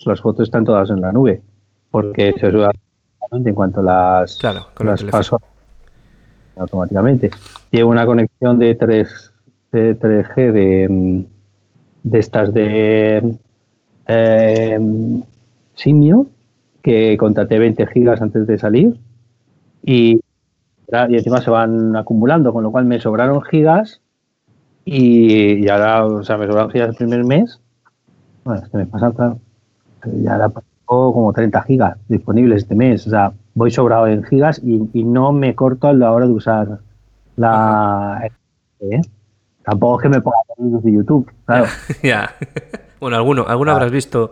las 0.05 0.21
fotos 0.21 0.45
están 0.45 0.65
todas 0.65 0.91
en 0.91 1.01
la 1.01 1.13
nube, 1.13 1.43
porque 1.91 2.35
se 2.39 2.51
sube 2.51 2.71
en 3.33 3.55
cuanto 3.55 3.83
las, 3.83 4.37
claro, 4.37 4.67
las 4.81 5.03
paso 5.05 5.41
automáticamente. 6.57 7.31
Llevo 7.71 7.91
una 7.91 8.07
conexión 8.07 8.59
de 8.59 8.75
3, 8.77 9.33
de 9.73 9.99
3G 9.99 10.53
de, 10.53 11.27
de 12.05 12.19
estas 12.19 12.55
de 12.55 13.37
eh, 14.07 14.81
Simio, 15.75 16.27
que 16.87 17.17
contraté 17.17 17.59
20 17.59 17.85
gigas 17.89 18.23
antes 18.23 18.47
de 18.47 18.59
salir 18.59 18.97
y, 19.83 20.21
y 21.09 21.17
encima 21.17 21.41
se 21.41 21.51
van 21.51 21.97
acumulando, 21.97 22.53
con 22.53 22.63
lo 22.63 22.71
cual 22.71 22.85
me 22.85 23.01
sobraron 23.01 23.43
gigas 23.43 24.01
y, 24.85 25.69
ahora, 25.69 26.07
o 26.07 26.23
sea, 26.23 26.39
me 26.39 26.47
sobraron 26.47 26.71
gigas 26.71 26.91
el 26.91 26.95
primer 26.95 27.25
mes. 27.25 27.61
Bueno, 28.45 28.63
este 28.63 28.79
mes 28.79 28.87
pasado, 28.87 29.41
ya 30.23 30.35
ahora 30.35 30.53
como 30.85 31.33
30 31.33 31.61
gigas 31.63 31.99
disponibles 32.07 32.63
este 32.63 32.77
mes. 32.77 33.05
O 33.09 33.11
sea, 33.11 33.33
voy 33.55 33.73
sobrado 33.73 34.07
en 34.07 34.23
gigas 34.23 34.63
y, 34.63 35.03
no 35.03 35.33
me 35.33 35.57
corto 35.57 35.89
a 35.89 35.93
la 35.93 36.13
hora 36.13 36.27
de 36.27 36.33
usar 36.33 36.79
la... 37.35 38.31
¿eh? 38.79 39.01
Tampoco 39.65 39.99
es 39.99 40.03
que 40.05 40.09
me 40.09 40.21
ponga 40.21 40.37
vídeos 40.57 40.85
de 40.85 40.93
YouTube, 40.93 41.33
claro. 41.47 41.67
ya. 42.05 42.31
Bueno, 43.01 43.17
alguno, 43.17 43.45
alguno 43.49 43.73
habrás 43.73 43.91
visto 43.91 44.31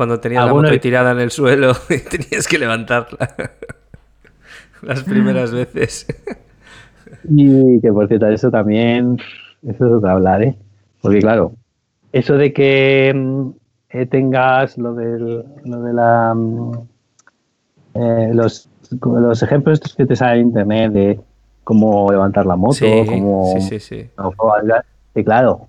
cuando 0.00 0.18
tenías 0.18 0.46
la 0.46 0.54
moto 0.54 0.80
tirada 0.80 1.12
en 1.12 1.20
el 1.20 1.30
suelo 1.30 1.72
y 1.90 1.98
tenías 1.98 2.48
que 2.48 2.56
levantarla. 2.56 3.34
Las 4.80 5.02
primeras 5.02 5.52
veces. 5.52 6.06
Y 7.28 7.78
que 7.82 7.92
por 7.92 8.08
cierto, 8.08 8.26
eso 8.28 8.50
también, 8.50 9.18
eso 9.62 9.86
es 9.86 9.92
otra 9.92 10.12
hablar, 10.12 10.42
¿eh? 10.42 10.56
Porque 11.02 11.18
claro, 11.18 11.52
eso 12.12 12.38
de 12.38 12.50
que 12.54 13.12
mm, 13.14 13.50
eh, 13.90 14.06
tengas 14.06 14.78
lo, 14.78 14.94
del, 14.94 15.44
lo 15.66 15.82
de 15.82 15.92
la... 15.92 16.32
Mm, 16.34 16.72
eh, 17.92 18.30
los, 18.32 18.70
los 19.02 19.42
ejemplos 19.42 19.74
estos 19.74 19.94
que 19.94 20.06
te 20.06 20.16
salen 20.16 20.40
en 20.40 20.46
internet 20.46 20.92
de 20.92 21.20
cómo 21.62 22.10
levantar 22.10 22.46
la 22.46 22.56
moto, 22.56 22.72
sí, 22.72 23.02
cómo... 23.06 23.52
Sí, 23.58 23.60
sí, 23.68 23.80
sí. 23.80 24.10
Sí, 25.14 25.24
claro, 25.24 25.66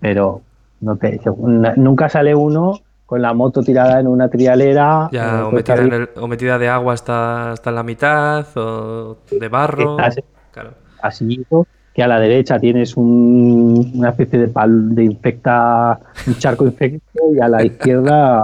pero 0.00 0.40
no 0.80 0.96
te, 0.96 1.20
nunca 1.76 2.08
sale 2.08 2.34
uno 2.34 2.80
con 3.06 3.22
la 3.22 3.32
moto 3.32 3.62
tirada 3.62 4.00
en 4.00 4.08
una 4.08 4.28
trialera. 4.28 5.08
Ya, 5.12 5.46
o, 5.46 6.26
metida 6.28 6.58
de 6.58 6.68
agua 6.68 6.92
hasta, 6.94 7.52
hasta 7.52 7.70
la 7.70 7.82
mitad, 7.82 8.46
o 8.56 9.18
de 9.30 9.48
barro. 9.48 9.96
Así, 11.00 11.46
que 11.94 12.02
a 12.02 12.08
la 12.08 12.18
derecha 12.18 12.58
tienes 12.58 12.96
una 12.96 14.10
especie 14.10 14.40
de, 14.40 14.48
pal, 14.48 14.94
de 14.94 15.04
infecta, 15.04 15.98
un 16.26 16.34
charco 16.34 16.64
infecto, 16.66 17.22
y 17.32 17.40
a 17.40 17.48
la 17.48 17.64
izquierda, 17.64 18.42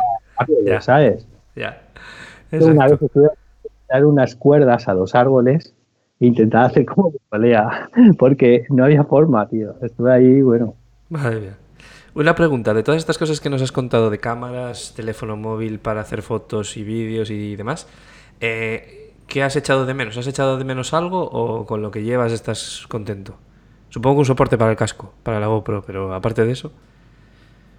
ya 0.64 0.80
sabes. 0.80 1.26
Ya. 1.56 1.82
Una 2.52 2.86
vez 2.86 3.02
estuve 3.02 3.26
a 3.26 3.94
dar 3.94 4.06
unas 4.06 4.36
cuerdas 4.36 4.86
a 4.88 4.94
los 4.94 5.14
árboles 5.14 5.74
e 6.20 6.26
intentar 6.26 6.66
hacer 6.66 6.86
como 6.86 7.12
pelea, 7.30 7.90
porque 8.18 8.64
no 8.70 8.84
había 8.84 9.04
forma, 9.04 9.48
tío. 9.48 9.74
Estuve 9.82 10.12
ahí, 10.12 10.40
bueno. 10.40 10.74
Madre 11.10 11.40
mía. 11.40 11.56
Una 12.14 12.34
pregunta, 12.34 12.74
de 12.74 12.82
todas 12.82 12.98
estas 12.98 13.16
cosas 13.16 13.40
que 13.40 13.48
nos 13.48 13.62
has 13.62 13.72
contado 13.72 14.10
de 14.10 14.18
cámaras, 14.18 14.92
teléfono 14.94 15.34
móvil 15.34 15.78
para 15.78 16.02
hacer 16.02 16.20
fotos 16.20 16.76
y 16.76 16.84
vídeos 16.84 17.30
y 17.30 17.56
demás, 17.56 17.86
eh, 18.38 19.14
¿qué 19.26 19.42
has 19.42 19.56
echado 19.56 19.86
de 19.86 19.94
menos? 19.94 20.18
¿Has 20.18 20.26
echado 20.26 20.58
de 20.58 20.64
menos 20.64 20.92
algo 20.92 21.22
o 21.22 21.64
con 21.64 21.80
lo 21.80 21.90
que 21.90 22.02
llevas 22.02 22.32
estás 22.32 22.84
contento? 22.90 23.36
Supongo 23.88 24.16
que 24.16 24.20
un 24.20 24.26
soporte 24.26 24.58
para 24.58 24.72
el 24.72 24.76
casco, 24.76 25.14
para 25.22 25.40
la 25.40 25.46
GoPro, 25.46 25.84
pero 25.86 26.12
aparte 26.12 26.44
de 26.44 26.52
eso. 26.52 26.70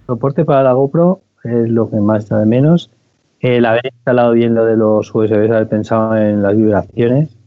Soporte 0.07 0.45
para 0.45 0.63
la 0.63 0.73
GoPro 0.73 1.21
es 1.43 1.69
lo 1.69 1.91
que 1.91 1.97
más 1.97 2.23
está 2.23 2.39
de 2.39 2.47
menos. 2.47 2.89
El 3.39 3.65
haber 3.65 3.85
instalado 3.85 4.31
bien 4.31 4.55
lo 4.55 4.65
de 4.65 4.77
los 4.77 5.13
USB, 5.13 5.31
haber 5.31 5.69
pensado 5.69 6.17
en 6.17 6.41
las 6.41 6.57
vibraciones. 6.57 7.37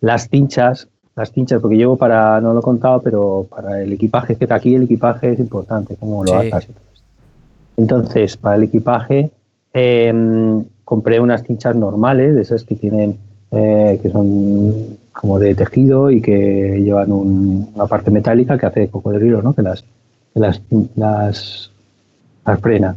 Las 0.00 0.28
cinchas, 0.28 0.88
las 1.14 1.30
cinchas, 1.32 1.60
porque 1.60 1.76
llevo 1.76 1.96
para, 1.96 2.40
no 2.40 2.52
lo 2.52 2.60
he 2.60 2.62
contado, 2.62 3.02
pero 3.02 3.46
para 3.48 3.82
el 3.82 3.92
equipaje, 3.92 4.36
que 4.36 4.46
aquí 4.50 4.74
el 4.74 4.84
equipaje 4.84 5.32
es 5.32 5.38
importante, 5.38 5.96
como 5.96 6.24
lo 6.24 6.34
hagas. 6.34 6.66
Entonces, 7.76 8.36
para 8.36 8.56
el 8.56 8.64
equipaje, 8.64 9.30
em, 9.72 10.64
compré 10.84 11.20
unas 11.20 11.42
cinchas 11.42 11.76
normales, 11.76 12.34
de 12.34 12.42
esas 12.42 12.64
que 12.64 12.76
tienen, 12.76 13.18
eh, 13.50 13.98
que 14.02 14.10
son 14.10 14.98
como 15.12 15.38
de 15.38 15.54
tejido 15.54 16.10
y 16.10 16.22
que 16.22 16.80
llevan 16.82 17.12
una 17.12 17.86
parte 17.86 18.10
metálica 18.10 18.58
que 18.58 18.66
hace 18.66 18.88
cocodrilo, 18.88 19.42
¿no? 19.42 19.54
Que 19.54 19.62
las, 19.62 19.84
las, 20.34 20.62
las, 20.96 21.70
las 22.44 22.60
frena. 22.60 22.96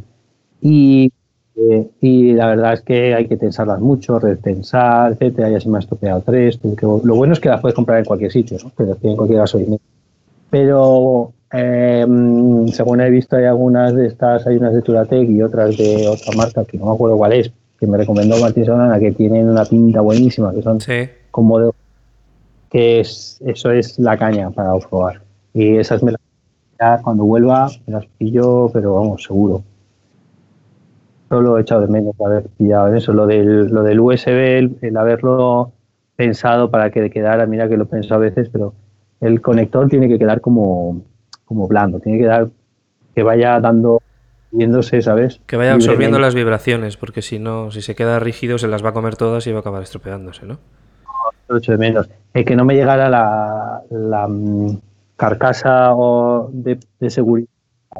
Y 0.62 1.12
eh, 1.58 1.90
y 2.02 2.34
la 2.34 2.48
verdad 2.48 2.74
es 2.74 2.82
que 2.82 3.16
hay 3.16 3.28
que 3.28 3.38
tensarlas 3.38 3.80
mucho, 3.80 4.20
retensar, 4.20 5.14
etcétera. 5.14 5.50
Ya 5.50 5.60
se 5.60 5.70
me 5.70 5.78
ha 5.78 5.80
estropeado 5.80 6.22
tres. 6.26 6.60
lo 6.82 7.16
bueno 7.16 7.34
es 7.34 7.40
que 7.40 7.50
las 7.50 7.62
puedes 7.62 7.76
comprar 7.76 8.00
en 8.00 8.06
cualquier 8.06 8.32
sitio, 8.32 8.58
¿no? 8.64 8.72
que 8.76 8.84
las 8.84 9.04
en 9.04 9.16
cualquier 9.16 9.40
gasolina. 9.40 9.78
Pero 10.50 11.32
em, 11.52 12.68
según 12.68 13.02
he 13.02 13.10
visto, 13.10 13.38
hay 13.38 13.46
algunas 13.46 13.96
de 13.96 14.08
estas, 14.08 14.46
hay 14.48 14.58
unas 14.58 14.74
de 14.74 14.82
Turatec 14.82 15.30
y 15.30 15.42
otras 15.42 15.78
de 15.78 16.08
otra 16.08 16.36
marca 16.36 16.66
que 16.66 16.78
no 16.78 16.88
me 16.88 16.94
acuerdo 16.94 17.18
cuál 17.18 17.34
es, 17.34 17.52
que 17.80 17.88
me 17.88 17.98
recomendó 17.98 18.38
Martín 18.40 18.66
Solana, 18.66 19.00
que 19.00 19.12
tienen 19.12 19.50
una 19.50 19.66
pinta 19.66 20.02
buenísima, 20.02 20.54
que 20.54 20.62
son 20.62 20.80
como 21.32 21.60
de. 21.60 21.72
que 22.70 23.00
es, 23.00 23.40
eso 23.46 23.72
es 23.72 23.98
la 24.00 24.18
caña 24.18 24.50
para 24.52 24.74
offroad. 24.74 25.16
Y 25.54 25.78
esas 25.78 26.04
me 26.04 26.12
las. 26.12 27.02
cuando 27.02 27.24
vuelva, 27.24 27.70
me 27.88 27.94
las 27.94 28.06
pillo, 28.18 28.70
pero 28.74 28.96
vamos, 28.96 29.24
seguro 29.24 29.64
lo 31.42 31.58
he 31.58 31.62
echado 31.62 31.82
de 31.82 31.88
menos 31.88 32.16
haber 32.24 32.44
pillado 32.58 32.94
eso. 32.94 33.14
Lo 33.14 33.28
del, 33.28 33.68
lo 33.68 33.84
del 33.84 34.00
USB, 34.00 34.78
el, 34.82 34.98
haberlo 34.98 35.72
pensado 36.16 36.72
para 36.72 36.92
que 36.92 37.10
quedara, 37.10 37.46
mira 37.46 37.68
que 37.68 37.78
lo 37.78 37.86
pienso 37.86 38.16
a 38.16 38.18
veces, 38.18 38.50
pero 38.50 38.74
el 39.22 39.42
conector 39.42 39.90
tiene 39.90 40.08
que 40.08 40.20
quedar 40.20 40.42
como, 40.42 41.02
como 41.46 41.68
blando, 41.68 42.00
tiene 42.00 42.20
que 42.20 42.26
dar, 42.26 42.48
que 43.14 43.24
vaya 43.24 43.60
dando, 43.60 44.02
viéndose, 44.52 45.02
¿sabes? 45.02 45.42
Que 45.46 45.58
vaya 45.58 45.74
absorbiendo 45.74 46.20
las 46.20 46.36
vibraciones, 46.36 46.98
porque 46.98 47.22
si 47.22 47.40
no, 47.40 47.72
si 47.72 47.82
se 47.82 47.96
queda 47.96 48.20
rígido, 48.20 48.58
se 48.58 48.68
las 48.68 48.84
va 48.84 48.90
a 48.90 48.94
comer 48.94 49.16
todas 49.16 49.46
y 49.48 49.52
va 49.52 49.58
a 49.58 49.62
acabar 49.62 49.84
estropeándose, 49.84 50.46
¿no? 50.46 50.60
Lo 51.48 51.58
echo 51.58 51.74
de 51.74 51.78
menos. 51.78 52.10
Es 52.34 52.46
que 52.46 52.56
no 52.56 52.66
me 52.66 52.76
llegara 52.76 53.10
la, 53.10 53.82
la 53.90 54.28
mm, 54.28 54.80
carcasa 55.16 55.94
o 55.94 56.50
de 56.52 57.10
seguridad 57.10 57.50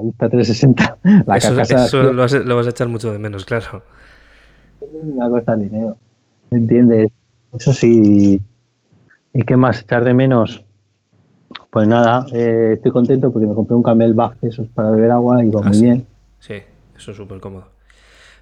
vista 0.02 0.30
360. 0.30 0.98
La 1.26 1.38
eso, 1.38 1.60
eso 1.62 2.04
lo, 2.04 2.22
vas, 2.22 2.34
lo, 2.34 2.56
vas, 2.56 2.68
a 2.68 2.70
echar 2.70 2.88
mucho 2.88 3.12
de 3.12 3.20
menos, 3.20 3.46
claro. 3.46 3.84
Una 4.82 5.30
cosa 5.30 5.56
dinero. 5.56 5.98
¿Entiendes? 6.52 7.12
Eso 7.54 7.74
sí. 7.74 8.42
¿Y 9.34 9.42
qué 9.44 9.58
más 9.58 9.82
echar 9.82 10.04
de 10.04 10.14
menos? 10.14 10.66
Pues 11.70 11.88
nada, 11.88 12.26
eh, 12.34 12.74
estoy 12.76 12.92
contento 12.92 13.32
porque 13.32 13.48
me 13.48 13.54
compré 13.54 13.76
un 13.76 13.84
Camel 13.84 14.14
Bag, 14.14 14.38
eso 14.42 14.64
es 14.64 14.70
para 14.70 14.92
beber 14.92 15.12
agua 15.12 15.44
y 15.44 15.50
va 15.50 15.62
muy 15.62 15.82
bien. 15.82 16.08
Sí, 16.40 16.56
eso 16.96 17.12
es 17.12 17.18
súper 17.18 17.40
cómodo. 17.40 17.68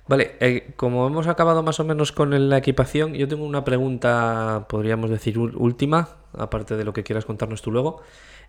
Vale, 0.08 0.36
eh, 0.42 0.74
como 0.76 1.08
hemos 1.08 1.28
acabado 1.28 1.64
más 1.64 1.80
o 1.80 1.86
menos 1.86 2.12
con 2.12 2.50
la 2.50 2.58
equipación, 2.58 3.14
yo 3.14 3.28
tengo 3.28 3.46
una 3.46 3.64
pregunta, 3.64 4.66
podríamos 4.68 5.10
decir, 5.10 5.40
última, 5.40 6.10
aparte 6.34 6.76
de 6.76 6.84
lo 6.84 6.92
que 6.92 7.04
quieras 7.04 7.26
contarnos 7.26 7.62
tú 7.62 7.72
luego, 7.72 8.02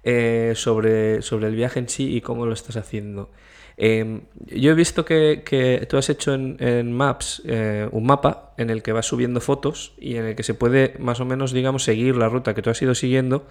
eh, 0.05 0.53
sobre, 0.55 1.23
sobre 1.23 1.49
el 1.49 1.55
viaje 1.55 1.81
en 1.81 1.89
sí 1.89 2.15
y 2.15 2.21
cómo 2.21 2.47
lo 2.47 2.53
estás 2.53 2.77
haciendo. 2.77 3.31
Em, 3.77 4.23
yo 4.47 4.71
he 4.71 4.75
visto 4.75 5.05
que, 5.05 5.87
tú 5.89 5.97
has 5.97 6.09
hecho 6.09 6.35
en, 6.35 6.93
Maps 6.93 7.43
eh, 7.45 7.89
un 7.91 8.07
mapa 8.07 8.55
en 8.57 8.71
el 8.71 8.83
que 8.83 8.93
vas 8.93 9.07
subiendo 9.07 9.41
fotos 9.41 9.95
y 9.99 10.17
en 10.17 10.27
el 10.27 10.37
que 10.37 10.45
se 10.45 10.55
puede 10.55 10.95
más 10.99 11.21
o 11.21 11.25
menos, 11.25 11.53
digamos, 11.53 11.83
seguir 11.83 12.17
la 12.17 12.29
ruta 12.29 12.55
que 12.55 12.63
tú 12.63 12.71
has 12.71 12.81
ido 12.81 12.95
siguiendo 12.95 13.47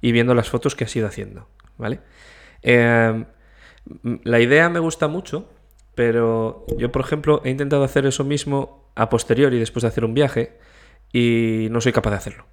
y 0.00 0.12
viendo 0.12 0.34
las 0.34 0.50
fotos 0.50 0.74
que 0.74 0.84
has 0.84 0.96
ido 0.96 1.06
haciendo, 1.06 1.48
¿vale? 1.78 2.00
Em, 2.62 3.26
la 4.24 4.40
idea 4.40 4.68
me 4.68 4.80
gusta 4.80 5.06
mucho 5.06 5.48
pero 6.00 6.64
yo, 6.78 6.90
por 6.90 7.02
ejemplo, 7.02 7.42
he 7.44 7.50
intentado 7.50 7.84
hacer 7.84 8.06
eso 8.06 8.24
mismo 8.24 8.90
a 8.94 9.10
posteriori, 9.10 9.58
después 9.58 9.82
de 9.82 9.88
hacer 9.88 10.04
un 10.04 10.14
viaje, 10.14 10.56
y 11.12 11.68
no 11.70 11.82
soy 11.82 11.92
capaz 11.92 12.10
de 12.10 12.16
hacerlo. 12.16 12.46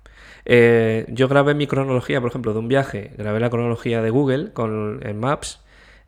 Eh, 0.50 1.06
yo 1.10 1.28
grabé 1.28 1.56
mi 1.56 1.68
cronología, 1.68 2.22
por 2.22 2.30
ejemplo, 2.30 2.54
de 2.54 2.60
un 2.60 2.70
viaje, 2.70 3.12
grabé 3.18 3.42
la 3.42 3.50
cronología 3.50 4.02
de 4.02 4.10
Google 4.10 4.54
con, 4.54 5.02
en 5.06 5.20
Maps, 5.20 5.60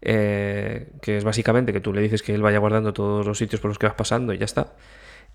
eh, 0.01 0.93
que 1.01 1.17
es 1.17 1.25
básicamente 1.25 1.73
que 1.73 1.81
tú 1.81 1.91
le 1.91 2.01
dices 2.01 2.23
que 2.23 2.33
él 2.33 2.41
vaya 2.41 2.57
guardando 2.57 2.93
todos 2.93 3.27
los 3.27 3.37
sitios 3.37 3.59
por 3.59 3.67
los 3.67 3.77
que 3.77 3.87
vas 3.87 3.97
pasando 3.97 4.33
y 4.33 4.37
ya 4.37 4.45
está. 4.45 4.75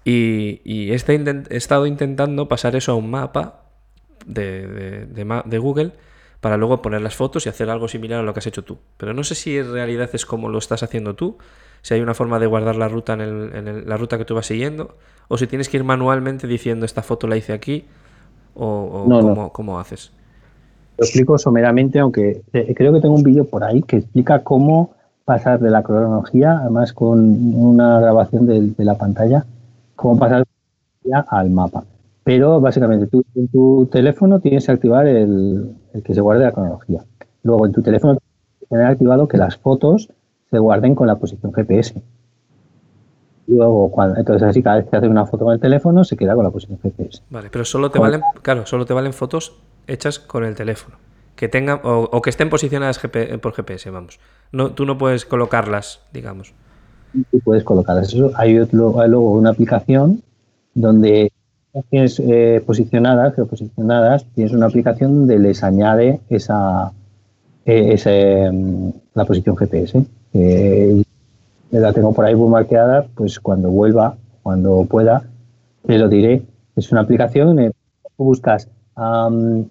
Y, 0.07 0.91
he, 0.91 0.95
estado 0.95 1.87
intentando 1.87 2.49
pasar 2.49 2.77
eso 2.77 2.93
a 2.93 2.95
un 2.95 3.11
mapa 3.11 3.65
de, 4.25 5.07
de, 5.07 5.59
Google 5.59 5.93
para 6.41 6.57
luego 6.57 6.81
poner 6.81 7.03
las 7.03 7.15
fotos 7.15 7.45
y 7.45 7.51
hacer 7.51 7.69
algo 7.69 7.89
similar 7.89 8.21
a 8.21 8.23
lo 8.23 8.33
que 8.33 8.39
has 8.39 8.47
hecho 8.47 8.65
tú. 8.65 8.79
Pero 8.97 9.13
no 9.13 9.23
sé 9.23 9.35
si 9.35 9.59
en 9.59 9.71
realidad 9.71 10.09
es 10.15 10.25
como 10.25 10.49
lo 10.49 10.57
estás 10.57 10.83
haciendo 10.83 11.15
tú 11.15 11.37
si 11.85 11.93
hay 11.93 12.01
una 12.01 12.15
forma 12.15 12.39
de 12.39 12.47
guardar 12.47 12.77
la 12.77 12.89
ruta 12.89 13.13
en, 13.13 13.87
la 13.87 13.97
ruta 13.99 14.17
que 14.17 14.25
tú 14.25 14.35
vas 14.35 14.47
siguiendo, 14.47 14.97
o 15.29 15.37
si 15.37 15.47
tienes 15.47 15.69
que 15.69 15.77
ir 15.77 15.85
manualmente 15.85 16.47
diciendo 16.47 16.87
esta 16.87 17.03
foto 17.03 17.27
la 17.27 17.37
hice 17.37 17.53
aquí, 17.53 17.85
o, 18.55 19.51
cómo, 19.53 19.79
haces. 19.79 20.13
Lo 20.97 21.05
explico 21.05 21.39
someramente, 21.39 21.99
aunque 21.99 22.43
eh, 22.53 22.75
creo 22.75 22.93
que 22.93 23.01
tengo 23.01 23.15
un 23.15 23.23
vídeo 23.23 23.45
por 23.45 23.65
ahí 23.65 23.83
que 23.83 23.97
explica 23.99 24.45
cómo 24.45 24.95
pasar 25.25 25.59
de 25.61 25.71
la 25.71 25.83
cronología, 25.83 26.59
además 26.59 26.93
con 26.93 27.19
una 27.57 28.01
grabación 28.01 28.47
de, 28.47 28.85
la 28.85 28.97
pantalla, 28.97 29.45
cómo 29.97 30.19
pasar 30.19 30.45
al 31.29 31.51
mapa. 31.51 31.85
Pero 32.23 32.61
básicamente 32.61 33.07
tú 33.07 33.25
en 33.35 33.49
tu 33.49 33.87
teléfono 33.91 34.41
tienes 34.41 34.67
que 34.67 34.73
activar 34.73 35.07
el, 35.07 35.75
el 35.93 36.03
que 36.03 36.15
se 36.15 36.21
guarde 36.21 36.45
la 36.45 36.53
cronología. 36.53 37.05
Luego 37.43 37.67
en 37.67 37.73
tu 37.73 37.83
teléfono 37.83 38.17
tienes 38.17 38.61
que 38.61 38.67
tener 38.67 38.87
activado 38.87 39.29
que 39.29 39.37
las 39.37 39.57
fotos 39.57 40.09
se 40.51 40.59
guarden 40.59 40.95
con 40.95 41.07
la 41.07 41.17
posición 41.17 41.53
GPS. 41.53 42.03
Luego, 43.47 43.91
cuando, 43.91 44.19
entonces 44.19 44.49
así 44.49 44.63
cada 44.63 44.77
vez 44.77 44.87
que 44.89 44.97
haces 44.97 45.09
una 45.09 45.27
foto 45.27 45.45
con 45.45 45.55
el 45.55 45.61
teléfono 45.61 46.03
se 46.05 46.17
queda 46.17 46.35
con 46.35 46.45
la 46.45 46.51
posición 46.51 46.79
GPS. 46.83 47.23
Vale, 47.31 47.49
pero 47.51 47.65
solo 47.65 47.91
te 47.91 47.99
valen, 47.99 48.23
claro, 48.43 48.65
solo 48.67 48.87
te 48.87 48.95
valen 48.95 49.13
fotos 49.13 49.57
hechas 49.87 50.19
con 50.19 50.45
el 50.45 50.55
teléfono. 50.55 50.97
Que 51.37 51.49
tengan, 51.49 51.81
o, 51.83 52.23
que 52.23 52.31
estén 52.31 52.49
posicionadas 52.49 52.99
por 52.99 53.53
GPS, 53.53 53.91
vamos. 53.91 54.21
No, 54.53 54.71
tú 54.71 54.87
no 54.87 54.97
puedes 54.97 55.27
colocarlas, 55.27 56.01
digamos. 56.13 56.55
Tú 57.31 57.41
puedes 57.41 57.65
colocarlas. 57.65 58.09
Eso, 58.09 58.31
hay, 58.37 58.55
luego 58.71 59.33
una 59.33 59.51
aplicación 59.51 60.23
donde 60.75 61.33
tienes 61.91 62.21
eh, 62.21 62.63
posicionadas, 62.65 63.35
geoposicionadas, 63.35 64.25
tienes 64.35 64.53
una 64.53 64.67
aplicación 64.67 65.15
donde 65.19 65.39
les 65.39 65.63
añade 65.65 66.21
esa, 66.29 66.93
eh, 67.67 68.51
mm, 68.53 68.91
la 69.15 69.25
posición 69.25 69.57
GPS 69.57 70.05
eh, 70.35 71.03
la 71.71 71.93
tengo 71.93 72.13
por 72.13 72.25
ahí 72.25 72.35
muy 72.35 72.49
marqueada, 72.49 73.07
pues 73.15 73.41
cuando 73.41 73.69
vuelva, 73.71 74.17
cuando 74.43 74.85
pueda, 74.89 75.25
te 75.87 75.99
lo 75.99 76.09
diré. 76.09 76.43
Es 76.77 76.91
una 76.93 77.03
aplicación, 77.03 77.59
eh, 77.59 77.73
buscas, 78.17 78.69
eh, 78.97 79.65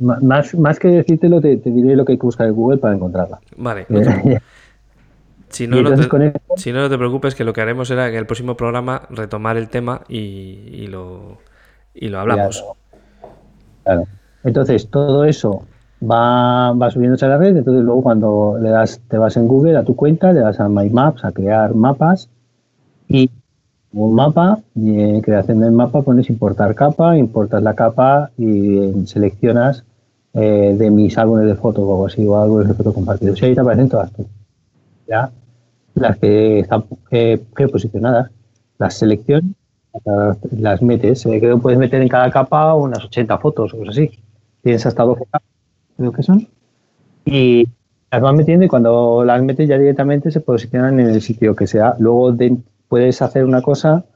más, 0.00 0.54
más 0.54 0.78
que 0.78 0.88
decírtelo, 0.88 1.40
te, 1.40 1.56
diré 1.56 1.96
lo 1.96 2.04
que 2.04 2.12
hay 2.12 2.18
que 2.18 2.26
buscar 2.26 2.46
en 2.46 2.54
Google 2.54 2.78
para 2.78 2.94
encontrarla. 2.94 3.40
Vale. 3.56 3.86
Eh, 5.50 5.54
si 5.54 5.66
no, 5.66 5.80
no 5.80 5.94
te, 5.94 6.02
si 6.56 6.72
no, 6.72 6.90
te 6.90 6.98
preocupes, 6.98 7.34
que 7.34 7.42
lo 7.42 7.54
que 7.54 7.62
haremos 7.62 7.88
será 7.88 8.08
en 8.08 8.16
el 8.16 8.26
próximo 8.26 8.54
programa 8.54 9.04
retomar 9.08 9.56
el 9.56 9.70
tema 9.70 10.02
y, 10.06 10.86
lo, 10.88 11.38
y 11.94 12.08
lo 12.08 12.20
hablamos. 12.20 12.62
Claro. 13.82 14.04
Entonces, 14.44 14.90
todo 14.90 15.24
eso 15.24 15.64
va, 16.02 16.72
va 16.72 16.90
subiéndose 16.90 17.24
a 17.24 17.28
la 17.28 17.38
red, 17.38 17.56
entonces 17.56 17.82
luego 17.82 18.02
cuando 18.02 18.58
le 18.60 18.70
das, 18.70 19.00
te 19.08 19.18
vas 19.18 19.36
en 19.36 19.48
Google 19.48 19.76
a 19.76 19.84
tu 19.84 19.96
cuenta, 19.96 20.32
le 20.32 20.40
das 20.40 20.60
a 20.60 20.68
My 20.68 20.90
Maps, 20.90 21.24
a 21.24 21.32
crear 21.32 21.74
mapas 21.74 22.28
y 23.08 23.30
un 23.92 24.14
mapa, 24.14 24.60
y 24.74 25.00
en 25.00 25.20
creación 25.22 25.60
del 25.60 25.72
mapa 25.72 26.02
pones 26.02 26.28
importar 26.28 26.74
capa, 26.74 27.16
importas 27.16 27.62
la 27.62 27.74
capa 27.74 28.30
y 28.36 29.06
seleccionas 29.06 29.84
eh, 30.34 30.74
de 30.78 30.90
mis 30.90 31.16
álbumes 31.16 31.46
de 31.46 31.54
fotos 31.54 31.84
o 31.84 31.92
algo 31.92 32.06
así, 32.06 32.26
o 32.26 32.36
álbumes 32.36 32.68
de 32.68 32.74
fotos 32.74 32.94
compartidos. 32.94 33.40
Y 33.40 33.46
ahí 33.46 33.54
te 33.54 33.60
aparecen 33.60 33.88
todas 33.88 34.10
¿ya? 35.08 35.30
Las 35.94 36.18
que 36.18 36.60
están 36.60 36.84
eh, 37.10 37.42
posicionadas, 37.72 38.30
las 38.78 38.94
seleccionas, 38.94 39.50
las 40.50 40.82
metes. 40.82 41.24
Eh, 41.26 41.40
que 41.40 41.56
puedes 41.56 41.78
meter 41.78 42.02
en 42.02 42.08
cada 42.08 42.30
capa 42.30 42.74
unas 42.74 43.04
80 43.04 43.38
fotos 43.38 43.72
o 43.72 43.78
cosas 43.78 43.96
así. 43.96 44.10
Tienes 44.62 44.84
hasta 44.84 45.02
12 45.02 45.24
capas 45.24 45.57
creo 45.98 46.12
que 46.12 46.22
son. 46.22 46.48
Y 47.26 47.68
las 48.10 48.22
vas 48.22 48.34
metiendo 48.34 48.64
y 48.64 48.68
cuando 48.68 49.22
las 49.24 49.42
metes 49.42 49.68
ya 49.68 49.76
directamente 49.76 50.30
se 50.30 50.40
posicionan 50.40 50.98
en 51.00 51.08
el 51.08 51.20
sitio 51.20 51.54
que 51.54 51.66
sea. 51.66 51.94
Luego 51.98 52.34
puedes 52.88 53.20
hacer 53.20 53.44
una 53.44 53.60
cosa 53.60 54.06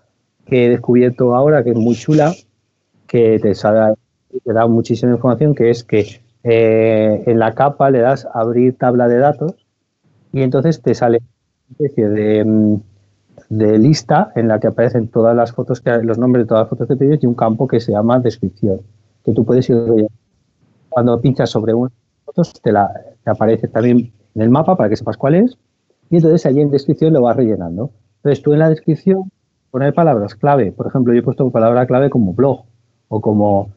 que 0.47 0.67
he 0.67 0.71
descubierto 0.71 1.35
ahora 1.35 1.63
que 1.63 1.71
es 1.71 1.77
muy 1.77 1.95
chula, 1.95 2.33
que 3.07 3.39
te, 3.39 3.53
te 3.53 4.53
da 4.53 4.67
muchísima 4.67 5.13
información, 5.13 5.55
que 5.55 5.71
es 5.71 5.85
que 5.85 6.23
eh, 6.45 7.23
en 7.27 7.39
la 7.39 7.53
capa 7.55 7.91
le 7.91 8.01
das 8.01 8.27
abrir 8.33 8.79
tabla 8.79 9.09
de 9.09 9.19
datos 9.19 9.55
y 10.33 10.41
entonces 10.43 10.81
te 10.81 10.95
sale 10.95 11.19
una 11.19 11.73
especie 11.73 12.09
de, 12.09 12.45
mm, 12.45 12.77
de 13.51 13.79
lista 13.79 14.33
en 14.35 14.49
la 14.49 14.59
que 14.59 14.69
aparecen 14.69 15.09
todas 15.09 15.37
las 15.37 15.53
fotos, 15.53 15.81
que, 15.81 15.91
los 16.03 16.17
nombres 16.19 16.45
de 16.45 16.49
todas 16.49 16.63
las 16.63 16.71
fotos 16.71 16.89
que 16.89 16.97
tienes 16.97 17.23
y 17.23 17.27
un 17.27 17.35
campo 17.35 17.69
que 17.69 17.81
se 17.81 17.93
llama 17.93 18.19
descripción, 18.19 18.81
que 19.25 19.33
tú 19.33 19.45
puedes 19.45 19.69
ir 19.69 19.77
cuando 20.93 21.21
pinchas 21.21 21.51
sobre 21.51 21.75
una 21.75 21.91
foto, 22.25 22.43
te, 22.63 22.73
la, 22.73 22.91
aparece 23.25 23.69
también 23.69 24.13
en 24.35 24.43
el 24.43 24.51
mapa 24.51 24.77
para 24.77 24.89
que 24.89 24.97
sepas 24.97 25.17
cuál 25.17 25.35
es. 25.35 25.59
Y 26.11 26.17
entonces 26.17 26.45
allí 26.47 26.61
en 26.61 26.71
descripción 26.71 27.13
lo 27.13 27.23
vas 27.23 27.37
rellenando. 27.37 27.91
Entonces 28.17 28.43
tú 28.43 28.53
en 28.53 28.59
la 28.61 28.69
descripción 28.69 29.31
poner 29.71 29.95
palabras 29.95 30.35
clave. 30.35 30.71
Por 30.71 30.87
ejemplo, 30.87 31.13
yo 31.13 31.21
he 31.21 31.23
puesto 31.23 31.51
palabra 31.51 31.87
clave 31.87 32.11
como 32.11 32.35
blog 32.35 32.65
o 33.09 33.21
como 33.21 33.71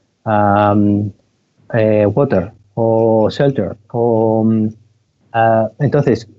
eh, 1.73 2.05
water 2.05 2.51
o 2.73 3.29
shelter. 3.29 3.77
O, 3.91 4.45
ah, 5.31 5.69
entonces, 5.79 6.29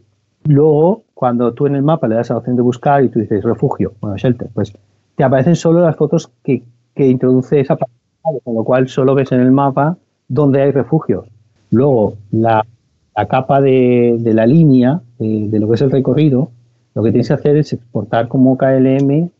luego, 0.45 1.05
cuando 1.15 1.55
tú 1.55 1.67
en 1.67 1.77
el 1.77 1.83
mapa 1.83 2.07
le 2.07 2.17
das 2.17 2.31
a 2.31 2.35
la 2.35 2.39
opción 2.39 2.57
de 2.57 2.63
buscar 2.63 3.03
y 3.03 3.09
tú 3.09 3.19
dices 3.19 3.43
refugio, 3.43 3.95
bueno, 4.01 4.17
shelter, 4.19 4.51
pues 4.53 4.73
te 5.17 5.25
aparecen 5.25 5.57
solo 5.57 5.81
las 5.81 5.97
fotos 5.97 6.31
que, 6.45 6.63
que 6.95 7.07
introduce 7.07 7.59
esa 7.59 7.77
palabra, 7.77 8.41
con 8.45 8.55
lo 8.55 8.65
cual 8.65 8.89
solo 8.89 9.15
ves 9.15 9.33
en 9.33 9.41
el 9.41 9.51
mapa 9.51 9.97
donde 10.29 10.63
hay 10.63 10.71
refugios. 10.73 11.27
Luego, 11.71 12.15
la, 12.31 12.65
capa 13.29 13.61
de, 13.61 14.19
la 14.23 14.47
línea, 14.47 15.01
de, 15.19 15.59
lo 15.59 15.69
que 15.69 15.75
es 15.75 15.83
el 15.83 15.91
recorrido, 15.91 16.51
lo 16.95 17.03
que 17.03 17.11
tienes 17.11 17.29
que 17.29 17.35
hacer 17.35 17.57
es 17.57 17.73
exportar 17.73 18.29
como 18.29 18.57
KLM 18.57 19.31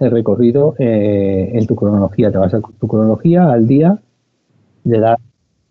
el 0.00 0.10
recorrido 0.10 0.74
eh, 0.78 1.50
en 1.54 1.66
tu 1.66 1.74
cronología. 1.74 2.30
Te 2.30 2.38
vas 2.38 2.54
a 2.54 2.60
tu 2.60 2.88
cronología 2.88 3.50
al 3.50 3.66
día, 3.66 3.98
le 4.84 5.00
das 5.00 5.18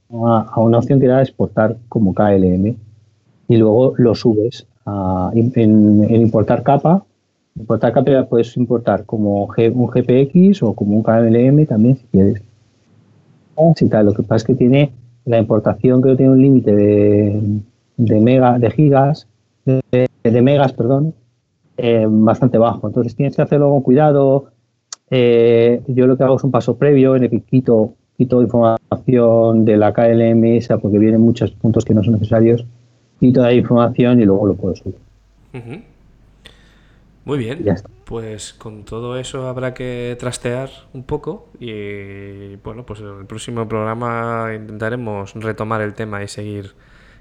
a, 0.10 0.60
una 0.60 0.78
opción 0.78 1.00
que 1.00 1.08
da 1.08 1.22
exportar 1.22 1.78
como 1.90 2.14
KLM 2.14 2.76
y 3.50 3.58
luego 3.58 3.94
lo 3.98 4.16
subes 4.16 4.68
a, 4.86 5.32
en, 5.34 6.04
importar 6.22 6.64
capa. 6.64 7.04
Importar 7.56 7.94
capa 7.94 8.26
puedes 8.26 8.56
importar 8.58 9.06
como 9.06 9.46
un 9.46 9.88
GPX 9.88 10.62
o 10.64 10.74
como 10.74 10.96
un 10.96 11.04
KLM 11.04 11.66
también 11.66 11.96
si 11.98 12.06
quieres 12.12 12.42
tal. 13.90 14.06
Lo 14.06 14.14
que 14.14 14.24
pasa 14.24 14.38
es 14.38 14.44
que 14.44 14.56
tiene 14.56 14.92
la 15.26 15.38
importación, 15.38 16.02
que 16.02 16.16
tiene 16.16 16.32
un 16.32 16.42
límite 16.42 16.76
de, 16.76 17.62
de, 17.98 18.20
mega, 18.20 18.58
de 18.60 18.72
gigas, 18.72 19.28
de, 19.66 20.42
megas, 20.42 20.74
perdón, 20.74 21.14
eh, 21.78 22.06
bastante 22.08 22.58
bajo. 22.58 22.88
Entonces 22.88 23.16
tienes 23.16 23.36
que 23.36 23.42
hacerlo 23.42 23.70
con 23.70 23.82
cuidado. 23.82 24.46
Eh, 25.10 25.82
yo 25.88 26.08
lo 26.08 26.18
que 26.18 26.24
hago 26.24 26.38
es 26.38 26.44
un 26.44 26.52
paso 26.52 26.76
previo 26.78 27.16
en 27.16 27.24
el 27.24 27.30
que 27.30 27.42
quito, 27.42 27.94
quito 28.18 28.42
información 28.42 29.66
de 29.66 29.78
la 29.78 29.94
KLM, 29.94 30.60
porque 30.82 31.00
vienen 31.00 31.22
muchos 31.22 31.52
puntos 31.52 31.86
que 31.86 31.94
no 31.94 32.04
son 32.04 32.14
necesarios, 32.14 32.66
quito 33.20 33.42
la 33.42 33.54
información 33.54 34.20
y 34.20 34.26
luego 34.26 34.48
lo 34.48 34.54
puedo 34.56 34.76
subir. 34.76 34.96
Muy 37.28 37.40
bien. 37.40 37.66
Pues 38.06 38.54
con 38.54 38.86
todo 38.86 39.18
eso 39.18 39.50
habrá 39.50 39.74
que 39.74 40.16
trastear 40.18 40.70
un 40.94 41.04
poco 41.04 41.50
y 41.60 42.56
bueno, 42.64 42.86
pues 42.86 43.02
en 43.02 43.20
el 43.20 43.26
próximo 43.26 43.68
programa 43.68 44.52
intentaremos 44.56 45.34
retomar 45.34 45.82
el 45.82 45.94
tema 45.94 46.24
y 46.24 46.30
seguir 46.30 46.72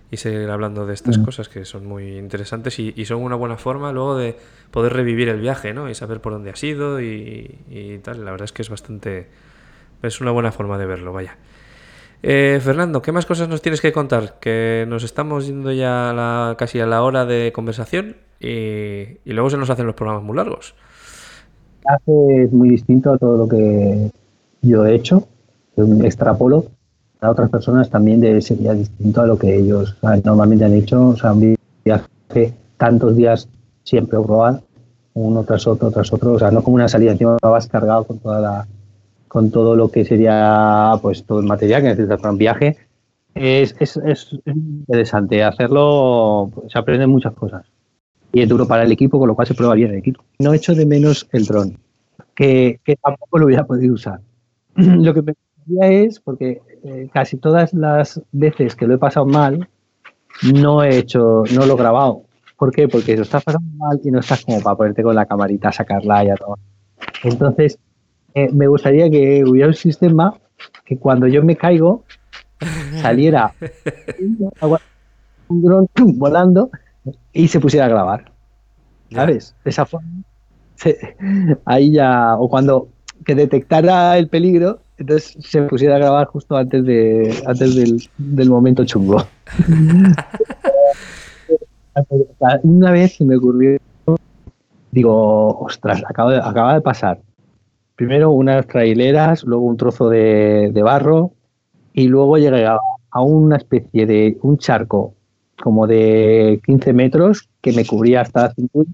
y 0.09 0.18
seguir 0.18 0.48
hablando 0.48 0.86
de 0.86 0.94
estas 0.94 1.18
cosas 1.18 1.48
que 1.48 1.64
son 1.64 1.86
muy 1.86 2.18
interesantes 2.18 2.78
y, 2.78 3.04
son 3.04 3.20
una 3.20 3.34
buena 3.34 3.57
forma 3.57 3.90
luego 3.90 4.16
de 4.16 4.36
poder 4.70 4.92
revivir 4.92 5.28
el 5.28 5.40
viaje, 5.40 5.74
¿no? 5.74 5.90
Y 5.90 5.96
saber 5.96 6.20
por 6.20 6.34
dónde 6.34 6.50
has 6.50 6.62
ido 6.62 7.00
y, 7.00 7.59
y 7.68 7.98
tal. 7.98 8.24
La 8.24 8.30
verdad 8.30 8.44
es 8.44 8.52
que 8.52 8.62
es 8.62 8.70
bastante... 8.70 9.26
Es 10.04 10.20
una 10.20 10.30
buena 10.30 10.52
forma 10.52 10.78
de 10.78 10.86
verlo, 10.86 11.12
vaya. 11.12 11.36
Eh, 12.23 12.61
Fernando, 12.62 13.03
¿qué 13.03 13.12
más 13.12 13.27
cosas 13.27 13.49
nos 13.49 13.62
tienes 13.62 13.81
que 13.81 13.93
contar? 13.93 14.39
Que 14.41 14.85
nos 14.89 15.05
estamos 15.05 15.47
yendo 15.47 15.73
ya 15.73 16.55
casi 16.59 16.81
a 16.81 16.87
la 16.87 17.03
hora 17.03 17.25
de 17.25 17.53
conversación 17.53 18.17
y, 18.41 19.19
luego 19.25 19.51
se 19.51 19.57
nos 19.57 19.71
hacen 19.71 19.87
los 19.87 19.95
programas 19.95 20.25
muy 20.25 20.37
largos. 20.37 20.75
Hace 21.85 22.49
muy 22.51 22.71
distinto 22.71 23.12
a 23.12 23.19
todo 23.19 23.37
lo 23.37 23.49
que 23.49 24.11
yo 24.62 24.85
he 24.87 24.95
hecho, 24.95 25.29
un 25.77 26.05
extrapolo 26.05 26.67
a 27.21 27.31
otras 27.31 27.49
personas 27.49 27.89
también 27.89 28.21
de, 28.21 28.41
sería 28.43 28.75
distinto 28.75 29.21
a 29.21 29.27
lo 29.27 29.39
que 29.39 29.57
ellos 29.57 29.97
normalmente 30.25 30.64
han 30.64 30.75
hecho. 30.75 31.09
O 31.09 31.17
sea, 31.17 31.33
un 31.33 31.57
viaje 31.85 32.55
tantos 32.77 33.17
días 33.17 33.49
siempre 33.85 34.19
probar 34.21 34.61
uno 35.14 35.45
tras 35.45 35.67
otro, 35.67 35.91
tras 35.91 36.12
otro. 36.12 36.33
O 36.33 36.39
sea, 36.39 36.51
no 36.51 36.62
como 36.62 36.75
una 36.75 36.89
salida 36.89 37.12
encima 37.12 37.37
vas 37.41 37.69
cargado 37.69 38.05
con 38.05 38.19
toda 38.19 38.41
la 38.41 38.67
con 39.29 39.51
todo 39.51 39.77
lo 39.77 39.91
que 39.91 40.05
sería 40.05 40.93
pues 41.03 41.24
todo 41.24 41.41
el 41.41 41.47
material 41.47 41.83
que 41.83 41.89
necesitas 41.89 42.20
para 42.20 42.33
un 42.33 42.39
viaje. 42.39 42.77
Es, 43.35 43.74
es, 43.81 43.97
es 43.99 44.33
interesante 44.47 45.45
hacerlo, 45.45 46.51
se 46.68 46.79
aprenden 46.79 47.11
muchas 47.11 47.35
cosas. 47.35 47.66
Y 48.33 48.41
es 48.41 48.49
duro 48.49 48.66
para 48.66 48.83
el 48.83 48.93
equipo, 48.93 49.18
con 49.18 49.29
lo 49.29 49.35
cual 49.35 49.47
se 49.47 49.55
prueba 49.55 49.74
bien 49.74 49.91
el 49.91 49.99
equipo. 49.99 50.22
No 50.39 50.55
echo 50.55 50.74
de 50.74 50.87
menos 50.87 51.29
el 51.33 51.45
dron, 51.45 51.79
que, 52.35 52.81
tampoco 53.03 53.39
lo 53.39 53.47
hubiera 53.47 53.66
podido 53.66 53.95
usar. 53.95 54.20
lo 54.74 55.14
que 55.14 55.22
me 55.22 55.33
gustaría 55.33 56.03
es, 56.05 56.20
porque 56.20 56.61
eh, 56.85 57.09
casi 57.12 57.37
todas 57.37 57.72
las 57.74 58.22
veces 58.33 58.74
que 58.74 58.87
lo 58.87 58.95
he 58.95 58.99
pasado 58.99 59.27
mal, 59.27 59.68
no 60.55 60.83
he 60.83 60.99
hecho, 60.99 61.45
no 61.55 61.66
lo 61.66 61.74
he 61.74 61.79
grabado. 61.79 62.22
¿Por 62.57 62.72
qué? 62.72 62.89
Porque 62.89 63.16
lo 63.16 63.22
estás 63.22 63.45
pasando 63.45 63.68
mal 63.77 64.01
y 64.03 64.11
no 64.11 64.20
estás 64.20 64.45
como 64.45 64.61
para 64.61 64.77
ponerte 64.77 65.03
con 65.03 65.14
la 65.14 65.27
camarita, 65.27 65.72
sacarla 65.72 66.24
y 66.24 66.31
a 66.31 66.37
todo. 66.37 66.59
Entonces, 67.22 67.79
eh, 68.37 68.51
me 68.53 68.68
gustaría 68.68 69.11
que 69.11 69.43
hubiera 69.45 69.68
un 69.68 69.74
sistema 69.74 70.39
que 70.84 70.99
cuando 70.99 71.26
yo 71.26 71.43
me 71.43 71.57
caigo 71.57 72.05
saliera 73.01 73.55
un 75.49 75.62
dron 75.62 75.89
volando 76.18 76.70
y 77.32 77.49
se 77.49 77.61
pusiera 77.61 77.87
a 77.87 77.89
grabar. 77.89 78.30
¿Sabes? 79.11 79.55
De 79.64 79.70
esa 79.70 79.87
forma. 79.87 80.11
ahí 81.64 81.93
ya. 81.93 82.37
O 82.37 82.51
cuando 82.51 82.89
que 83.24 83.34
detectara 83.34 84.18
el 84.18 84.28
peligro, 84.28 84.80
entonces 84.99 85.39
se 85.41 85.62
pusiera 85.62 85.97
a 85.97 85.99
grabar 85.99 86.26
justo 86.26 86.59
antes 86.59 86.84
de 86.84 87.43
antes 87.47 88.11
del, 88.18 88.51
momento 88.51 88.84
chungo. 88.84 89.26
Una 92.64 92.91
vez 92.91 93.16
se 93.16 93.24
me 93.24 93.39
ocurrió, 93.39 93.78
digo, 94.91 95.59
ostras, 95.59 96.03
acaba 96.07 96.47
acaba 96.47 96.74
de 96.74 96.82
pasar 96.82 97.18
primero 97.97 98.30
unas 98.30 98.66
traileras, 98.66 99.42
luego 99.44 99.64
un 99.64 99.76
trozo 99.76 100.09
de, 100.11 100.70
barro 100.84 101.32
y 101.92 102.09
luego 102.09 102.36
llegué 102.36 102.66
a, 102.66 102.78
una 103.18 103.57
especie 103.57 104.05
de 104.05 104.36
un 104.42 104.59
charco 104.59 105.14
como 105.62 105.86
de 105.86 106.61
15 106.66 106.92
metros 106.92 107.49
que 107.62 107.72
me 107.72 107.86
cubría 107.86 108.20
hasta 108.20 108.42
la 108.42 108.55
cintura 108.55 108.90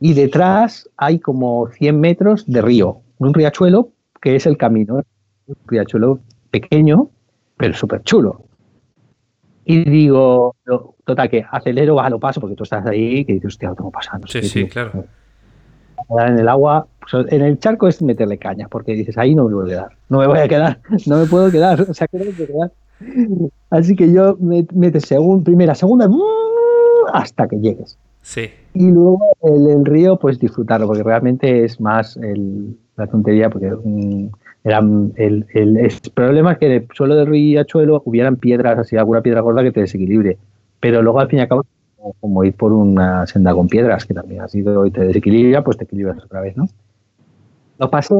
y 0.00 0.12
detrás 0.12 0.88
hay 0.98 1.18
como 1.18 1.68
100 1.68 1.98
metros 1.98 2.46
de 2.46 2.60
río, 2.60 3.00
un 3.16 3.32
riachuelo 3.32 3.88
que 4.20 4.36
es 4.36 4.44
el 4.44 4.58
camino, 4.58 5.02
un 5.46 5.56
riachuelo 5.66 6.20
pequeño 6.50 7.08
pero 7.56 7.74
súper 7.74 8.02
chulo. 8.02 8.44
Y 9.64 9.84
digo, 9.84 10.56
total, 11.04 11.28
que 11.28 11.44
acelero, 11.50 12.00
a 12.00 12.08
lo 12.08 12.18
paso, 12.18 12.40
porque 12.40 12.56
tú 12.56 12.62
estás 12.62 12.86
ahí, 12.86 13.24
que 13.24 13.34
dices, 13.34 13.48
hostia, 13.48 13.68
lo 13.70 13.74
tengo 13.74 13.90
pasando. 13.90 14.26
Sí, 14.26 14.42
sí, 14.42 14.66
claro 14.66 15.04
en 16.10 16.38
el 16.38 16.48
agua, 16.48 16.86
en 17.12 17.42
el 17.42 17.58
charco 17.58 17.88
es 17.88 18.02
meterle 18.02 18.38
caña, 18.38 18.68
porque 18.68 18.92
dices, 18.92 19.18
ahí 19.18 19.34
no 19.34 19.48
me 19.48 19.54
voy 19.54 19.66
a 19.66 19.68
quedar, 19.68 19.88
no 20.08 20.18
me 20.18 20.26
voy 20.26 20.38
a 20.38 20.48
quedar, 20.48 20.80
no 21.06 21.18
me 21.18 21.26
puedo 21.26 21.50
quedar, 21.50 21.80
o 21.82 21.94
sea, 21.94 22.06
que 22.06 22.18
no 22.18 22.24
me 22.24 22.32
puedo 22.32 22.48
quedar. 22.48 22.70
Así 23.70 23.94
que 23.94 24.12
yo 24.12 24.36
me 24.40 24.66
mete 24.74 25.00
según, 25.00 25.44
primera, 25.44 25.74
segunda, 25.74 26.08
hasta 27.12 27.46
que 27.46 27.56
llegues. 27.56 27.98
Sí. 28.22 28.50
Y 28.74 28.90
luego 28.90 29.20
el, 29.42 29.84
río, 29.84 30.18
pues 30.18 30.38
disfrutarlo, 30.38 30.86
porque 30.86 31.02
realmente 31.02 31.64
es 31.64 31.80
más 31.80 32.16
el, 32.16 32.76
la 32.96 33.06
tontería, 33.06 33.48
porque 33.50 33.70
mm, 33.70 34.28
el, 35.16 35.46
el, 35.54 35.92
problema 36.14 36.52
es 36.52 36.58
que 36.58 36.66
en 36.66 36.72
el 36.72 36.88
suelo 36.92 37.14
del 37.14 37.26
riachuelo 37.26 38.02
hubieran 38.04 38.36
piedras, 38.36 38.78
así 38.78 38.96
alguna 38.96 39.22
piedra 39.22 39.40
gorda 39.40 39.62
que 39.62 39.72
te 39.72 39.80
desequilibre, 39.80 40.38
pero 40.80 41.02
luego 41.02 41.20
al 41.20 41.28
fin 41.28 41.38
y 41.38 41.42
al 41.42 41.48
cabo 41.48 41.64
como 42.20 42.44
ir 42.44 42.54
por 42.54 42.72
una 42.72 43.26
senda 43.26 43.54
con 43.54 43.68
piedras, 43.68 44.04
que 44.04 44.14
también 44.14 44.42
ha 44.42 44.48
sido 44.48 44.86
y 44.86 44.90
te 44.90 45.02
desequilibra, 45.02 45.62
pues 45.62 45.76
te 45.76 45.84
equilibras 45.84 46.22
otra 46.24 46.40
vez, 46.40 46.56
¿no? 46.56 46.68
Lo 47.78 47.90
pasé, 47.90 48.14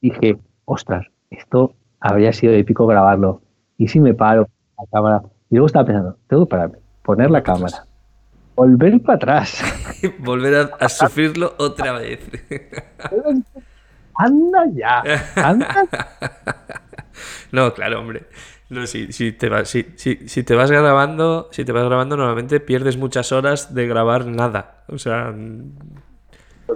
dije, 0.00 0.38
ostras, 0.64 1.06
esto 1.30 1.74
habría 2.00 2.32
sido 2.32 2.52
épico 2.52 2.86
grabarlo. 2.86 3.40
Y 3.76 3.88
si 3.88 4.00
me 4.00 4.14
paro 4.14 4.48
la 4.78 4.86
cámara, 4.90 5.22
y 5.50 5.54
luego 5.54 5.66
estaba 5.66 5.86
pensando, 5.86 6.16
tengo 6.26 6.46
que 6.46 6.50
pararme, 6.50 6.78
poner 7.02 7.30
la 7.30 7.42
cámara, 7.42 7.84
volver 8.54 9.00
para 9.00 9.16
atrás. 9.16 9.62
volver 10.18 10.70
a, 10.78 10.88
sufrirlo 10.88 11.54
otra 11.58 11.92
vez. 11.92 12.20
anda 14.14 14.64
ya, 14.74 15.02
anda. 15.36 15.86
no, 17.52 17.72
claro, 17.72 18.00
hombre. 18.00 18.26
No, 18.70 18.86
si, 18.86 19.12
si, 19.12 19.32
te 19.32 19.48
vas, 19.48 19.68
si, 19.70 19.86
si, 19.96 20.42
te 20.42 20.54
vas 20.54 20.70
grabando, 20.70 21.48
si 21.52 21.64
te 21.64 21.72
vas 21.72 21.84
grabando, 21.84 22.18
normalmente 22.18 22.60
pierdes 22.60 22.98
muchas 22.98 23.32
horas 23.32 23.74
de 23.74 23.86
grabar 23.86 24.26
nada. 24.26 24.84
O 24.88 24.98
sea. 24.98 25.34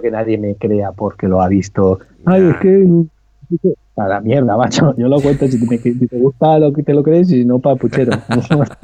Que 0.01 0.09
nadie 0.09 0.39
me 0.39 0.55
crea 0.55 0.91
porque 0.91 1.27
lo 1.27 1.41
ha 1.41 1.47
visto. 1.47 1.99
Ay, 2.25 2.49
es 2.49 2.57
que. 2.57 3.73
A 3.95 4.07
la 4.07 4.21
mierda, 4.21 4.57
macho. 4.57 4.95
Yo 4.97 5.07
lo 5.07 5.21
cuento 5.21 5.47
si 5.47 5.59
te, 6.07 6.17
gusta 6.17 6.57
lo 6.57 6.73
que 6.73 6.81
te 6.81 6.95
lo 6.95 7.03
crees 7.03 7.31
y 7.31 7.41
si 7.41 7.45
no, 7.45 7.59
para 7.59 7.75
puchero. 7.75 8.11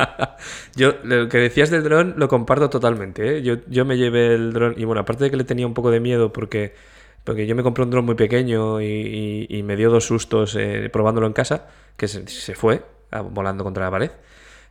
yo, 0.76 0.94
lo 1.04 1.28
que 1.28 1.40
decías 1.40 1.72
del 1.72 1.84
dron 1.84 2.14
lo 2.18 2.28
comparto 2.28 2.70
totalmente. 2.70 3.38
¿eh? 3.38 3.42
Yo, 3.42 3.56
yo 3.68 3.86
me 3.86 3.98
llevé 3.98 4.36
el 4.36 4.54
dron 4.54 4.76
y 4.78 4.86
bueno, 4.86 5.02
aparte 5.02 5.24
de 5.24 5.32
que 5.32 5.38
le 5.38 5.46
tenía 5.46 5.66
un 5.66 5.74
poco 5.74 5.90
de 5.90 6.00
miedo 6.00 6.32
porque, 6.32 6.74
porque 7.24 7.48
yo 7.48 7.56
me 7.56 7.64
compré 7.64 7.86
un 7.86 7.90
dron 7.90 8.06
muy 8.06 8.14
pequeño 8.14 8.82
y, 8.82 9.64
me 9.66 9.76
dio 9.76 9.90
dos 9.90 10.06
sustos 10.06 10.56
eh, 10.56 10.92
probándolo 10.94 11.26
en 11.26 11.34
casa, 11.34 11.66
que 11.98 12.08
se 12.08 12.54
fue, 12.54 12.84
volando 13.32 13.64
contra 13.64 13.86
la 13.86 13.92
pared, 13.92 14.12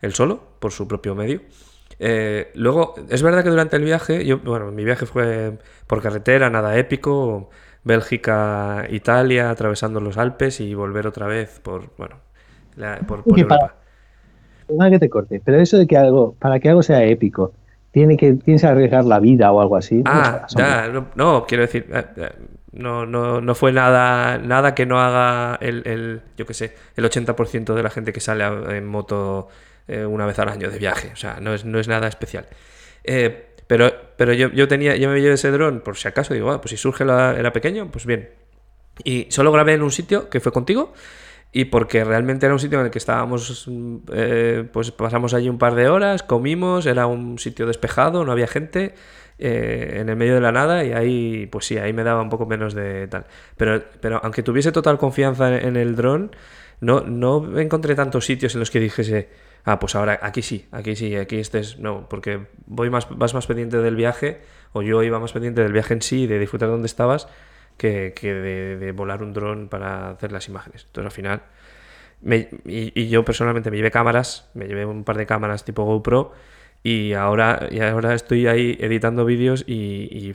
él 0.01 0.13
solo, 0.13 0.41
por 0.59 0.73
su 0.73 0.87
propio 0.87 1.15
medio. 1.15 1.41
Eh, 1.99 2.51
luego, 2.55 2.95
es 3.09 3.23
verdad 3.23 3.43
que 3.43 3.51
durante 3.51 3.77
el 3.77 3.85
viaje, 3.85 4.25
yo, 4.25 4.39
bueno, 4.39 4.71
mi 4.71 4.85
viaje 4.85 5.07
fue 5.07 5.59
por 5.87 6.03
carretera, 6.03 6.49
nada 6.51 6.77
épico, 6.77 7.51
Bélgica, 7.85 8.87
Italia, 8.91 9.51
atravesando 9.51 10.01
los 10.01 10.17
Alpes 10.19 10.61
y 10.61 10.75
volver 10.75 11.07
otra 11.07 11.27
vez 11.27 11.61
por, 11.61 11.91
bueno, 11.97 12.17
por, 13.07 13.25
Europa. 13.27 13.75
Para, 14.77 14.91
que 14.91 14.99
te 14.99 15.09
corte, 15.09 15.41
pero 15.45 15.59
eso 15.59 15.79
de 15.79 15.87
que 15.87 15.97
algo, 15.97 16.35
para 16.39 16.61
que 16.61 16.69
algo 16.69 16.83
sea 16.83 17.03
épico, 17.05 17.53
tiene 17.91 18.17
que, 18.17 18.35
tienes 18.35 18.63
que 18.63 18.69
arriesgar 18.69 19.05
la 19.05 19.19
vida 19.19 19.51
o 19.51 19.61
algo 19.61 19.77
así. 19.77 20.03
Ah, 20.05 20.47
no, 21.17 21.47
quiero 21.47 21.63
decir, 21.63 21.87
eh, 21.93 22.05
eh, 22.17 22.33
no, 22.73 23.07
no, 23.07 23.41
no 23.41 23.55
fue 23.55 23.73
nada, 23.73 24.39
nada 24.39 24.75
que 24.75 24.87
no 24.87 25.01
haga 25.01 25.57
el, 25.61 25.83
el 25.87 26.23
yo 26.37 26.47
qué 26.47 26.55
sé, 26.55 26.75
el 26.97 27.05
80% 27.05 27.75
de 27.75 27.83
la 27.83 27.91
gente 27.91 28.13
que 28.13 28.21
sale 28.21 28.45
en 28.45 28.87
moto 28.87 29.49
eh, 29.87 30.05
una 30.05 30.27
vez 30.27 30.39
al 30.39 30.49
año 30.49 30.71
de 30.71 30.79
viaje. 30.79 31.11
O 31.13 31.17
sea, 31.17 31.39
no 31.41 31.55
es, 31.55 31.65
no 31.65 31.79
es 31.79 31.89
nada 31.89 32.09
especial. 32.09 32.47
Eh, 33.05 33.55
pero 33.67 34.09
pero 34.19 34.33
yo, 34.33 34.51
yo, 34.51 34.67
tenía, 34.67 34.97
yo 34.97 35.09
me 35.09 35.21
llevé 35.21 35.35
ese 35.35 35.53
dron 35.53 35.81
por 35.81 35.97
si 35.97 36.09
acaso, 36.09 36.35
digo, 36.35 36.51
ah, 36.51 36.61
pues 36.61 36.71
si 36.71 36.77
surge 36.77 37.05
la, 37.05 37.37
era 37.39 37.53
pequeño, 37.53 37.89
pues 37.89 38.05
bien. 38.05 38.31
Y 39.05 39.29
solo 39.31 39.53
grabé 39.53 39.75
en 39.75 39.83
un 39.83 39.93
sitio 39.93 40.29
que 40.29 40.41
fue 40.41 40.51
contigo 40.51 40.93
y 41.53 41.67
porque 41.67 42.03
realmente 42.03 42.47
era 42.47 42.53
un 42.53 42.59
sitio 42.59 42.81
en 42.81 42.87
el 42.87 42.91
que 42.91 42.99
estábamos, 42.99 43.71
eh, 44.13 44.69
pues 44.73 44.91
pasamos 44.91 45.35
allí 45.35 45.49
un 45.49 45.59
par 45.59 45.77
de 45.77 45.89
horas, 45.89 46.25
comimos, 46.25 46.85
era 46.87 47.07
un 47.07 47.39
sitio 47.39 47.67
despejado, 47.67 48.25
no 48.25 48.33
había 48.33 48.49
gente 48.49 48.95
eh, 49.41 49.99
en 50.01 50.09
el 50.09 50.17
medio 50.17 50.35
de 50.35 50.41
la 50.41 50.51
nada 50.51 50.85
y 50.85 50.93
ahí, 50.93 51.47
pues 51.47 51.67
sí, 51.67 51.79
ahí 51.79 51.93
me 51.93 52.03
daba 52.03 52.23
un 52.23 52.29
poco 52.29 52.47
menos 52.47 52.75
de 52.75 53.07
tal. 53.07 53.27
Pero, 53.57 53.85
pero 54.01 54.21
aunque 54.25 54.43
tuviese 54.43 54.73
total 54.73 54.99
confianza 54.99 55.57
en, 55.57 55.77
el 55.77 55.95
dron, 55.95 56.35
no, 56.81 57.03
no 57.03 57.59
encontré 57.61 57.95
tantos 57.95 58.27
sitios 58.27 58.55
en 58.55 58.61
los 58.61 58.71
que 58.73 58.81
dijese, 58.81 59.29
ah, 59.65 59.79
pues 59.79 59.95
ahora 59.95 60.19
aquí 60.23 60.43
sí, 60.43 60.67
aquí 60.73 60.97
sí, 60.97 61.15
aquí 61.15 61.37
estés, 61.39 61.79
no, 61.79 62.09
porque 62.09 62.47
voy 62.67 62.91
más, 62.91 63.07
vas 63.11 63.33
más 63.33 63.47
pendiente 63.47 63.79
del 63.79 63.95
viaje, 63.95 64.41
o 64.73 64.83
yo 64.83 65.05
iba 65.05 65.21
más 65.21 65.33
pendiente 65.33 65.63
del 65.63 65.73
viaje 65.73 65.95
en 65.95 66.03
sí, 66.03 66.27
de 66.27 66.41
disfrutar 66.41 66.69
de 66.69 66.73
donde 66.73 66.87
estabas, 66.87 67.29
que, 67.77 68.13
de, 68.21 68.93
volar 68.93 69.23
un 69.23 69.33
dron 69.33 69.69
para 69.69 70.11
hacer 70.11 70.33
las 70.33 70.49
imágenes. 70.49 70.87
Entonces 70.87 71.07
al 71.07 71.13
final, 71.13 71.43
y, 72.25 73.01
y, 73.01 73.09
yo 73.09 73.25
personalmente 73.25 73.71
me 73.71 73.77
llevé 73.77 73.93
cámaras, 73.93 74.51
me 74.55 74.67
llevé 74.67 74.85
un 74.85 75.05
par 75.05 75.17
de 75.17 75.27
cámaras 75.27 75.65
tipo 75.65 75.85
GoPro, 75.85 76.33
y 76.83 77.13
ahora, 77.13 77.69
y 77.71 77.81
ahora 77.81 78.15
estoy 78.15 78.47
ahí 78.47 78.77
editando 78.81 79.25
vídeos 79.25 79.65
y, 79.67 80.33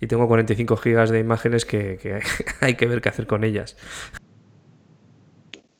y, 0.00 0.06
tengo 0.06 0.28
45 0.28 0.76
gigas 0.76 1.10
de 1.10 1.18
imágenes 1.20 1.64
que, 1.64 2.20
hay 2.60 2.74
que 2.74 2.86
ver 2.86 3.00
qué 3.00 3.08
hacer 3.08 3.26
con 3.26 3.44
ellas. 3.44 3.76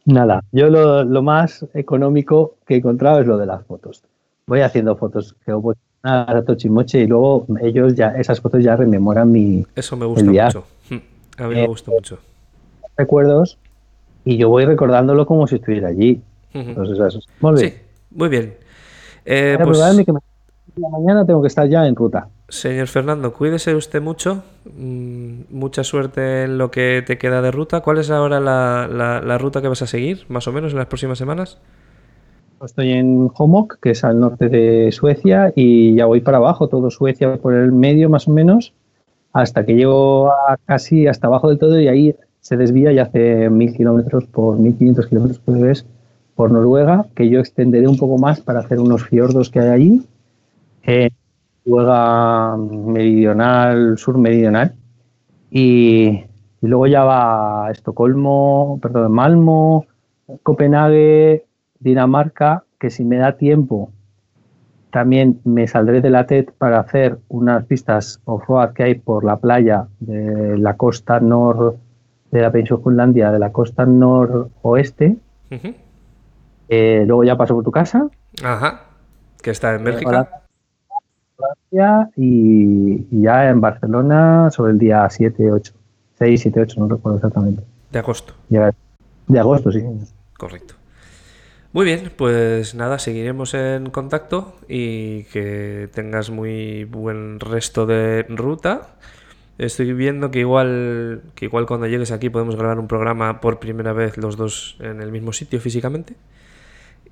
Nada, 0.04 0.42
yo 0.52 0.70
lo, 0.70 1.04
lo, 1.04 1.22
más 1.22 1.66
económico 1.74 2.56
que 2.66 2.74
he 2.74 2.76
encontrado 2.78 3.20
es 3.20 3.26
lo 3.26 3.38
de 3.38 3.46
las 3.46 3.64
fotos. 3.66 4.04
voy 4.46 4.60
haciendo 4.60 4.96
fotos 4.96 5.34
que 5.44 5.52
a 6.02 6.42
Tochimoche 6.46 7.00
y 7.00 7.06
luego 7.06 7.46
ellos 7.60 7.94
ya, 7.94 8.10
esas 8.10 8.40
fotos 8.40 8.62
ya 8.62 8.76
rememoran 8.76 9.30
mi. 9.30 9.66
Eso 9.74 9.96
me 9.96 10.06
gusta 10.06 10.24
mucho. 10.24 10.64
Hmm. 10.88 10.98
A 11.38 11.48
mí 11.48 11.54
me 11.54 11.64
eh, 11.64 11.66
gusta 11.66 11.90
mucho. 11.90 12.18
Recuerdos 12.96 13.58
y 14.24 14.36
yo 14.36 14.48
voy 14.48 14.64
recordándolo 14.64 15.26
como 15.26 15.46
si 15.46 15.56
estuviera 15.56 15.88
allí. 15.88 16.20
Entonces, 16.52 16.98
eso. 16.98 17.20
Muy 17.40 17.54
bien. 17.54 17.70
Sí, 17.70 17.76
muy 18.10 18.28
bien. 18.28 18.54
Eh, 19.26 19.58
pues, 19.62 19.78
que 19.78 20.12
mañana 20.90 21.26
tengo 21.26 21.42
que 21.42 21.48
estar 21.48 21.68
ya 21.68 21.86
en 21.86 21.94
ruta. 21.94 22.28
Señor 22.48 22.86
Fernando, 22.86 23.32
cuídese 23.32 23.74
usted 23.74 24.00
mucho. 24.00 24.42
Mm, 24.64 25.40
mucha 25.50 25.84
suerte 25.84 26.44
en 26.44 26.58
lo 26.58 26.70
que 26.70 27.02
te 27.06 27.18
queda 27.18 27.42
de 27.42 27.50
ruta. 27.50 27.80
¿Cuál 27.80 27.98
es 27.98 28.10
ahora 28.10 28.40
la, 28.40 28.88
la 28.88 29.38
ruta 29.38 29.60
que 29.60 29.68
vas 29.68 29.82
a 29.82 29.86
seguir, 29.86 30.24
más 30.28 30.46
o 30.46 30.52
menos, 30.52 30.72
en 30.72 30.78
las 30.78 30.86
próximas 30.86 31.18
semanas? 31.18 31.58
Estoy 32.64 32.92
en 32.92 33.30
Homok, 33.34 33.78
que 33.80 33.90
es 33.90 34.02
al 34.02 34.18
norte 34.18 34.48
de 34.48 34.90
Suecia, 34.90 35.52
y 35.54 35.94
ya 35.94 36.06
voy 36.06 36.20
para 36.20 36.38
abajo, 36.38 36.68
todo 36.68 36.90
Suecia 36.90 37.36
por 37.36 37.54
el 37.54 37.70
medio 37.70 38.08
más 38.08 38.28
o 38.28 38.30
menos, 38.30 38.72
hasta 39.32 39.66
que 39.66 39.74
llego 39.74 40.30
a 40.30 40.56
casi 40.64 41.06
hasta 41.06 41.26
abajo 41.26 41.50
del 41.50 41.58
todo 41.58 41.78
y 41.78 41.88
ahí 41.88 42.16
se 42.40 42.56
desvía 42.56 42.92
y 42.92 42.98
hace 42.98 43.50
mil 43.50 43.74
kilómetros 43.74 44.24
por 44.24 44.58
1500 44.58 45.06
kilómetros 45.06 45.38
por 45.40 45.58
vez 45.58 45.84
por 46.36 46.52
Noruega, 46.52 47.06
que 47.16 47.28
yo 47.28 47.40
extenderé 47.40 47.88
un 47.88 47.96
poco 47.96 48.18
más 48.18 48.40
para 48.40 48.60
hacer 48.60 48.78
unos 48.78 49.04
fiordos 49.04 49.50
que 49.50 49.60
hay 49.60 49.68
allí. 49.68 50.06
Eh, 50.84 51.10
Noruega 51.64 52.56
meridional, 52.56 53.98
sur 53.98 54.18
meridional. 54.18 54.74
Y, 55.50 56.24
y, 56.62 56.66
luego 56.66 56.86
ya 56.86 57.02
va 57.02 57.66
a 57.66 57.70
Estocolmo, 57.72 58.78
perdón, 58.80 59.12
Malmo, 59.12 59.86
Copenhague, 60.42 61.46
Dinamarca, 61.80 62.64
que 62.78 62.90
si 62.90 63.04
me 63.04 63.16
da 63.16 63.36
tiempo 63.36 63.90
también 64.96 65.40
me 65.44 65.68
saldré 65.68 66.00
de 66.00 66.08
la 66.08 66.26
TED 66.26 66.46
para 66.56 66.80
hacer 66.80 67.18
unas 67.28 67.66
pistas 67.66 68.18
off-road 68.24 68.72
que 68.72 68.82
hay 68.82 68.94
por 68.94 69.24
la 69.24 69.36
playa 69.36 69.88
de 70.00 70.56
la 70.56 70.78
costa 70.78 71.20
nor 71.20 71.76
de 72.30 72.40
la 72.40 72.50
península 72.50 72.80
Finlandia, 72.82 73.30
de 73.30 73.38
la 73.38 73.52
costa 73.52 73.84
noroeste. 73.84 75.18
Eh, 76.68 77.04
luego 77.06 77.24
ya 77.24 77.36
paso 77.36 77.54
por 77.54 77.64
tu 77.64 77.70
casa. 77.70 78.08
Ajá. 78.42 78.84
Que 79.42 79.50
está 79.50 79.74
en 79.74 79.84
Bélgica. 79.84 80.28
y, 82.16 83.22
ya 83.22 83.48
en 83.48 83.60
Barcelona 83.60 84.50
sobre 84.50 84.72
el 84.72 84.78
día 84.78 85.08
7, 85.08 85.52
8. 85.52 85.72
6, 86.18 86.40
7, 86.40 86.60
8, 86.60 86.80
no 86.80 86.88
recuerdo 86.88 87.18
exactamente. 87.18 87.62
De 87.92 87.98
agosto. 87.98 88.34
De 88.48 89.38
agosto, 89.38 89.70
sí. 89.70 89.84
Correcto. 90.38 90.74
Muy 91.72 91.84
bien, 91.84 92.10
pues 92.16 92.74
nada, 92.74 92.98
seguiremos 92.98 93.52
en 93.52 93.90
contacto 93.90 94.54
y 94.66 95.24
que 95.24 95.90
tengas 95.92 96.30
muy 96.30 96.84
buen 96.84 97.38
resto 97.38 97.84
de 97.84 98.24
ruta. 98.30 98.96
Estoy 99.58 99.92
viendo 99.92 100.30
que 100.30 100.40
igual, 100.40 101.22
que 101.34 101.44
igual 101.44 101.66
cuando 101.66 101.86
llegues 101.86 102.12
aquí 102.12 102.30
podemos 102.30 102.56
grabar 102.56 102.78
un 102.78 102.88
programa 102.88 103.42
por 103.42 103.58
primera 103.58 103.92
vez 103.92 104.16
los 104.16 104.38
dos 104.38 104.78
en 104.80 105.02
el 105.02 105.12
mismo 105.12 105.34
sitio 105.34 105.60
físicamente. 105.60 106.14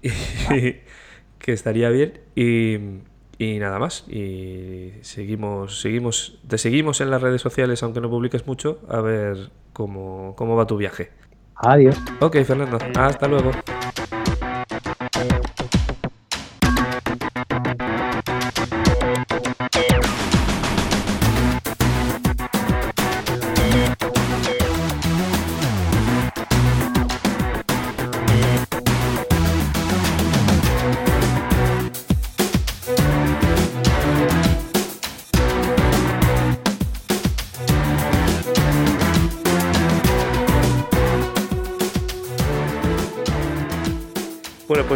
Y, 0.05 0.77
que 1.39 1.53
estaría 1.53 1.91
bien. 1.91 2.21
Y, 2.37 3.59
nada 3.59 3.79
más. 3.79 4.05
Y 4.09 4.93
seguimos, 5.03 5.81
seguimos, 5.81 6.39
te 6.49 6.59
seguimos 6.59 7.01
en 7.01 7.11
las 7.11 7.21
redes 7.21 7.43
sociales, 7.43 7.83
aunque 7.83 8.01
no 8.01 8.09
publiques 8.09 8.47
mucho, 8.47 8.81
a 8.89 9.01
ver 9.01 9.51
cómo, 9.73 10.35
cómo 10.37 10.57
va 10.57 10.67
tu 10.67 10.77
viaje. 10.77 11.11
Adiós. 11.57 12.01
Ok, 12.21 12.37
Fernando. 12.45 12.79
Hasta 12.95 13.29
luego. 13.29 13.51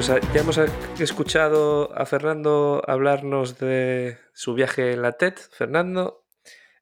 Eh, 0.08 0.20
ya 0.32 0.40
hemos 0.40 0.58
escuchado 0.98 1.90
a 1.94 2.06
Fernando 2.06 2.82
hablarnos 2.86 3.58
de 3.58 4.16
su 4.32 4.54
viaje 4.54 4.92
en 4.92 5.02
la 5.02 5.12
TED, 5.12 5.34
Fernando, 5.34 6.24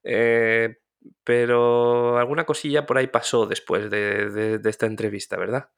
eh, 0.03 0.77
pero 1.23 2.17
alguna 2.17 2.45
cosilla 2.45 2.85
por 2.85 2.97
ahí 2.97 3.07
pasó 3.07 3.45
después 3.45 3.89
de, 3.89 4.61
esta 4.63 4.85
entrevista, 4.85 5.35
¿verdad? 5.37 5.69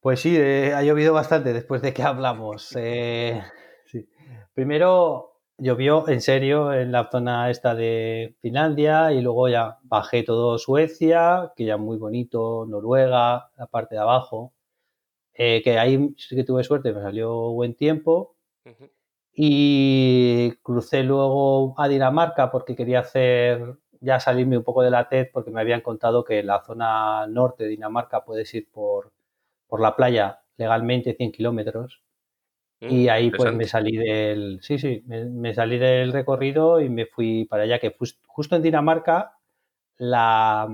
Pues 0.00 0.20
sí, 0.20 0.36
eh, 0.36 0.74
ha 0.74 0.82
llovido 0.82 1.14
bastante 1.14 1.52
después 1.52 1.80
de 1.82 1.94
que 1.94 2.02
hablamos. 2.02 2.76
Primero 4.54 5.40
llovió 5.56 6.08
en 6.08 6.20
serio 6.20 6.72
en 6.72 6.92
la 6.92 7.08
zona 7.10 7.50
esta 7.50 7.74
de 7.74 8.36
Finlandia 8.40 9.12
y 9.12 9.20
luego 9.20 9.48
ya 9.48 9.78
bajé 9.82 10.22
todo 10.22 10.58
Suecia, 10.58 11.52
que 11.56 11.64
ya 11.64 11.76
muy 11.76 11.98
bonito, 11.98 12.66
Noruega, 12.68 13.50
la 13.56 13.66
parte 13.66 13.94
de 13.94 14.00
abajo. 14.00 14.52
Eh, 15.42 15.62
que 15.62 15.78
ahí 15.78 16.14
sí 16.18 16.36
que 16.36 16.44
tuve 16.44 16.62
suerte, 16.62 16.92
me 16.92 17.00
salió 17.00 17.32
buen 17.52 17.74
tiempo. 17.74 18.36
Y 19.32 20.52
crucé 20.62 21.02
luego 21.02 21.74
a 21.80 21.88
Dinamarca 21.88 22.50
porque 22.50 22.76
quería 22.76 23.00
hacer, 23.00 23.78
ya 24.00 24.20
salirme 24.20 24.58
un 24.58 24.64
poco 24.64 24.82
de 24.82 24.90
la 24.90 25.08
TED 25.08 25.28
porque 25.32 25.50
me 25.50 25.62
habían 25.62 25.80
contado 25.80 26.24
que 26.24 26.40
en 26.40 26.46
la 26.46 26.62
zona 26.62 27.26
norte 27.26 27.64
de 27.64 27.70
Dinamarca 27.70 28.22
puedes 28.22 28.52
ir 28.52 28.70
por, 28.70 29.12
por 29.66 29.80
la 29.80 29.96
playa 29.96 30.42
legalmente 30.58 31.14
100 31.14 31.32
kilómetros. 31.32 32.02
y 32.78 33.06
mm, 33.06 33.08
ahí 33.08 33.30
pues 33.30 33.54
me 33.54 33.64
salí 33.64 33.96
del, 33.96 34.58
sí, 34.60 34.78
sí, 34.78 35.02
me, 35.06 35.54
salí 35.54 35.78
del 35.78 36.12
recorrido 36.12 36.82
y 36.82 36.90
me 36.90 37.06
fui 37.06 37.46
para 37.46 37.62
allá, 37.62 37.78
que 37.78 37.96
justo 38.26 38.56
en 38.56 38.62
Dinamarca 38.62 39.38
la, 39.96 40.68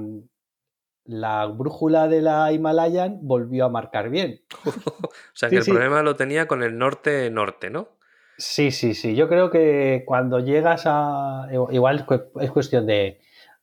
la 1.06 1.46
brújula 1.46 2.08
de 2.08 2.22
la 2.22 2.52
Himalayan 2.52 3.18
volvió 3.22 3.64
a 3.64 3.68
marcar 3.68 4.10
bien. 4.10 4.42
o 4.64 5.10
sea 5.32 5.48
que 5.48 5.56
el 5.56 5.64
problema 5.64 6.02
lo 6.02 6.16
tenía 6.16 6.46
con 6.46 6.62
el 6.62 6.78
norte-norte, 6.78 7.70
¿no? 7.70 7.96
Sí, 8.38 8.70
sí, 8.70 8.94
sí. 8.94 9.14
Yo 9.14 9.28
creo 9.28 9.50
que 9.50 10.04
cuando 10.06 10.40
llegas 10.40 10.82
a. 10.86 11.48
Igual 11.70 12.06
es 12.40 12.50
cuestión 12.50 12.86
de, 12.86 13.20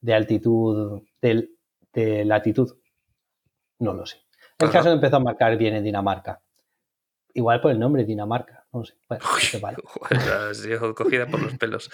altitud, 0.07 1.03
de, 1.21 2.25
latitud. 2.25 2.75
No 3.79 3.93
lo 3.93 4.05
sé. 4.05 4.17
El 4.57 4.71
caso 4.71 4.91
empezó 4.91 5.17
a 5.17 5.19
marcar 5.19 5.57
bien 5.57 5.75
en 5.75 5.83
Dinamarca. 5.83 6.41
Igual 7.35 7.61
por 7.61 7.71
el 7.71 7.79
nombre 7.79 8.05
Dinamarca. 8.05 8.65
No 8.71 8.83
sé. 8.83 8.95
Bueno, 9.07 9.23
vale. 9.61 9.77
cogida 10.95 11.27
por 11.27 11.41
los 11.41 11.57
pelos. 11.57 11.91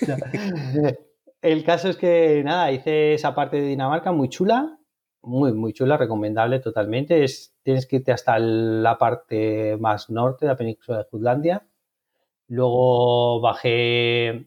El 1.42 1.64
caso 1.64 1.90
es 1.90 1.96
que, 1.96 2.42
nada, 2.44 2.72
hice 2.72 3.14
esa 3.14 3.34
parte 3.34 3.58
de 3.58 3.68
Dinamarca 3.68 4.10
muy 4.10 4.28
chula 4.28 4.78
muy, 5.26 5.52
muy 5.52 5.72
chula, 5.72 5.96
recomendable 5.96 6.60
totalmente. 6.60 7.24
Es, 7.24 7.54
tienes 7.62 7.86
que 7.86 7.96
irte 7.96 8.12
hasta 8.12 8.38
la 8.38 8.96
parte 8.96 9.76
más 9.78 10.08
norte 10.08 10.46
de 10.46 10.52
la 10.52 10.56
península 10.56 10.98
de 10.98 11.04
Jutlandia. 11.04 11.66
Luego 12.48 13.40
bajé 13.40 14.46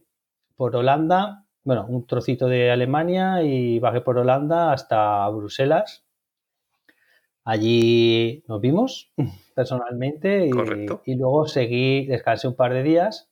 por 0.55 0.75
Holanda, 0.75 1.45
bueno, 1.63 1.85
un 1.87 2.07
trocito 2.07 2.47
de 2.47 2.71
Alemania 2.71 3.43
y 3.43 3.79
bajé 3.79 4.01
por 4.01 4.17
Holanda 4.17 4.71
hasta 4.71 5.27
Bruselas. 5.29 6.05
Allí 7.43 8.43
nos 8.47 8.61
vimos 8.61 9.11
personalmente 9.55 10.47
y, 10.47 11.11
y 11.11 11.15
luego 11.15 11.45
seguí, 11.45 12.05
descansé 12.05 12.47
un 12.47 12.55
par 12.55 12.73
de 12.73 12.83
días. 12.83 13.29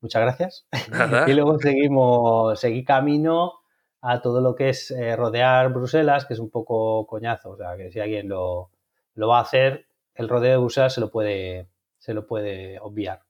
Muchas 0.00 0.22
gracias. 0.22 0.66
y 1.28 1.32
luego 1.34 1.58
seguimos, 1.58 2.58
seguí 2.58 2.84
camino 2.84 3.59
a 4.02 4.20
todo 4.20 4.40
lo 4.40 4.54
que 4.54 4.70
es 4.70 4.90
eh, 4.90 5.16
rodear 5.16 5.72
Bruselas, 5.72 6.24
que 6.26 6.34
es 6.34 6.40
un 6.40 6.50
poco 6.50 7.06
coñazo. 7.06 7.50
O 7.50 7.56
sea, 7.56 7.76
que 7.76 7.90
si 7.90 8.00
alguien 8.00 8.28
lo, 8.28 8.70
va 9.16 9.38
a 9.38 9.42
hacer, 9.42 9.86
el 10.14 10.28
rodeo 10.28 10.52
de 10.52 10.56
Bruselas 10.58 10.94
se 10.94 11.00
lo 11.00 11.10
puede, 11.10 11.68
se 11.98 12.14
lo 12.14 12.26
puede 12.26 12.78
obviar. 12.80 13.22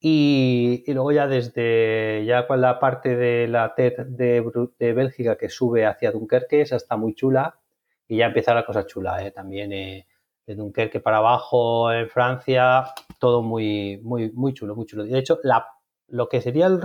Y, 0.00 0.84
luego 0.86 1.10
ya 1.12 1.26
desde 1.26 2.24
ya 2.24 2.46
con 2.46 2.60
la 2.60 2.78
parte 2.78 3.16
de 3.16 3.48
la 3.48 3.74
TED 3.74 4.06
de, 4.06 4.44
de, 4.78 4.92
Bélgica 4.92 5.36
que 5.36 5.48
sube 5.48 5.86
hacia 5.86 6.12
Dunkerque, 6.12 6.60
esa 6.60 6.76
está 6.76 6.96
muy 6.96 7.14
chula 7.14 7.58
y 8.06 8.18
ya 8.18 8.26
empieza 8.26 8.54
la 8.54 8.64
cosa 8.64 8.86
chula, 8.86 9.24
¿eh? 9.26 9.32
también 9.32 9.72
eh, 9.72 10.06
de 10.46 10.54
Dunkerque 10.54 11.00
para 11.00 11.18
abajo 11.18 11.92
en 11.92 12.08
Francia, 12.08 12.84
todo 13.18 13.42
muy, 13.42 14.00
muy, 14.02 14.30
muy 14.32 14.54
chulo, 14.54 14.76
muy 14.76 14.86
chulo. 14.86 15.04
De 15.04 15.18
hecho, 15.18 15.40
la, 15.42 15.66
lo 16.06 16.28
que 16.28 16.40
sería 16.40 16.66
el 16.66 16.80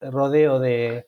rodeo 0.00 0.58
de, 0.58 1.06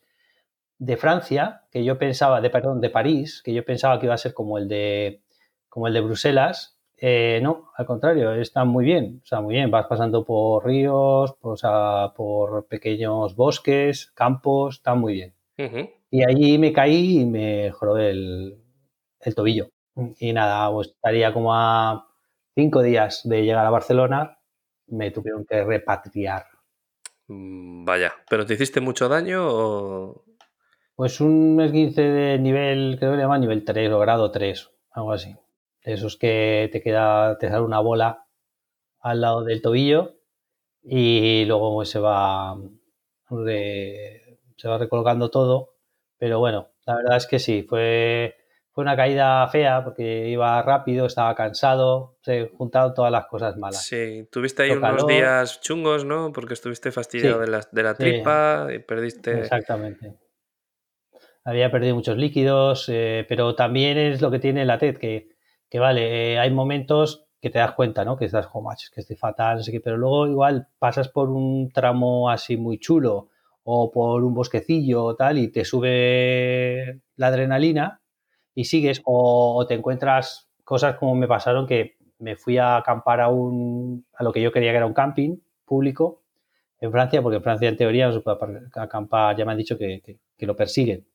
de 0.82 0.96
Francia, 0.96 1.62
que 1.70 1.84
yo 1.84 1.96
pensaba, 1.96 2.40
de 2.40 2.50
perdón, 2.50 2.80
de 2.80 2.90
París, 2.90 3.40
que 3.44 3.54
yo 3.54 3.64
pensaba 3.64 4.00
que 4.00 4.06
iba 4.06 4.14
a 4.14 4.18
ser 4.18 4.34
como 4.34 4.58
el 4.58 4.66
de, 4.66 5.22
como 5.68 5.86
el 5.86 5.94
de 5.94 6.00
Bruselas, 6.00 6.78
Eh, 7.04 7.40
no, 7.42 7.72
al 7.76 7.84
contrario, 7.84 8.32
está 8.34 8.64
muy 8.64 8.84
bien, 8.84 9.20
o 9.24 9.26
sea, 9.26 9.40
muy 9.40 9.54
bien. 9.54 9.72
Vas 9.72 9.86
pasando 9.88 10.24
por 10.24 10.64
ríos, 10.64 11.34
por 11.40 12.66
pequeños 12.68 13.34
bosques, 13.34 14.12
campos, 14.14 14.76
está 14.76 14.94
muy 14.94 15.14
bien. 15.14 15.34
Y 16.10 16.22
allí 16.22 16.58
me 16.58 16.72
caí 16.72 17.22
y 17.22 17.26
me 17.26 17.72
jorobé 17.72 18.10
el, 18.10 18.58
tobillo. 19.34 19.68
Y 20.20 20.32
nada, 20.32 20.70
pues 20.70 20.88
estaría 20.88 21.32
como 21.32 21.52
a 21.54 22.06
cinco 22.54 22.82
días 22.82 23.22
de 23.24 23.42
llegar 23.42 23.66
a 23.66 23.70
Barcelona, 23.70 24.38
me 24.86 25.10
tuvieron 25.10 25.44
que 25.44 25.64
repatriar. 25.64 26.44
Mm, 27.26 27.84
vaya, 27.84 28.12
¿pero 28.30 28.46
te 28.46 28.54
hiciste 28.54 28.80
mucho 28.80 29.08
daño 29.08 29.40
o...? 29.44 30.24
Pues 30.94 31.20
un 31.20 31.60
esguince 31.60 32.02
de 32.02 32.38
nivel, 32.38 32.96
creo 32.98 33.12
que 33.12 33.16
le 33.16 33.22
llama 33.22 33.38
nivel 33.38 33.64
3 33.64 33.90
o 33.92 33.98
grado 33.98 34.30
3, 34.30 34.70
algo 34.90 35.12
así. 35.12 35.34
Eso 35.80 36.06
es 36.06 36.16
que 36.16 36.68
te 36.70 36.82
queda, 36.82 37.38
te 37.38 37.48
sale 37.48 37.62
una 37.62 37.80
bola 37.80 38.26
al 39.00 39.20
lado 39.20 39.42
del 39.42 39.62
tobillo 39.62 40.14
y 40.82 41.44
luego 41.46 41.84
se 41.84 41.98
va, 41.98 42.56
se 43.28 44.68
va 44.68 44.78
recolocando 44.78 45.30
todo. 45.30 45.76
Pero 46.18 46.38
bueno, 46.38 46.68
la 46.86 46.96
verdad 46.96 47.16
es 47.16 47.26
que 47.26 47.40
sí, 47.40 47.66
fue, 47.68 48.36
fue 48.70 48.82
una 48.82 48.94
caída 48.94 49.48
fea 49.48 49.82
porque 49.82 50.28
iba 50.28 50.62
rápido, 50.62 51.06
estaba 51.06 51.34
cansado, 51.34 52.18
se 52.20 52.48
juntaron 52.56 52.94
todas 52.94 53.10
las 53.10 53.26
cosas 53.26 53.56
malas. 53.56 53.84
Sí, 53.84 54.28
tuviste 54.30 54.62
ahí 54.62 54.70
unos 54.70 55.06
días 55.06 55.60
chungos, 55.62 56.04
¿no? 56.04 56.32
Porque 56.32 56.54
estuviste 56.54 56.92
fastidiado 56.92 57.40
de, 57.40 57.48
la, 57.48 57.66
de 57.72 57.82
la 57.82 57.94
tripa 57.94 58.68
y 58.72 58.78
perdiste... 58.78 59.40
Exactamente 59.40 60.21
había 61.44 61.70
perdido 61.70 61.94
muchos 61.94 62.16
líquidos, 62.16 62.88
eh, 62.88 63.26
pero 63.28 63.54
también 63.54 63.98
es 63.98 64.20
lo 64.20 64.30
que 64.30 64.38
tiene 64.38 64.64
la 64.64 64.78
TED, 64.78 64.98
que, 64.98 65.28
que 65.68 65.78
vale, 65.78 66.34
eh, 66.34 66.38
hay 66.38 66.50
momentos 66.50 67.26
que 67.40 67.50
te 67.50 67.58
das 67.58 67.72
cuenta, 67.72 68.04
¿no? 68.04 68.16
Que 68.16 68.26
estás, 68.26 68.46
como 68.46 68.70
que 68.70 69.00
estoy 69.00 69.16
fatal, 69.16 69.56
no 69.58 69.62
sé 69.64 69.72
qué, 69.72 69.80
pero 69.80 69.96
luego 69.96 70.28
igual 70.28 70.68
pasas 70.78 71.08
por 71.08 71.28
un 71.28 71.70
tramo 71.72 72.30
así 72.30 72.56
muy 72.56 72.78
chulo 72.78 73.30
o 73.64 73.90
por 73.90 74.22
un 74.24 74.34
bosquecillo 74.34 75.04
o 75.04 75.16
tal 75.16 75.38
y 75.38 75.48
te 75.48 75.64
sube 75.64 77.00
la 77.16 77.28
adrenalina 77.28 78.00
y 78.54 78.64
sigues 78.64 79.02
o, 79.04 79.64
te 79.68 79.74
encuentras 79.74 80.50
cosas 80.64 80.96
como 80.96 81.14
me 81.14 81.28
pasaron 81.28 81.66
que 81.66 81.96
me 82.18 82.36
fui 82.36 82.58
a 82.58 82.76
acampar 82.76 83.20
a 83.20 83.28
un 83.28 84.06
a 84.14 84.22
lo 84.24 84.32
que 84.32 84.40
yo 84.42 84.52
quería 84.52 84.70
que 84.72 84.76
era 84.76 84.86
un 84.86 84.94
camping 84.94 85.38
público 85.64 86.22
en 86.80 86.92
Francia, 86.92 87.22
porque 87.22 87.36
en 87.36 87.42
Francia 87.42 87.68
en 87.68 87.76
teoría 87.76 88.06
no 88.08 88.12
se 88.12 88.20
puede 88.20 88.38
acampar, 88.74 89.36
ya 89.36 89.44
me 89.44 89.52
han 89.52 89.58
dicho 89.58 89.78
que, 89.78 90.02
que 90.36 90.46
lo 90.46 90.56
persiguen. 90.56 91.06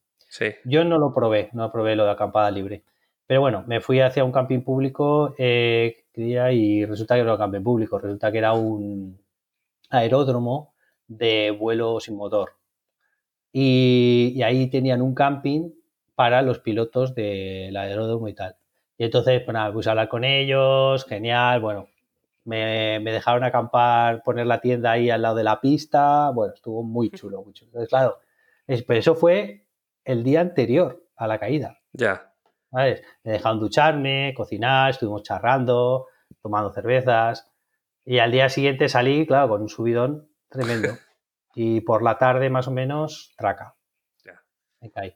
Yo 0.66 0.84
no 0.84 0.98
lo 0.98 1.14
probé, 1.14 1.50
no 1.54 1.72
probé 1.72 1.96
lo 1.96 2.06
de 2.06 2.12
acampada 2.12 2.52
libre. 2.52 2.84
Pero 3.26 3.42
bueno, 3.42 3.64
me 3.68 3.82
fui 3.82 4.00
hacia 4.00 4.24
un 4.24 4.32
camping 4.32 4.62
público 4.62 5.36
eh, 5.38 6.06
y 6.16 6.86
resulta 6.86 7.16
que 7.16 7.22
no 7.22 7.26
era 7.26 7.34
un 7.34 7.40
camping 7.40 7.64
público, 7.64 8.00
resulta 8.00 8.32
que 8.32 8.38
era 8.38 8.54
un 8.54 9.20
aeródromo 9.90 10.74
de 11.08 11.52
vuelo 11.52 12.00
sin 12.00 12.16
motor. 12.16 12.54
Y, 13.52 14.42
ahí 14.44 14.70
tenían 14.70 15.02
un 15.02 15.14
camping 15.16 15.72
para 16.16 16.42
los 16.42 16.60
pilotos 16.60 17.16
del 17.16 17.76
aeródromo 17.76 18.28
y 18.28 18.34
tal. 18.34 18.56
Y 18.98 19.06
entonces, 19.06 19.42
pues 19.44 19.54
nada, 19.54 19.72
puse 19.74 19.90
a 19.90 19.92
hablar 19.92 20.10
con 20.10 20.24
ellos, 20.24 21.06
genial, 21.06 21.60
bueno, 21.62 21.88
me, 22.46 23.00
me, 23.00 23.12
dejaron 23.12 23.44
acampar, 23.44 24.24
poner 24.24 24.48
la 24.48 24.60
tienda 24.62 24.92
ahí 24.92 25.10
al 25.10 25.22
lado 25.22 25.36
de 25.36 25.44
la 25.44 25.62
pista, 25.62 26.32
bueno, 26.32 26.54
estuvo 26.54 26.84
muy 26.84 27.10
chulo, 27.12 27.44
muy 27.44 27.54
chulo. 27.54 27.70
Entonces, 27.70 27.90
claro, 27.90 28.20
es, 28.68 28.84
pero 28.84 29.00
eso 29.00 29.16
fue 29.16 29.67
el 30.08 30.24
día 30.24 30.40
anterior 30.40 31.04
a 31.18 31.28
la 31.28 31.38
caída. 31.38 31.80
Ya. 31.92 32.34
Me 32.72 33.02
dejaron 33.24 33.60
ducharme, 33.60 34.34
cocinar, 34.36 34.92
estuvimos 34.92 35.24
charrando, 35.24 36.08
tomando 36.42 36.72
cervezas. 36.72 37.52
Y 38.06 38.20
al 38.20 38.32
día 38.32 38.48
siguiente 38.48 38.88
salí, 38.88 39.28
claro, 39.28 39.50
con 39.50 39.62
un 39.62 39.70
subidón 39.70 40.30
tremendo. 40.50 40.90
y 41.56 41.82
por 41.82 42.04
la 42.04 42.18
tarde, 42.18 42.50
más 42.50 42.70
o 42.70 42.72
menos, 42.72 43.34
traca. 43.38 43.76
Ya. 44.24 44.42
Me 44.80 44.90
caí. 44.92 45.14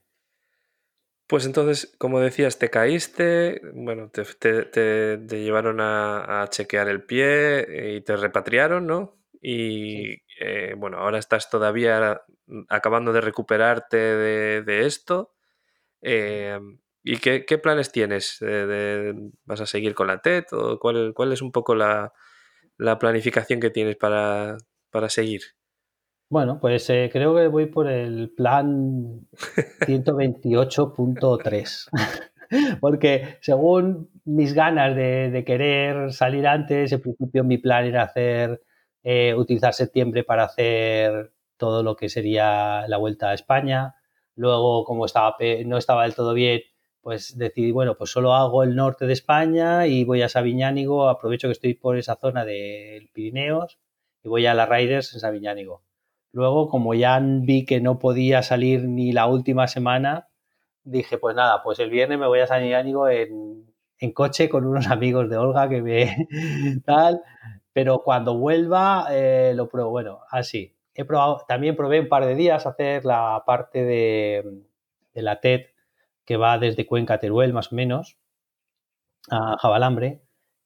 Pues 1.25 1.45
entonces, 1.45 1.95
como 1.97 2.19
decías, 2.19 2.59
te 2.59 2.69
caíste, 2.69 3.61
bueno, 3.73 4.09
te, 4.11 5.17
llevaron 5.29 5.79
a, 5.79 6.45
chequear 6.49 6.89
el 6.89 7.05
pie 7.05 7.95
y 7.95 8.01
te 8.01 8.17
repatriaron, 8.17 8.85
¿no? 8.85 9.17
Y 9.41 10.15
eh, 10.41 10.73
bueno, 10.75 10.97
ahora 10.97 11.19
estás 11.19 11.49
todavía 11.49 12.21
acabando 12.69 13.11
de 13.13 13.21
recuperarte 13.21 13.97
de, 13.97 14.85
esto. 14.85 15.33
Em, 16.01 16.79
¿Y 17.03 17.17
qué, 17.17 17.57
planes 17.57 17.91
tienes? 17.91 18.37
¿Vas 19.45 19.61
a 19.61 19.65
seguir 19.65 19.95
con 19.95 20.05
la 20.07 20.21
TED? 20.21 20.45
¿O 20.51 20.77
cuál, 20.79 21.13
cuál 21.15 21.33
es 21.33 21.41
un 21.41 21.51
poco 21.51 21.73
la, 21.75 22.13
planificación 22.99 23.59
que 23.59 23.71
tienes 23.71 23.97
para, 23.97 24.57
seguir? 25.07 25.41
Bueno, 26.29 26.59
pues 26.61 26.89
eh, 26.89 27.09
creo 27.11 27.35
que 27.35 27.47
voy 27.47 27.65
por 27.65 27.89
el 27.89 28.31
plan 28.35 29.27
128.3. 29.81 31.89
Porque 32.79 33.37
según 33.41 34.09
mis 34.25 34.53
ganas 34.53 34.95
de, 34.95 35.43
querer 35.45 36.13
salir 36.13 36.47
antes, 36.47 36.91
en 36.91 37.01
principio 37.01 37.43
mi 37.43 37.57
plan 37.57 37.85
era 37.85 38.03
hacer, 38.03 38.61
eh, 39.03 39.33
utilizar 39.35 39.73
septiembre 39.73 40.23
para 40.23 40.45
hacer 40.45 41.33
todo 41.61 41.83
lo 41.83 41.95
que 41.95 42.09
sería 42.09 42.87
la 42.87 42.97
vuelta 42.97 43.29
a 43.29 43.35
España. 43.35 43.93
Luego, 44.35 44.83
como 44.83 45.05
estaba, 45.05 45.37
no 45.63 45.77
estaba 45.77 46.03
del 46.03 46.15
todo 46.15 46.33
bien, 46.33 46.61
pues 47.01 47.37
decidí, 47.37 47.71
bueno, 47.71 47.95
pues 47.95 48.09
solo 48.09 48.33
hago 48.33 48.63
el 48.63 48.75
norte 48.75 49.05
de 49.05 49.13
España 49.13 49.85
y 49.85 50.03
voy 50.03 50.23
a 50.23 50.29
Sabiñánigo, 50.29 51.07
aprovecho 51.07 51.47
que 51.47 51.51
estoy 51.51 51.75
por 51.75 51.97
esa 51.97 52.15
zona 52.15 52.45
del 52.45 53.09
Pirineos 53.13 53.79
y 54.23 54.29
voy 54.29 54.47
a 54.47 54.55
las 54.55 54.69
Riders 54.69 55.13
en 55.13 55.19
Sabiñánigo. 55.19 55.83
Luego, 56.31 56.67
como 56.67 56.95
ya 56.95 57.19
vi 57.21 57.63
que 57.65 57.79
no 57.79 57.99
podía 57.99 58.41
salir 58.41 58.85
ni 58.85 59.11
la 59.11 59.27
última 59.27 59.67
semana, 59.67 60.29
dije, 60.83 61.19
pues 61.19 61.35
nada, 61.35 61.61
pues 61.63 61.77
el 61.77 61.91
viernes 61.91 62.17
me 62.17 62.27
voy 62.27 62.39
a 62.39 62.47
Sabiñánigo 62.47 63.07
en, 63.07 63.71
en 63.99 64.11
coche 64.13 64.49
con 64.49 64.65
unos 64.65 64.87
amigos 64.97 65.29
de 65.29 65.37
Olga 65.37 65.69
que 65.69 65.83
me 65.83 66.27
tal, 66.85 67.21
pero 67.71 68.01
cuando 68.03 68.35
vuelva 68.35 69.09
eh, 69.11 69.53
lo 69.55 69.69
pruebo, 69.69 69.91
bueno, 69.91 70.21
así 70.31 70.75
he 70.93 71.05
probado, 71.05 71.43
también 71.47 71.75
probé 71.75 71.99
un 71.99 72.09
par 72.09 72.25
de 72.25 72.35
días 72.35 72.65
hacer 72.65 73.05
la 73.05 73.43
parte 73.45 73.83
de, 73.83 74.63
la 75.13 75.39
TED 75.39 75.67
que 76.25 76.37
va 76.37 76.57
desde 76.57 76.85
Cuenca 76.85 77.15
a 77.15 77.19
Teruel 77.19 77.53
más 77.53 77.71
o 77.71 77.75
menos 77.75 78.17
a 79.29 79.57
Jabalambre 79.57 80.21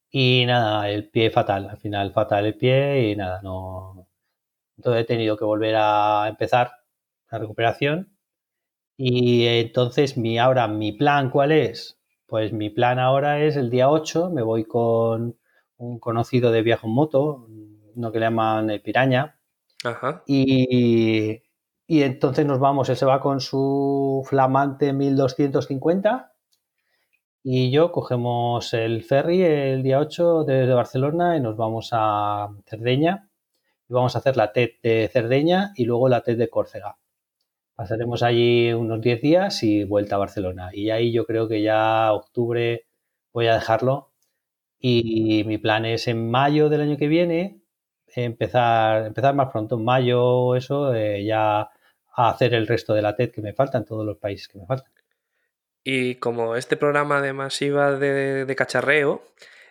y 0.10 0.46
nada, 0.46 0.90
el 0.90 1.10
pie 1.10 1.30
fatal, 1.30 1.70
al 1.70 1.78
final 1.78 2.12
fatal 2.14 2.46
el 2.46 2.58
pie 2.58 3.12
y 3.12 3.16
nada, 3.16 3.42
no... 3.42 4.08
Entonces 4.78 5.04
he 5.04 5.06
tenido 5.06 5.38
que 5.38 5.46
volver 5.46 5.76
a 5.78 6.28
empezar 6.28 6.72
la 7.32 7.40
recuperación 7.40 8.18
y 8.98 9.46
entonces 9.48 10.18
mi 10.18 10.38
ahora 10.40 10.68
mi 10.68 10.92
plan 10.94 11.30
¿cuál 11.30 11.52
es? 11.52 12.00
Pues 12.28 12.54
mi 12.54 12.70
plan 12.70 13.00
ahora 13.00 13.42
es 13.42 13.56
el 13.56 13.70
día 13.70 13.90
8, 13.90 14.32
me 14.32 14.42
voy 14.42 14.66
con 14.66 15.38
un 15.78 16.00
conocido 16.00 16.52
de 16.52 16.62
viaje 16.62 16.88
moto, 16.88 17.48
uno 17.96 18.12
que 18.12 18.20
le 18.20 18.26
llaman 18.26 18.70
el 18.70 18.82
Piraña, 18.82 19.35
y, 20.26 21.42
entonces 21.88 22.46
nos 22.46 22.60
vamos, 22.60 22.90
él 22.90 22.96
se 22.96 23.06
va 23.06 23.20
con 23.20 23.40
su 23.40 24.24
flamante 24.28 24.94
1250 24.94 26.32
y 27.44 27.70
yo 27.70 27.92
cogemos 27.92 28.74
el 28.74 29.04
ferry 29.04 29.44
el 29.44 29.84
día 29.84 30.00
8 30.00 30.46
desde 30.46 30.74
Barcelona 30.74 31.38
y 31.38 31.42
nos 31.42 31.56
vamos 31.56 31.90
a 31.92 32.50
Cerdeña 32.66 33.30
y 33.88 33.94
vamos 33.94 34.16
a 34.16 34.20
hacer 34.20 34.36
la 34.36 34.52
TED 34.52 34.70
de 34.82 35.10
Cerdeña 35.14 35.72
y 35.76 35.86
luego 35.86 36.10
la 36.10 36.22
TED 36.22 36.38
de 36.38 36.50
Córcega. 36.50 36.98
Pasaremos 37.76 38.24
allí 38.24 38.72
unos 38.74 39.02
10 39.02 39.22
días 39.22 39.62
y 39.62 39.84
vuelta 39.84 40.16
a 40.16 40.20
Barcelona. 40.20 40.70
Y 40.74 40.90
ahí 40.92 41.12
yo 41.12 41.26
creo 41.26 41.48
que 41.48 41.62
ya 41.62 42.14
octubre 42.14 42.88
voy 43.34 43.48
a 43.48 43.56
dejarlo. 43.56 44.14
Y 44.80 45.44
mi 45.46 45.58
plan 45.58 45.86
es 45.86 46.08
en 46.08 46.30
mayo 46.32 46.70
del 46.70 46.82
año 46.82 46.98
que 46.98 47.08
viene 47.08 47.65
empezar, 48.24 49.06
empezar 49.06 49.36
más 49.36 49.52
pronto, 49.52 49.76
en 49.76 49.86
mayo 49.86 50.56
eso, 50.56 50.94
eh, 50.94 51.24
ya 51.26 51.70
a 52.18 52.30
hacer 52.30 52.54
el 52.54 52.68
resto 52.68 52.94
de 52.94 53.02
la 53.02 53.16
TED 53.16 53.32
que 53.32 53.42
me 53.42 53.54
falta 53.54 53.78
en 53.78 53.86
todos 53.86 54.06
los 54.06 54.18
países 54.18 54.48
que 54.48 54.60
me 54.60 54.66
faltan. 54.66 54.92
Y 55.84 56.16
como 56.16 56.56
este 56.56 56.78
programa 56.78 57.22
de 57.22 57.34
masiva 57.34 57.92
de, 57.94 58.56
cacharreo, 58.58 59.24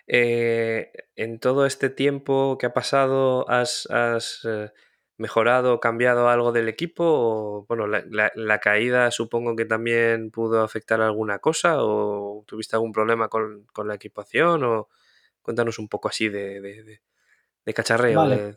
eh, 0.07 0.91
en 1.15 1.39
todo 1.39 1.65
este 1.65 1.89
tiempo 1.89 2.57
que 2.57 2.67
ha 2.67 2.73
pasado, 2.73 3.49
¿has, 3.49 3.87
eh, 4.45 4.71
mejorado, 5.17 5.79
cambiado 5.79 6.29
algo 6.29 6.51
del 6.51 6.69
equipo? 6.69 7.03
O, 7.05 7.65
bueno, 7.67 7.87
la, 7.87 8.59
caída 8.59 9.11
supongo 9.11 9.55
que 9.55 9.65
también 9.65 10.31
pudo 10.31 10.63
afectar 10.63 11.01
alguna 11.01 11.39
cosa 11.39 11.83
o 11.83 12.43
tuviste 12.47 12.75
algún 12.75 12.93
problema 12.93 13.27
con, 13.29 13.65
la 13.85 13.95
equipación 13.95 14.63
o 14.63 14.89
cuéntanos 15.41 15.79
un 15.79 15.89
poco 15.89 16.07
así 16.09 16.29
de 16.29 16.61
de 16.61 17.01
cacharreo. 17.73 18.55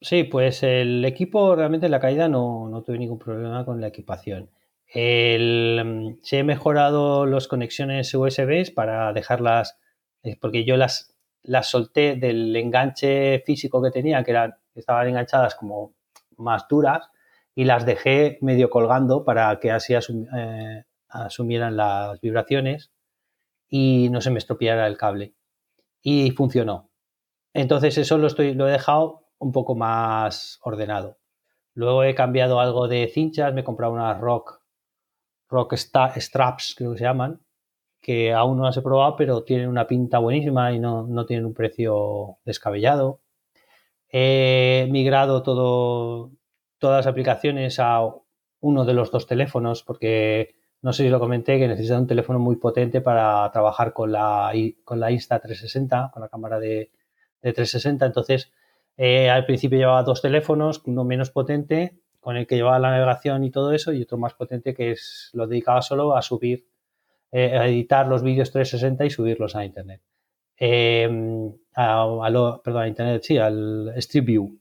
Sí, 0.00 0.24
pues 0.24 0.62
el 0.62 1.04
equipo 1.04 1.56
realmente 1.56 1.86
en 1.86 1.92
la 1.92 2.00
caída 2.00 2.28
no, 2.28 2.68
no 2.68 2.82
tuve 2.82 2.98
ningún 2.98 3.18
problema 3.18 3.64
con 3.64 3.80
la 3.80 3.88
equipación. 3.88 4.50
El, 4.86 5.82
mm, 5.84 6.18
se 6.22 6.38
he 6.38 6.44
mejorado 6.44 7.26
las 7.26 7.48
conexiones 7.48 8.14
USB 8.14 8.72
para 8.74 9.12
dejarlas 9.12 9.78
porque 10.40 10.64
yo 10.64 10.76
las, 10.76 11.14
las 11.42 11.68
solté 11.68 12.16
del 12.16 12.54
enganche 12.56 13.40
físico 13.46 13.82
que 13.82 13.90
tenía, 13.90 14.22
que 14.24 14.32
eran, 14.32 14.56
estaban 14.74 15.08
enganchadas 15.08 15.54
como 15.54 15.94
más 16.36 16.66
duras, 16.68 17.10
y 17.54 17.64
las 17.64 17.84
dejé 17.84 18.38
medio 18.40 18.70
colgando 18.70 19.24
para 19.24 19.58
que 19.58 19.70
así 19.72 19.94
eh, 19.94 20.84
asumieran 21.08 21.76
las 21.76 22.20
vibraciones 22.20 22.92
y 23.68 24.08
no 24.10 24.20
se 24.20 24.30
me 24.30 24.38
estropeara 24.38 24.86
el 24.86 24.96
cable. 24.96 25.34
Y 26.00 26.30
funcionó. 26.30 26.87
Entonces 27.54 27.98
eso 27.98 28.18
lo, 28.18 28.26
estoy, 28.26 28.54
lo 28.54 28.68
he 28.68 28.72
dejado 28.72 29.28
un 29.38 29.52
poco 29.52 29.74
más 29.74 30.58
ordenado. 30.62 31.18
Luego 31.74 32.02
he 32.02 32.14
cambiado 32.14 32.60
algo 32.60 32.88
de 32.88 33.08
cinchas, 33.08 33.54
me 33.54 33.60
he 33.60 33.64
comprado 33.64 33.92
unas 33.92 34.20
rock, 34.20 34.60
rock 35.48 35.74
straps, 35.74 36.74
creo 36.76 36.92
que 36.92 36.98
se 36.98 37.04
llaman, 37.04 37.40
que 38.00 38.32
aún 38.32 38.58
no 38.58 38.64
las 38.64 38.76
he 38.76 38.82
probado, 38.82 39.16
pero 39.16 39.44
tienen 39.44 39.68
una 39.68 39.86
pinta 39.86 40.18
buenísima 40.18 40.72
y 40.72 40.78
no, 40.78 41.06
no 41.06 41.26
tienen 41.26 41.46
un 41.46 41.54
precio 41.54 42.38
descabellado. 42.44 43.20
He 44.10 44.88
migrado 44.90 45.42
todas 45.42 46.30
las 46.80 47.06
aplicaciones 47.06 47.78
a 47.78 48.00
uno 48.60 48.84
de 48.84 48.94
los 48.94 49.10
dos 49.10 49.26
teléfonos, 49.26 49.82
porque 49.82 50.56
no 50.82 50.92
sé 50.92 51.04
si 51.04 51.10
lo 51.10 51.20
comenté, 51.20 51.58
que 51.58 51.68
necesita 51.68 51.98
un 51.98 52.06
teléfono 52.06 52.38
muy 52.38 52.56
potente 52.56 53.00
para 53.00 53.50
trabajar 53.52 53.92
con 53.92 54.12
la, 54.12 54.52
con 54.84 55.00
la 55.00 55.10
Insta360, 55.10 56.12
con 56.12 56.22
la 56.22 56.28
cámara 56.28 56.58
de, 56.58 56.90
360. 57.40 58.06
Entonces, 58.06 58.52
eh, 58.96 59.30
al 59.30 59.46
principio 59.46 59.78
llevaba 59.78 60.02
dos 60.02 60.22
teléfonos, 60.22 60.82
uno 60.86 61.04
menos 61.04 61.30
potente, 61.30 61.98
con 62.20 62.36
el 62.36 62.46
que 62.46 62.56
llevaba 62.56 62.78
la 62.78 62.90
navegación 62.90 63.44
y 63.44 63.50
todo 63.50 63.72
eso, 63.72 63.92
y 63.92 64.02
otro 64.02 64.18
más 64.18 64.34
potente 64.34 64.74
que 64.74 64.92
es 64.92 65.30
lo 65.32 65.46
dedicaba 65.46 65.82
solo 65.82 66.16
a 66.16 66.22
subir, 66.22 66.66
eh, 67.32 67.56
a 67.56 67.66
editar 67.68 68.06
los 68.06 68.22
vídeos 68.22 68.50
360 68.50 69.04
y 69.04 69.10
subirlos 69.10 69.54
a 69.56 69.64
Internet. 69.64 70.02
Em, 70.56 71.52
a, 71.74 72.60
perdón, 72.64 72.82
a 72.82 72.88
Internet, 72.88 73.22
sí, 73.22 73.38
al 73.38 73.92
Street 73.96 74.24
View 74.24 74.58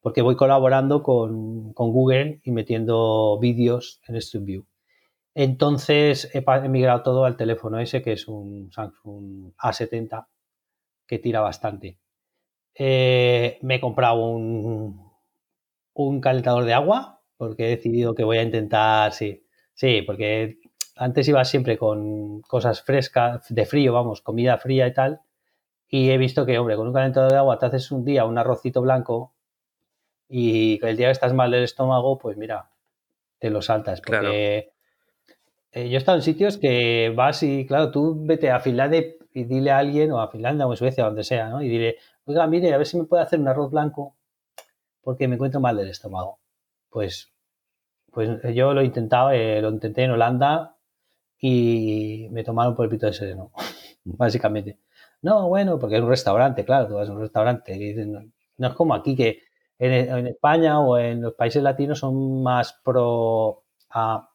porque 0.00 0.22
voy 0.22 0.36
colaborando 0.36 1.02
con, 1.02 1.72
Google 1.74 2.40
y 2.44 2.50
metiendo 2.50 3.38
vídeos 3.38 4.00
en 4.06 4.20
StreamView. 4.20 4.64
Entonces 5.34 6.30
he, 6.34 6.68
migrado 6.68 7.02
todo 7.02 7.24
al 7.24 7.36
teléfono 7.36 7.78
ese, 7.78 8.02
que 8.02 8.12
es 8.12 8.26
un 8.26 8.72
Samsung 8.72 9.52
A70, 9.58 10.26
que 11.08 11.18
tira 11.18 11.40
bastante. 11.40 11.98
Eh, 12.74 13.58
me 13.62 13.76
he 13.76 13.80
comprado 13.80 14.24
un, 14.24 15.10
un 15.94 16.20
calentador 16.20 16.64
de 16.64 16.74
agua, 16.74 17.22
porque 17.36 17.66
he 17.66 17.70
decidido 17.70 18.14
que 18.14 18.22
voy 18.22 18.38
a 18.38 18.42
intentar, 18.42 19.12
sí, 19.12 19.44
sí, 19.74 20.02
porque 20.02 20.58
antes 20.94 21.26
iba 21.26 21.44
siempre 21.44 21.76
con 21.76 22.42
cosas 22.42 22.82
frescas, 22.82 23.46
de 23.52 23.66
frío, 23.66 23.92
vamos, 23.92 24.20
comida 24.20 24.58
fría 24.58 24.86
y 24.86 24.92
tal, 24.92 25.22
y 25.88 26.10
he 26.10 26.18
visto 26.18 26.44
que, 26.44 26.58
hombre, 26.58 26.76
con 26.76 26.86
un 26.86 26.92
calentador 26.92 27.32
de 27.32 27.38
agua 27.38 27.58
te 27.58 27.66
haces 27.66 27.90
un 27.90 28.04
día 28.04 28.26
un 28.26 28.38
arrocito 28.38 28.82
blanco 28.82 29.34
y 30.28 30.78
el 30.84 30.96
día 30.96 31.06
que 31.06 31.12
estás 31.12 31.32
mal 31.32 31.50
del 31.50 31.64
estómago, 31.64 32.18
pues 32.18 32.36
mira, 32.36 32.70
te 33.38 33.48
lo 33.48 33.62
saltas. 33.62 34.02
Porque 34.02 34.72
eh, 35.72 35.88
yo 35.88 35.94
he 35.94 35.96
estado 35.96 36.18
en 36.18 36.22
sitios 36.22 36.58
que 36.58 37.12
vas 37.16 37.42
y, 37.42 37.66
claro, 37.66 37.90
tú 37.90 38.14
vete 38.20 38.50
a 38.50 38.60
Finlandia 38.60 39.02
y 39.38 39.44
dile 39.44 39.70
a 39.70 39.78
alguien, 39.78 40.12
o 40.12 40.20
a 40.20 40.30
Finlandia 40.30 40.66
o 40.66 40.72
a 40.72 40.76
Suecia, 40.76 41.04
donde 41.04 41.24
sea, 41.24 41.48
¿no? 41.48 41.62
Y 41.62 41.68
dile, 41.68 41.96
oiga, 42.24 42.46
mire, 42.46 42.72
a 42.74 42.78
ver 42.78 42.86
si 42.86 42.98
me 42.98 43.04
puede 43.04 43.22
hacer 43.22 43.38
un 43.40 43.48
arroz 43.48 43.70
blanco 43.70 44.16
porque 45.02 45.28
me 45.28 45.36
encuentro 45.36 45.60
mal 45.60 45.76
del 45.76 45.88
estómago. 45.88 46.40
Pues, 46.90 47.32
pues 48.12 48.40
yo 48.54 48.74
lo 48.74 48.80
he 48.80 48.84
intentado, 48.84 49.30
eh, 49.30 49.62
lo 49.62 49.70
intenté 49.70 50.04
en 50.04 50.10
Holanda 50.12 50.76
y 51.40 52.28
me 52.30 52.44
tomaron 52.44 52.74
por 52.74 52.84
el 52.84 52.90
pito 52.90 53.06
de 53.06 53.12
sereno, 53.12 53.52
básicamente. 54.04 54.78
No, 55.22 55.48
bueno, 55.48 55.78
porque 55.78 55.96
es 55.96 56.02
un 56.02 56.08
restaurante, 56.08 56.64
claro, 56.64 56.88
tú 56.88 56.94
vas 56.94 57.08
a 57.08 57.12
un 57.12 57.20
restaurante 57.20 57.74
y 57.74 57.78
dicen, 57.78 58.32
no 58.56 58.68
es 58.68 58.74
como 58.74 58.94
aquí 58.94 59.16
que 59.16 59.42
en, 59.78 60.26
España 60.26 60.80
o 60.80 60.98
en 60.98 61.22
los 61.22 61.34
países 61.34 61.62
latinos 61.62 62.00
son 62.00 62.42
más 62.42 62.80
pro 62.84 63.64
a, 63.90 64.28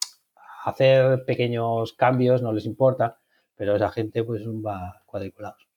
hacer 0.66 1.26
pequeños 1.26 1.94
cambios, 1.94 2.42
no 2.42 2.54
les 2.54 2.66
importa, 2.66 3.20
pero 3.56 3.76
esa 3.76 3.90
gente 3.92 4.24
pues 4.24 4.44
va 4.48 5.04
cuadriculados. 5.06 5.68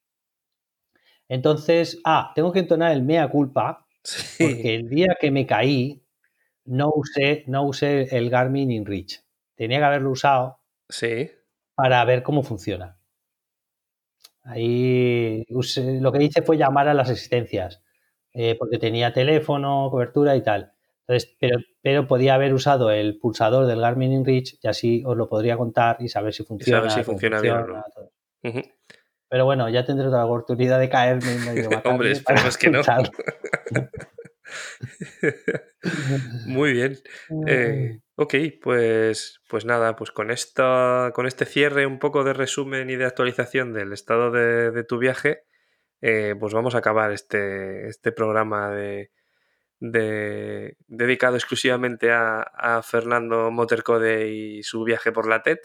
Entonces, 1.28 2.00
ah, 2.04 2.32
tengo 2.34 2.52
que 2.52 2.60
entonar 2.60 2.92
el 2.92 3.02
mea 3.02 3.28
culpa, 3.28 3.86
porque 4.38 4.74
el 4.74 4.88
día 4.88 5.16
que 5.20 5.30
me 5.30 5.46
caí 5.46 6.02
no 6.64 6.90
usé, 6.94 7.44
no 7.46 7.64
usé 7.64 8.16
el 8.16 8.30
Garmin 8.30 8.70
InReach. 8.70 9.24
Tenía 9.54 9.78
que 9.78 9.84
haberlo 9.84 10.10
usado 10.10 10.60
sí. 10.88 11.30
para 11.74 12.04
ver 12.04 12.22
cómo 12.22 12.42
funciona. 12.42 12.98
Ahí 14.42 15.44
lo 15.48 16.12
que 16.12 16.22
hice 16.22 16.42
fue 16.42 16.56
llamar 16.56 16.88
a 16.88 16.94
las 16.94 17.10
existencias. 17.10 17.82
Eh, 18.32 18.54
porque 18.58 18.78
tenía 18.78 19.12
teléfono, 19.12 19.88
cobertura 19.90 20.36
y 20.36 20.42
tal. 20.42 20.75
Entonces, 21.06 21.36
pero, 21.38 21.58
pero 21.82 22.08
podía 22.08 22.34
haber 22.34 22.52
usado 22.52 22.90
el 22.90 23.18
pulsador 23.18 23.66
del 23.66 23.80
Garmin 23.80 24.12
InReach 24.12 24.58
y 24.60 24.66
así 24.66 25.04
os 25.06 25.16
lo 25.16 25.28
podría 25.28 25.56
contar 25.56 25.98
y 26.00 26.08
saber 26.08 26.34
si 26.34 26.42
funciona. 26.42 26.78
saber 26.78 26.90
si 26.90 27.04
funciona, 27.04 27.40
bien 27.40 27.54
o 27.54 27.66
no. 27.66 27.84
Pero 29.28 29.44
bueno, 29.44 29.68
ya 29.68 29.84
tendré 29.84 30.08
otra 30.08 30.24
oportunidad 30.24 30.80
de 30.80 30.88
caerme 30.88 31.34
y 31.34 31.38
medio 31.38 31.68
Hombre, 31.84 32.12
esperemos 32.12 32.58
que 32.58 32.70
no. 32.70 32.80
Muy 36.46 36.72
bien. 36.72 36.98
Eh, 37.46 38.00
ok, 38.16 38.34
pues, 38.62 39.40
pues 39.48 39.64
nada, 39.64 39.96
pues 39.96 40.10
con, 40.10 40.30
esta, 40.30 41.12
con 41.14 41.26
este 41.26 41.44
cierre 41.44 41.86
un 41.86 41.98
poco 41.98 42.24
de 42.24 42.32
resumen 42.32 42.90
y 42.90 42.96
de 42.96 43.04
actualización 43.04 43.72
del 43.72 43.92
estado 43.92 44.30
de 44.30 44.84
tu 44.84 44.98
viaje, 44.98 45.42
eh, 46.00 46.34
pues 46.38 46.52
vamos 46.52 46.74
a 46.74 46.78
acabar 46.78 47.12
este, 47.12 47.88
este 47.88 48.12
programa 48.12 48.70
de, 48.70 49.10
dedicado 49.78 51.36
exclusivamente 51.36 52.10
a, 52.12 52.80
Fernando 52.82 53.50
Motorcode 53.50 54.28
y 54.28 54.62
su 54.62 54.84
viaje 54.84 55.12
por 55.12 55.28
la 55.28 55.42
TED. 55.42 55.58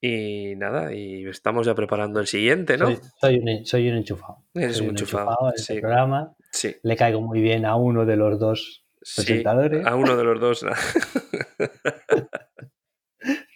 Y 0.00 0.54
nada, 0.56 0.94
y 0.94 1.26
estamos 1.26 1.66
ya 1.66 1.74
preparando 1.74 2.20
el 2.20 2.28
siguiente, 2.28 2.78
¿no? 2.78 2.94
Soy, 3.20 3.38
un, 3.38 3.66
soy 3.66 3.88
un, 3.88 3.96
enchufado. 3.96 4.44
Eres 4.54 4.80
un 4.80 4.90
enchufado. 4.90 5.52
Este 5.54 5.80
programa. 5.80 6.36
Le 6.82 6.96
caigo 6.96 7.20
muy 7.20 7.40
bien 7.40 7.66
a 7.66 7.74
uno 7.74 8.06
de 8.06 8.14
los 8.16 8.38
dos 8.38 8.86
presentadores. 9.16 9.84
a 9.84 9.96
uno 9.96 10.16
de 10.16 10.24
los 10.24 10.40
dos. 10.40 10.64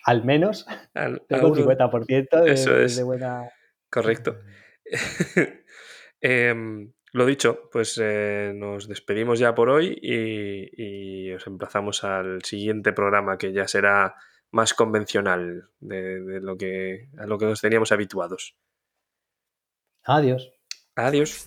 Al 0.05 0.25
menos. 0.25 0.67
tengo 1.29 1.49
un 1.49 1.55
50% 1.55 2.43
de, 2.43 2.89
de 2.89 3.03
buena. 3.05 3.49
Correcto. 3.89 4.37
Em, 6.25 6.93
lo 7.13 7.27
dicho, 7.27 7.69
pues 7.71 8.01
eh, 8.03 8.53
nos 8.55 8.89
despedimos 8.89 9.39
ya 9.39 9.55
por 9.55 9.69
hoy 9.69 9.99
y, 10.03 11.31
os 11.33 11.47
emplazamos 11.47 12.05
al 12.05 12.43
siguiente 12.43 12.93
programa 12.93 13.39
que 13.39 13.53
ya 13.53 13.69
será 13.69 14.17
más 14.51 14.75
convencional 14.75 15.71
de, 15.81 16.41
lo 16.41 16.57
que, 16.57 17.09
a 17.19 17.27
lo 17.27 17.39
que 17.39 17.47
nos 17.47 17.61
teníamos 17.61 17.93
habituados. 17.93 18.57
Adiós. 20.05 20.53
Adiós. 20.97 21.45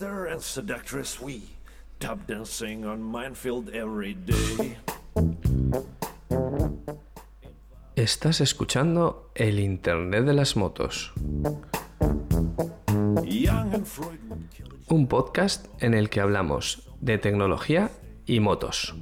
Estás 7.96 8.40
escuchando 8.40 9.30
el 9.34 9.58
Internet 9.58 10.24
de 10.24 10.34
las 10.34 10.56
motos. 10.56 11.12
Un 14.88 15.08
podcast 15.08 15.66
en 15.82 15.94
el 15.94 16.10
que 16.10 16.20
hablamos 16.20 16.88
de 17.00 17.18
tecnología 17.18 17.90
y 18.24 18.40
motos. 18.40 18.94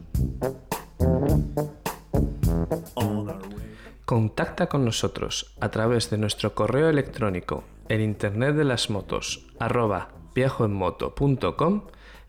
Contacta 4.05 4.69
con 4.69 4.85
nosotros 4.85 5.55
a 5.61 5.71
través 5.71 6.11
de 6.11 6.19
nuestro 6.19 6.55
correo 6.55 6.89
electrónico 6.89 7.65
en 7.89 8.01
internet 8.01 8.55
de 8.55 8.65
las 8.65 8.89
motos 8.89 9.47
arroba 9.59 10.11
viajoenmoto.com 10.35 11.83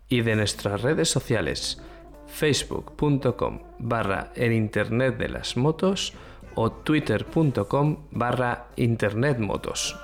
y 0.10 0.22
de 0.22 0.36
nuestras 0.36 0.82
redes 0.82 1.10
sociales 1.10 1.82
facebook.com 2.28 3.62
barra 3.80 4.32
en 4.36 4.52
internet 4.54 5.18
de 5.18 5.30
las 5.30 5.56
motos 5.56 6.14
o 6.56 6.72
twitter.com 6.72 8.08
barra 8.12 8.68
internetmotos. 8.76 9.96